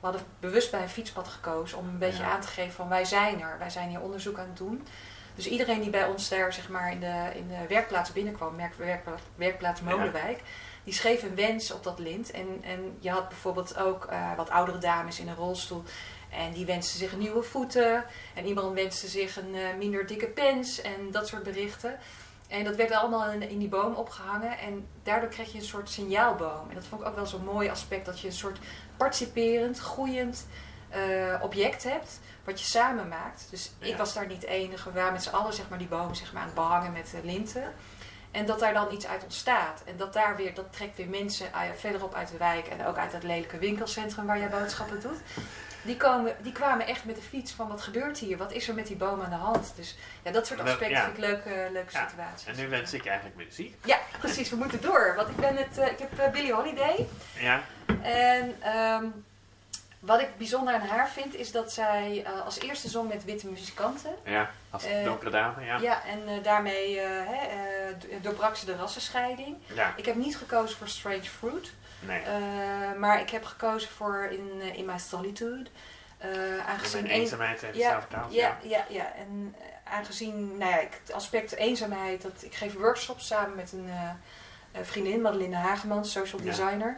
we 0.00 0.06
hadden 0.06 0.22
bewust 0.40 0.70
bij 0.70 0.82
een 0.82 0.88
fietspad 0.88 1.28
gekozen 1.28 1.78
om 1.78 1.88
een 1.88 1.98
beetje 1.98 2.22
Ja. 2.22 2.30
aan 2.30 2.40
te 2.40 2.48
geven 2.48 2.72
van 2.72 2.88
wij 2.88 3.04
zijn 3.04 3.40
er. 3.40 3.58
Wij 3.58 3.70
zijn 3.70 3.88
hier 3.88 4.00
onderzoek 4.00 4.38
aan 4.38 4.48
het 4.48 4.56
doen. 4.56 4.86
Dus 5.34 5.46
iedereen 5.46 5.80
die 5.80 5.90
bij 5.90 6.06
ons 6.06 6.28
daar 6.28 6.52
zeg 6.52 6.68
maar 6.68 6.92
in 6.92 7.00
de, 7.00 7.30
in 7.34 7.48
de 7.48 7.66
werkplaats 7.68 8.12
binnenkwam, 8.12 8.56
werk, 8.56 8.74
werk, 8.74 9.04
werkplaats 9.34 9.80
Molenwijk, 9.80 10.40
die 10.84 10.94
schreef 10.94 11.22
een 11.22 11.34
wens 11.34 11.72
op 11.72 11.84
dat 11.84 11.98
lint. 11.98 12.30
En, 12.30 12.46
en 12.62 12.96
je 13.00 13.10
had 13.10 13.28
bijvoorbeeld 13.28 13.78
ook 13.78 14.08
wat 14.36 14.50
oudere 14.50 14.78
dames 14.78 15.20
in 15.20 15.28
een 15.28 15.34
rolstoel. 15.34 15.84
En 16.32 16.52
die 16.52 16.66
wensten 16.66 16.98
zich 16.98 17.16
nieuwe 17.16 17.42
voeten. 17.42 18.04
En 18.34 18.46
iemand 18.46 18.74
wenste 18.74 19.06
zich 19.06 19.36
een 19.36 19.54
eh, 19.54 19.76
minder 19.78 20.06
dikke 20.06 20.26
pens. 20.26 20.80
En 20.80 21.10
dat 21.10 21.28
soort 21.28 21.42
berichten. 21.42 21.98
En 22.48 22.64
dat 22.64 22.76
werd 22.76 22.92
allemaal 22.92 23.30
in, 23.30 23.42
in 23.42 23.58
die 23.58 23.68
boom 23.68 23.94
opgehangen. 23.94 24.58
En 24.58 24.86
daardoor 25.02 25.28
kreeg 25.28 25.52
je 25.52 25.58
een 25.58 25.64
soort 25.64 25.90
signaalboom. 25.90 26.68
En 26.68 26.74
dat 26.74 26.84
vond 26.84 27.00
ik 27.00 27.06
ook 27.06 27.14
wel 27.14 27.26
zo'n 27.26 27.44
mooi 27.44 27.68
aspect. 27.68 28.06
Dat 28.06 28.20
je 28.20 28.26
een 28.26 28.32
soort 28.32 28.58
participerend, 28.96 29.78
groeiend 29.78 30.46
eh, 30.88 31.42
object 31.42 31.82
hebt. 31.82 32.20
Wat 32.44 32.60
je 32.60 32.66
samen 32.66 33.08
maakt. 33.08 33.46
Dus 33.50 33.72
ik 33.78 33.96
was 33.96 34.14
daar 34.14 34.26
niet 34.26 34.40
de 34.40 34.46
enige. 34.46 34.92
We 34.92 34.98
waren 34.98 35.12
met 35.12 35.22
z'n 35.22 35.34
allen 35.34 35.52
zeg 35.52 35.68
maar, 35.68 35.78
die 35.78 35.88
boom 35.88 36.14
zeg 36.14 36.32
maar, 36.32 36.42
aan 36.42 36.48
het 36.48 36.56
behangen 36.56 36.92
met 36.92 37.12
eh, 37.14 37.24
linten. 37.24 37.74
En 38.30 38.46
dat 38.46 38.58
daar 38.58 38.74
dan 38.74 38.92
iets 38.92 39.06
uit 39.06 39.22
ontstaat. 39.22 39.82
En 39.84 39.96
dat 39.96 40.12
daar 40.12 40.36
weer, 40.36 40.54
dat 40.54 40.72
trekt 40.72 40.96
weer 40.96 41.08
mensen 41.08 41.46
uh, 41.46 41.60
verderop 41.76 42.14
uit 42.14 42.28
de 42.28 42.36
wijk. 42.36 42.66
En 42.66 42.86
ook 42.86 42.96
uit 42.96 43.12
het 43.12 43.22
lelijke 43.22 43.58
winkelcentrum 43.58 44.26
waar 44.26 44.38
jij 44.38 44.48
boodschappen 44.48 45.00
doet. 45.00 45.20
Die, 45.82 45.96
komen, 45.96 46.36
die 46.42 46.52
kwamen 46.52 46.86
echt 46.86 47.04
met 47.04 47.16
de 47.16 47.22
fiets 47.22 47.52
van 47.52 47.68
wat 47.68 47.80
gebeurt 47.82 48.18
hier? 48.18 48.36
Wat 48.36 48.52
is 48.52 48.68
er 48.68 48.74
met 48.74 48.86
die 48.86 48.96
boom 48.96 49.20
aan 49.22 49.30
de 49.30 49.36
hand? 49.36 49.72
Dus 49.76 49.96
ja, 50.22 50.30
dat 50.30 50.46
soort 50.46 50.60
aspecten 50.60 50.90
ja. 50.90 51.04
vind 51.04 51.16
ik 51.16 51.24
leuke, 51.24 51.68
leuke 51.72 51.92
Ja, 51.92 52.08
situaties. 52.08 52.46
En 52.46 52.56
nu 52.56 52.68
wens 52.68 52.92
ik 52.92 53.06
eigenlijk 53.06 53.36
muziek. 53.36 53.76
Ja, 53.84 53.98
precies. 54.18 54.50
We 54.50 54.56
moeten 54.56 54.80
door. 54.80 55.12
Want 55.16 55.28
ik, 55.28 55.36
ben 55.36 55.56
het, 55.56 55.78
eh, 55.78 55.86
ik 55.86 55.98
heb 55.98 56.18
eh, 56.18 56.30
Billie 56.30 56.52
Holiday. 56.52 57.06
Ja, 57.38 57.62
En 58.02 58.56
ehm, 58.60 59.04
wat 60.00 60.20
ik 60.20 60.28
bijzonder 60.36 60.74
aan 60.74 60.80
haar 60.86 61.08
vind, 61.08 61.34
is 61.34 61.52
dat 61.52 61.72
zij 61.72 62.22
eh, 62.24 62.44
als 62.44 62.60
eerste 62.60 62.88
zong 62.88 63.08
met 63.08 63.24
witte 63.24 63.46
muzikanten. 63.46 64.10
ja. 64.24 64.50
Als 64.70 64.84
donkere 65.04 65.30
dame, 65.30 65.64
ja. 65.64 65.78
Ja, 65.78 66.04
en 66.04 66.42
daarmee 66.42 67.00
doorbrak 68.22 68.56
ze 68.56 68.66
de 68.66 68.76
rassenscheiding. 68.76 69.56
Ja, 69.74 69.92
Ik 69.96 70.04
heb 70.04 70.14
niet 70.14 70.36
gekozen 70.36 70.76
voor 70.78 70.88
Strange 70.88 71.22
Fruit. 71.22 71.72
nee. 72.00 72.20
eh, 72.22 72.32
maar 72.98 73.20
ik 73.20 73.30
heb 73.30 73.44
gekozen 73.44 73.90
voor 73.90 74.24
In, 74.30 74.50
eh, 74.60 74.78
in 74.78 74.84
My 74.84 74.98
Solitude. 74.98 75.70
Eh, 76.18 76.30
aangezien 76.68 77.02
Mijn 77.02 77.14
een- 77.14 77.20
eenzaamheid 77.20 77.60
heeft 77.60 77.76
Ja, 77.76 77.88
zelf 77.90 78.00
vertaald. 78.02 78.32
ja, 78.34 78.58
ja, 78.62 78.84
ja. 78.88 79.14
En 79.14 79.54
eh, 79.58 79.92
aangezien 79.94 80.56
nou 80.58 80.70
ja, 80.70 80.78
ik, 80.80 81.00
het 81.04 81.12
aspect 81.12 81.52
eenzaamheid, 81.54 82.22
dat, 82.22 82.32
ik 82.42 82.54
geef 82.54 82.74
workshops 82.74 83.26
samen 83.26 83.56
met 83.56 83.72
een 83.72 83.88
eh, 83.88 84.08
eh, 84.72 84.86
vriendin, 84.86 85.20
Madeline 85.20 85.56
Hagemans, 85.56 86.12
social 86.12 86.40
Ja. 86.42 86.46
designer. 86.50 86.96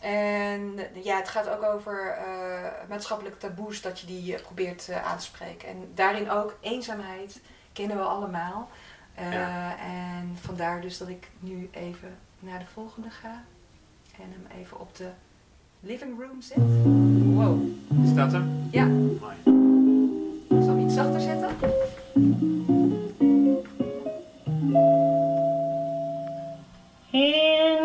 En 0.00 0.74
eh, 0.94 1.04
ja, 1.04 1.16
het 1.16 1.28
gaat 1.28 1.48
ook 1.48 1.62
over 1.62 2.10
eh, 2.10 2.88
maatschappelijke 2.88 3.38
taboes, 3.38 3.80
dat 3.80 4.00
je 4.00 4.06
die 4.06 4.34
eh, 4.36 4.42
probeert 4.42 4.88
eh, 4.88 5.04
aan 5.06 5.18
te 5.18 5.24
spreken. 5.24 5.68
En 5.68 5.90
daarin 5.94 6.30
ook 6.30 6.56
eenzaamheid 6.60 7.40
kennen 7.72 7.96
we 7.96 8.02
allemaal. 8.02 8.70
Eh, 9.14 9.32
Ja. 9.32 9.78
En 9.78 10.36
vandaar 10.40 10.80
dus 10.80 10.98
dat 10.98 11.08
ik 11.08 11.30
nu 11.40 11.68
even 11.72 12.08
naar 12.40 12.58
de 12.58 12.64
volgende 12.72 13.10
ga. 13.10 13.44
En 14.16 14.28
hem 14.30 14.60
even 14.60 14.80
op 14.80 14.96
de 14.96 15.08
living 15.80 16.20
room 16.20 16.40
zet. 16.42 16.56
Wow. 17.34 17.62
Is 18.04 18.14
dat 18.14 18.32
hem? 18.32 18.68
Ja. 18.70 18.84
Mooi. 18.86 19.36
Ik 20.48 20.64
zal 20.64 20.76
hem 20.76 20.84
iets 20.84 20.94
zachter 20.94 21.20
zetten. 21.20 21.48
In 27.10 27.81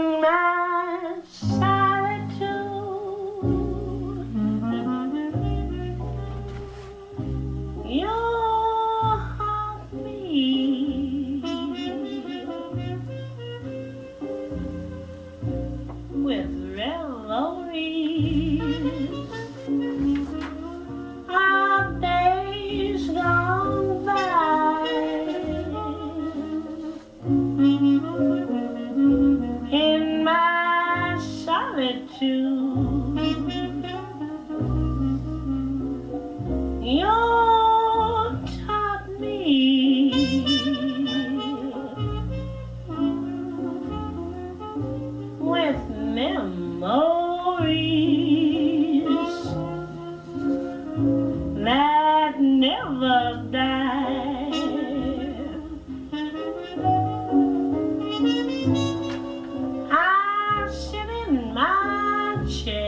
much. 61.32 62.87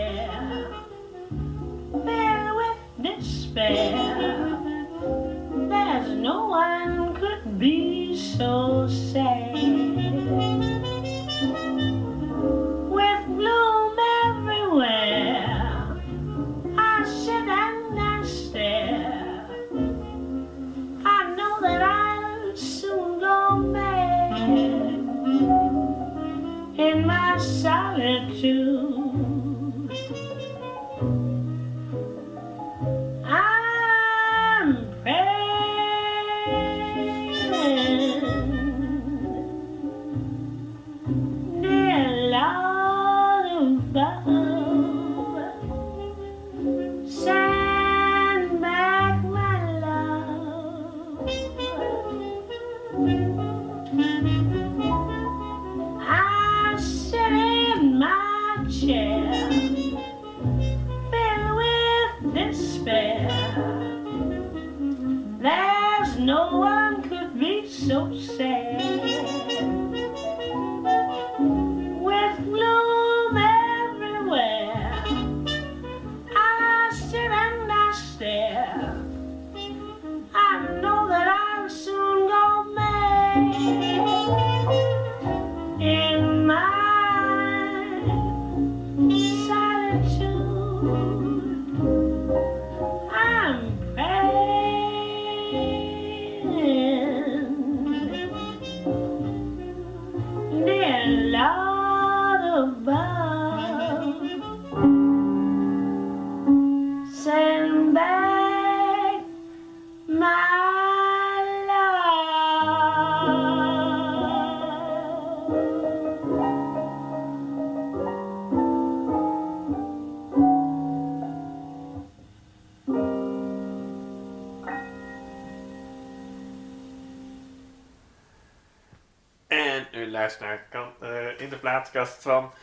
Naar 130.37 130.65
kan, 130.69 130.93
eh, 131.01 131.39
in 131.39 131.49
de 131.49 131.57
plaatkast 131.57 132.21
van. 132.21 132.53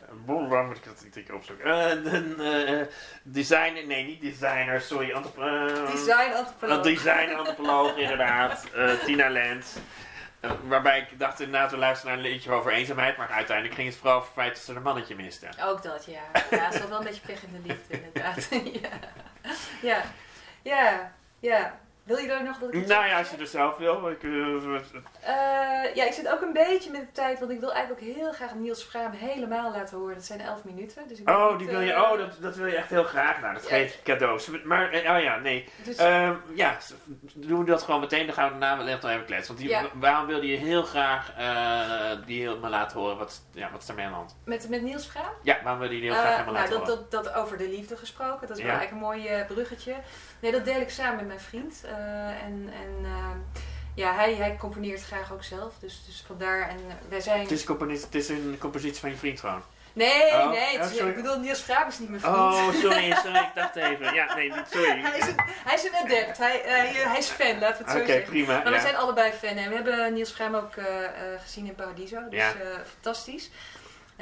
eh, 0.00 0.06
boem, 0.24 0.48
waar 0.48 0.64
moet 0.64 0.76
ik 0.76 0.84
dat 0.84 1.00
niet 1.04 1.24
keer 1.24 1.34
opzoeken? 1.34 1.64
Eh, 2.04 2.12
een 2.12 2.40
eh, 2.40 2.86
designer, 3.22 3.86
nee, 3.86 4.04
niet 4.04 4.20
designer, 4.20 4.80
sorry. 4.80 5.12
antropo- 5.12 5.42
eh, 5.66 5.90
Design 5.90 6.30
Een 6.30 6.36
antropoloog. 6.36 6.82
design-antropoloog, 6.82 7.96
inderdaad. 7.96 8.64
eh, 8.74 8.90
Tina 9.04 9.28
Lent. 9.30 9.76
Eh, 10.40 10.50
waarbij 10.64 10.98
ik 10.98 11.18
dacht 11.18 11.40
inderdaad, 11.40 11.70
we 11.70 11.76
luisteren 11.76 12.14
naar 12.16 12.24
een 12.24 12.30
liedje 12.30 12.50
over 12.52 12.72
eenzaamheid. 12.72 13.16
Maar 13.16 13.28
uiteindelijk 13.30 13.76
ging 13.76 13.88
het 13.88 13.96
vooral 13.98 14.14
over 14.16 14.28
het 14.28 14.38
feit 14.42 14.54
dat 14.54 14.64
ze 14.64 14.74
een 14.74 14.82
mannetje 14.82 15.14
miste. 15.14 15.48
Ook 15.60 15.82
dat, 15.82 16.04
ja. 16.04 16.20
Ja, 16.50 16.70
ze 16.72 16.78
had 16.78 16.88
wel 16.88 16.98
een 16.98 17.04
beetje 17.04 17.20
pech 17.26 17.42
in 17.42 17.62
de 17.62 17.68
liefde, 17.68 17.94
inderdaad. 18.06 18.48
ja. 18.82 18.98
ja. 19.82 20.02
Ja, 20.62 21.12
ja. 21.40 21.78
Wil 22.02 22.16
je 22.16 22.28
daar 22.28 22.42
nog 22.44 22.58
dat 22.58 22.74
ik 22.74 22.86
Nou 22.86 23.06
ja, 23.06 23.18
als 23.18 23.30
je 23.30 23.36
er 23.36 23.46
zelf 23.46 23.76
wil. 23.76 24.10
Ik, 24.10 24.22
eh, 24.22 24.30
Eh, 25.20 25.94
ja, 25.94 26.04
ik 26.04 26.12
zit 26.12 26.28
ook 26.28 26.40
een 26.40 26.52
beetje 26.52 26.90
met 26.90 27.00
de 27.00 27.12
tijd, 27.12 27.38
want 27.38 27.50
ik 27.50 27.60
wil 27.60 27.72
eigenlijk 27.72 28.02
ook 28.08 28.14
heel 28.16 28.32
graag 28.32 28.54
Niels 28.54 28.82
Fraam 28.82 29.10
helemaal 29.12 29.72
laten 29.72 29.98
horen. 29.98 30.14
Dat 30.14 30.24
zijn 30.24 30.40
elf 30.40 30.64
minuten. 30.64 31.08
Dus 31.08 31.18
ik 31.20 31.28
oh, 31.30 31.50
niet, 31.50 31.58
die 31.58 31.68
wil 31.68 31.80
je, 31.80 31.92
eh, 31.92 32.02
oh 32.12 32.18
dat, 32.18 32.36
dat 32.40 32.56
wil 32.56 32.66
je 32.66 32.76
echt 32.76 32.88
heel 32.90 33.04
graag. 33.04 33.40
Nou, 33.40 33.54
dat 33.54 33.62
Ja. 33.62 33.68
geef 33.68 33.94
je 33.94 34.02
cadeaus. 34.02 34.48
Maar, 34.64 34.88
oh 34.94 35.22
ja, 35.22 35.36
nee. 35.38 35.68
Dus, 35.84 35.96
Ehm, 35.96 36.34
ja, 36.54 36.76
doen 37.34 37.58
we 37.58 37.64
dat 37.64 37.82
gewoon 37.82 38.00
meteen. 38.00 38.26
Dan 38.26 38.34
gaan 38.34 38.52
we 38.52 38.58
daarna 38.58 38.76
wel 38.84 38.92
echt 38.92 39.02
nog 39.02 39.10
even 39.10 39.24
kletsen. 39.24 39.46
Want 39.54 39.58
die, 39.66 39.68
Ja. 39.76 39.82
waarom 39.94 40.26
wilde 40.26 40.46
je 40.46 40.56
heel 40.56 40.82
graag 40.82 41.32
eh, 41.36 42.26
die 42.26 42.42
helemaal 42.42 42.70
laten 42.70 42.98
horen? 43.00 43.16
Wat, 43.18 43.42
ja, 43.52 43.70
wat 43.72 43.82
is 43.82 43.88
er 43.88 43.94
mee 43.94 44.04
aan 44.04 44.10
de 44.10 44.16
hand? 44.16 44.36
met, 44.44 44.68
met 44.68 44.82
Niels 44.82 45.06
Fraam? 45.06 45.32
Ja, 45.42 45.58
waarom 45.62 45.80
wil 45.80 45.90
je 45.90 46.00
die 46.00 46.10
heel 46.10 46.18
graag 46.20 46.30
Eh, 46.30 46.38
helemaal 46.38 46.54
nou, 46.54 46.64
laten 46.70 46.78
dat, 46.86 46.88
horen? 46.96 47.06
dat, 47.10 47.24
dat 47.24 47.34
over 47.34 47.58
de 47.58 47.68
liefde 47.68 47.96
gesproken, 47.96 48.48
dat 48.48 48.56
is 48.56 48.62
Ja. 48.62 48.68
wel 48.70 48.78
eigenlijk 48.78 49.16
een 49.16 49.22
mooi 49.28 49.44
bruggetje. 49.44 49.94
Nee, 50.42 50.52
dat 50.52 50.64
deel 50.64 50.80
ik 50.80 50.90
samen 50.90 51.16
met 51.16 51.26
mijn 51.26 51.40
vriend. 51.40 51.80
eh, 51.84 51.92
en 52.28 52.72
en 52.82 53.04
ehm, 53.04 53.38
ja, 53.94 54.14
hij, 54.14 54.34
hij 54.34 54.56
componeert 54.58 55.02
graag 55.04 55.32
ook 55.32 55.44
zelf. 55.44 55.72
Dus, 55.80 56.02
dus 56.06 56.24
vandaar. 56.26 56.68
En 56.68 56.76
eh, 56.88 56.94
wij 57.08 57.20
zijn. 57.20 57.40
Het 57.40 57.50
is, 57.50 57.60
een 57.60 57.66
compositie, 57.66 58.04
het 58.06 58.14
is 58.14 58.28
een 58.28 58.56
compositie 58.58 59.00
van 59.00 59.10
je 59.10 59.16
vriend 59.16 59.40
gewoon. 59.40 59.62
Nee, 59.94 60.26
Oh, 60.32 60.50
nee. 60.50 60.78
het 60.78 60.90
is- 60.92 61.00
oh, 61.00 61.08
ik 61.08 61.14
bedoel, 61.14 61.38
Niels 61.38 61.60
Fraam 61.60 61.88
is 61.88 61.98
niet 61.98 62.08
mijn 62.08 62.20
vriend. 62.20 62.36
Oh, 62.36 62.72
sorry, 62.74 63.14
sorry. 63.24 63.38
Ik 63.38 63.50
dacht 63.54 63.76
even. 63.76 64.14
Ja, 64.14 64.34
nee, 64.34 64.52
sorry. 64.70 65.00
hij, 65.06 65.18
is 65.18 65.26
een, 65.26 65.34
hij 65.64 65.74
is 65.74 65.84
een 65.84 65.94
adept. 66.04 66.38
Hij, 66.38 66.62
eh, 66.64 67.06
hij 67.08 67.18
is 67.18 67.28
fan, 67.28 67.58
laten 67.58 67.84
we 67.84 67.90
het 67.90 68.00
zo 68.00 68.06
zeggen. 68.06 68.24
prima. 68.30 68.52
Maar 68.54 68.64
we 68.64 68.70
ja. 68.70 68.80
zijn 68.80 68.96
allebei 68.96 69.32
fan. 69.32 69.56
En 69.56 69.68
we 69.68 69.74
hebben 69.74 70.12
Niels 70.12 70.30
Fraam 70.30 70.54
ook 70.54 70.76
eh, 70.76 71.04
eh, 71.04 71.10
gezien 71.42 71.66
in 71.66 71.74
Paradiso. 71.74 72.20
Dus 72.28 72.38
Ja. 72.38 72.48
eh, 72.52 72.66
fantastisch. 72.92 73.50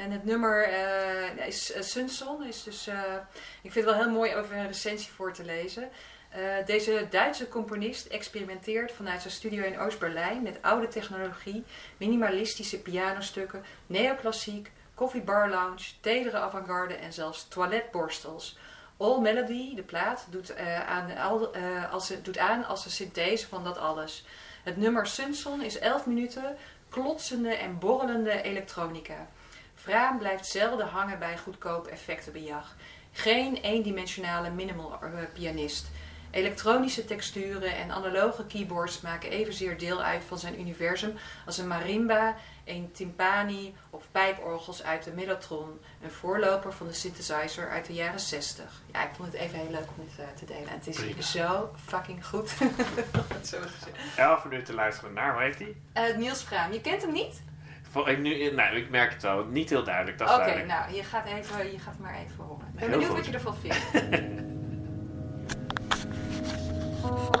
En 0.01 0.11
het 0.11 0.23
nummer 0.23 0.63
eh, 0.63 1.47
is 1.47 1.75
uh, 1.75 1.81
Sunson. 1.81 2.43
Is 2.43 2.63
dus, 2.63 2.87
eh, 2.87 3.13
ik 3.61 3.71
vind 3.71 3.85
het 3.85 3.95
wel 3.95 4.03
heel 4.03 4.13
mooi 4.13 4.35
over 4.35 4.55
een 4.55 4.67
recensie 4.67 5.11
voor 5.11 5.33
te 5.33 5.43
lezen. 5.43 5.89
Eh, 6.31 6.65
deze 6.65 7.07
Duitse 7.09 7.47
componist 7.47 8.05
experimenteert 8.05 8.91
vanuit 8.91 9.21
zijn 9.21 9.33
studio 9.33 9.63
in 9.63 9.79
Oost-Berlijn 9.79 10.41
met 10.41 10.61
oude 10.61 10.87
technologie, 10.87 11.63
minimalistische 11.97 12.81
pianostukken, 12.81 13.63
neoclassiek, 13.87 14.71
koffiebar 14.93 15.49
lounge, 15.49 15.83
tedere 16.01 16.37
avant-garde 16.37 16.93
en 16.93 17.13
zelfs 17.13 17.47
toiletborstels. 17.47 18.57
All 18.97 19.19
Melody, 19.19 19.75
de 19.75 19.83
plaat, 19.83 20.27
doet, 20.29 20.53
eh, 20.53 20.89
aan, 20.89 21.17
al, 21.17 21.53
eh, 21.53 21.93
als, 21.93 22.13
doet 22.21 22.37
aan 22.37 22.65
als 22.65 22.85
een 22.85 22.91
synthese 22.91 23.47
van 23.47 23.63
dat 23.63 23.77
alles. 23.77 24.25
Het 24.63 24.77
nummer 24.77 25.07
Sunson 25.07 25.61
is 25.61 25.79
11 25.79 26.05
minuten 26.05 26.57
klotsende 26.89 27.53
en 27.55 27.79
borrelende 27.79 28.41
elektronica. 28.41 29.27
Vraam 29.81 30.17
blijft 30.17 30.45
zelden 30.45 30.87
hangen 30.87 31.19
bij 31.19 31.37
goedkoop 31.37 31.87
effectenbejag. 31.87 32.75
Geen 33.11 33.55
eendimensionale 33.55 34.49
minimal 34.49 34.99
eh, 35.01 35.09
pianist. 35.33 35.89
Elektronische 36.31 37.05
texturen 37.05 37.75
en 37.75 37.91
analoge 37.91 38.45
keyboards 38.45 39.01
maken 39.01 39.29
evenzeer 39.29 39.77
deel 39.77 40.01
uit 40.03 40.23
van 40.27 40.39
zijn 40.39 40.59
universum 40.59 41.13
als 41.45 41.57
een 41.57 41.67
marimba, 41.67 42.35
een 42.65 42.91
timpani 42.91 43.75
of 43.89 44.03
pijporgels 44.11 44.83
uit 44.83 45.03
de 45.03 45.11
Mellotron, 45.11 45.79
een 46.03 46.11
voorloper 46.11 46.73
van 46.73 46.87
de 46.87 46.93
synthesizer 46.93 47.69
uit 47.69 47.85
de 47.85 47.93
jaren 47.93 48.19
60. 48.19 48.81
Ja, 48.91 49.03
ik 49.03 49.15
vond 49.15 49.31
het 49.31 49.41
even 49.41 49.59
heel 49.59 49.71
leuk 49.71 49.87
om 49.97 50.05
dit 50.05 50.25
eh, 50.25 50.31
te 50.35 50.45
delen. 50.45 50.67
En 50.69 50.75
het 50.75 50.87
is 50.87 50.95
Prima. 50.95 51.21
zo 51.21 51.71
fucking 51.85 52.25
goed. 52.25 52.49
Zo. 53.43 53.57
11 54.15 54.43
minuten 54.43 54.73
luisteren 54.73 55.13
naar, 55.13 55.33
hoe 55.33 55.41
heet 55.41 55.57
die? 55.57 55.81
Eh, 55.93 56.17
Niels 56.17 56.43
Vraam, 56.43 56.71
je 56.71 56.81
kent 56.81 57.01
hem 57.01 57.11
niet? 57.11 57.41
Ik, 58.05 58.19
nu, 58.19 58.51
nou, 58.51 58.75
ik 58.75 58.89
merk 58.89 59.13
het 59.13 59.21
wel. 59.21 59.45
Niet 59.45 59.69
heel 59.69 59.83
duidelijk, 59.83 60.21
Oké, 60.21 60.63
nou, 60.65 60.93
je 60.93 61.03
gaat, 61.03 61.25
even, 61.25 61.71
je 61.71 61.79
gaat 61.79 61.99
maar 61.99 62.15
even 62.15 62.43
horen. 62.43 62.67
Ik 62.67 62.79
ben 62.79 62.79
Heel 62.79 62.89
benieuwd 62.89 63.07
goed. 63.09 63.17
wat 63.17 63.25
je 63.25 63.33
ervan 63.33 63.55
vindt. 63.55 63.79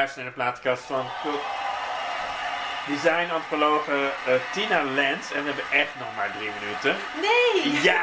En 0.00 0.06
u 0.06 0.08
luistert 0.08 0.16
naar 0.16 0.34
de 0.34 0.60
plaatkast 0.60 0.84
van 0.84 1.06
design-antropologe 2.86 4.10
eh, 4.26 4.34
Tina 4.52 4.82
Lens. 4.82 5.32
En 5.32 5.40
we 5.44 5.46
hebben 5.46 5.70
echt 5.70 5.94
nog 5.98 6.16
maar 6.16 6.30
drie 6.36 6.50
minuten. 6.60 6.96
Nee! 7.20 7.80
Ja! 7.82 8.02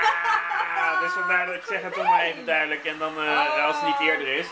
Dus 1.02 1.12
vandaar 1.12 1.46
dat 1.46 1.56
ik 1.56 1.64
zeg 1.64 1.82
het 1.82 1.94
toch 1.94 2.04
maar 2.04 2.22
even 2.22 2.46
duidelijk. 2.46 2.86
En 2.86 2.98
dan 2.98 3.24
eh, 3.24 3.66
als 3.66 3.76
het 3.76 3.86
niet 3.86 4.10
eerder 4.10 4.28
is. 4.28 4.48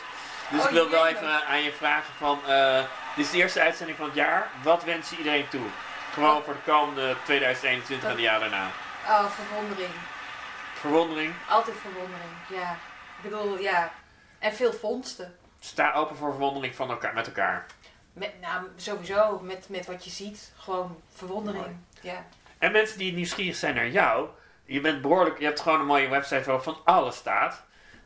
Dus 0.49 0.59
Oh, 0.59 0.65
ik 0.65 0.71
wil 0.71 0.89
wel 0.89 1.07
even 1.07 1.45
aan 1.47 1.61
je 1.63 1.71
vragen 1.73 2.13
van... 2.17 2.39
eh, 2.47 2.83
dit 3.15 3.25
is 3.25 3.31
de 3.31 3.37
eerste 3.37 3.61
uitzending 3.61 3.97
van 3.97 4.05
het 4.05 4.15
jaar. 4.15 4.47
Wat 4.63 4.83
wens 4.83 5.09
je 5.09 5.17
iedereen 5.17 5.47
toe? 5.47 5.65
Gewoon 6.13 6.43
voor 6.43 6.53
de 6.53 6.71
komende 6.71 7.15
2021 7.23 8.09
en 8.09 8.15
de 8.15 8.21
jaar 8.21 8.39
daarna. 8.39 8.67
Oh, 9.07 9.25
verwondering. 9.31 9.93
Verwondering. 10.79 11.33
Altijd 11.49 11.75
verwondering, 11.81 12.31
ja. 12.47 12.77
Ik 13.21 13.29
bedoel, 13.29 13.59
ja. 13.59 13.91
En 14.39 14.53
veel 14.55 14.73
vondsten. 14.73 15.37
Sta 15.65 15.93
open 15.93 16.15
voor 16.15 16.31
verwondering 16.31 16.75
van 16.75 16.89
elkaar, 16.89 17.13
met 17.13 17.27
elkaar. 17.27 17.65
Met, 18.13 18.31
nou, 18.41 18.67
sowieso, 18.75 19.39
met, 19.39 19.69
met 19.69 19.85
wat 19.85 20.03
je 20.03 20.09
ziet. 20.09 20.53
Gewoon 20.55 21.01
verwondering. 21.13 21.77
Ja. 22.01 22.25
En 22.57 22.71
mensen 22.71 22.97
die 22.97 23.13
nieuwsgierig 23.13 23.55
zijn 23.55 23.75
naar 23.75 23.89
jou, 23.89 24.29
je 24.65 24.81
bent 24.81 25.01
behoorlijk, 25.01 25.39
je 25.39 25.45
hebt 25.45 25.59
gewoon 25.59 25.79
een 25.79 25.85
mooie 25.85 26.07
website 26.07 26.43
waarop 26.43 26.63
van 26.63 26.77
alles 26.83 27.15
staat. 27.15 27.63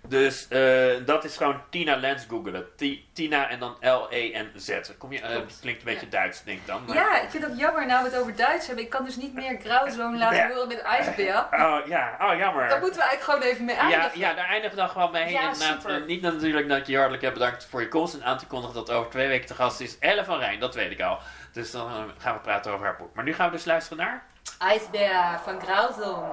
Dus 0.09 0.47
eh, 0.47 1.05
dat 1.05 1.23
is 1.23 1.37
gewoon 1.37 1.61
Tina 1.69 1.95
Lens 1.95 2.25
googelen. 2.29 2.65
Ti- 2.75 3.09
Tina 3.13 3.49
en 3.49 3.59
dan 3.59 3.77
L-E-N-Z. 3.81 4.79
Kom 4.97 5.11
je, 5.11 5.21
eh, 5.21 5.31
Klopt. 5.35 5.57
klinkt 5.61 5.79
een 5.79 5.85
beetje 5.85 6.05
Ja. 6.05 6.11
Duits, 6.11 6.43
denk 6.43 6.59
ik 6.59 6.67
dan. 6.67 6.83
maar- 6.87 6.95
ja, 6.95 7.21
ik 7.21 7.29
vind 7.29 7.43
dat 7.43 7.57
jammer 7.59 7.85
nou 7.85 8.03
we 8.03 8.09
het 8.09 8.19
over 8.19 8.35
Duits 8.35 8.67
hebben. 8.67 8.83
Ik 8.85 8.89
kan 8.89 9.03
dus 9.03 9.15
niet 9.15 9.33
meer 9.33 9.59
Grauzone 9.63 10.17
laten 10.17 10.37
Ja. 10.37 10.49
horen 10.49 10.67
met 10.67 10.81
ijsbeer. 10.81 11.45
Oh 11.65 11.77
ja, 11.85 12.17
oh 12.21 12.37
jammer. 12.37 12.67
Daar 12.67 12.79
moeten 12.79 12.99
we 13.01 13.07
eigenlijk 13.07 13.21
gewoon 13.21 13.41
even 13.41 13.65
mee 13.65 13.75
Ja, 13.75 13.81
eindigen. 13.81 14.19
ja, 14.19 14.33
daar 14.33 14.45
eindigen 14.47 14.69
we 14.75 14.81
dan 14.81 14.89
gewoon 14.89 15.11
mee. 15.11 15.31
Ja, 15.31 15.41
Inderdaad, 15.41 15.81
super. 15.81 15.95
eh, 16.01 16.05
niet 16.05 16.21
natuurlijk 16.21 16.67
dat 16.69 16.77
ik 16.77 16.85
je 16.87 16.95
hartelijk 16.95 17.23
heb 17.23 17.33
bedankt 17.33 17.65
voor 17.65 17.81
je 17.81 17.87
komst 17.87 18.13
en 18.13 18.23
aan 18.23 18.37
te 18.37 18.47
kondigen 18.47 18.75
dat 18.75 18.91
over 18.91 19.09
twee 19.11 19.27
weken 19.27 19.47
te 19.47 19.55
gast 19.55 19.79
is 19.79 19.99
Elle 19.99 20.25
van 20.25 20.39
Rijn, 20.39 20.59
dat 20.59 20.75
weet 20.75 20.91
ik 20.91 21.01
al. 21.01 21.19
Dus 21.53 21.71
dan 21.71 21.87
eh, 21.87 22.03
gaan 22.17 22.33
we 22.33 22.39
praten 22.41 22.71
over 22.71 22.85
haar 22.85 22.97
boek. 22.97 23.15
Maar 23.15 23.23
nu 23.23 23.33
gaan 23.33 23.49
we 23.49 23.55
dus 23.55 23.65
luisteren 23.65 23.97
naar... 24.05 24.23
IJsbeer 24.59 25.39
van 25.43 25.61
Grauzone. 25.61 26.27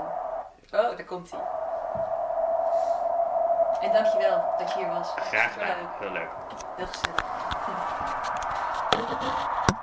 Oh, 0.71 0.97
daar 0.97 1.05
komt 1.05 1.31
hij. 1.31 1.41
En 3.87 3.93
dankjewel 3.93 4.45
dat 4.59 4.73
je 4.73 4.79
hier 4.79 4.89
was. 4.89 5.13
Graag 5.17 5.53
gedaan, 5.53 5.77
heel 5.99 6.11
leuk. 6.11 6.31
Heel 6.77 6.87
gezellig. 6.87 7.25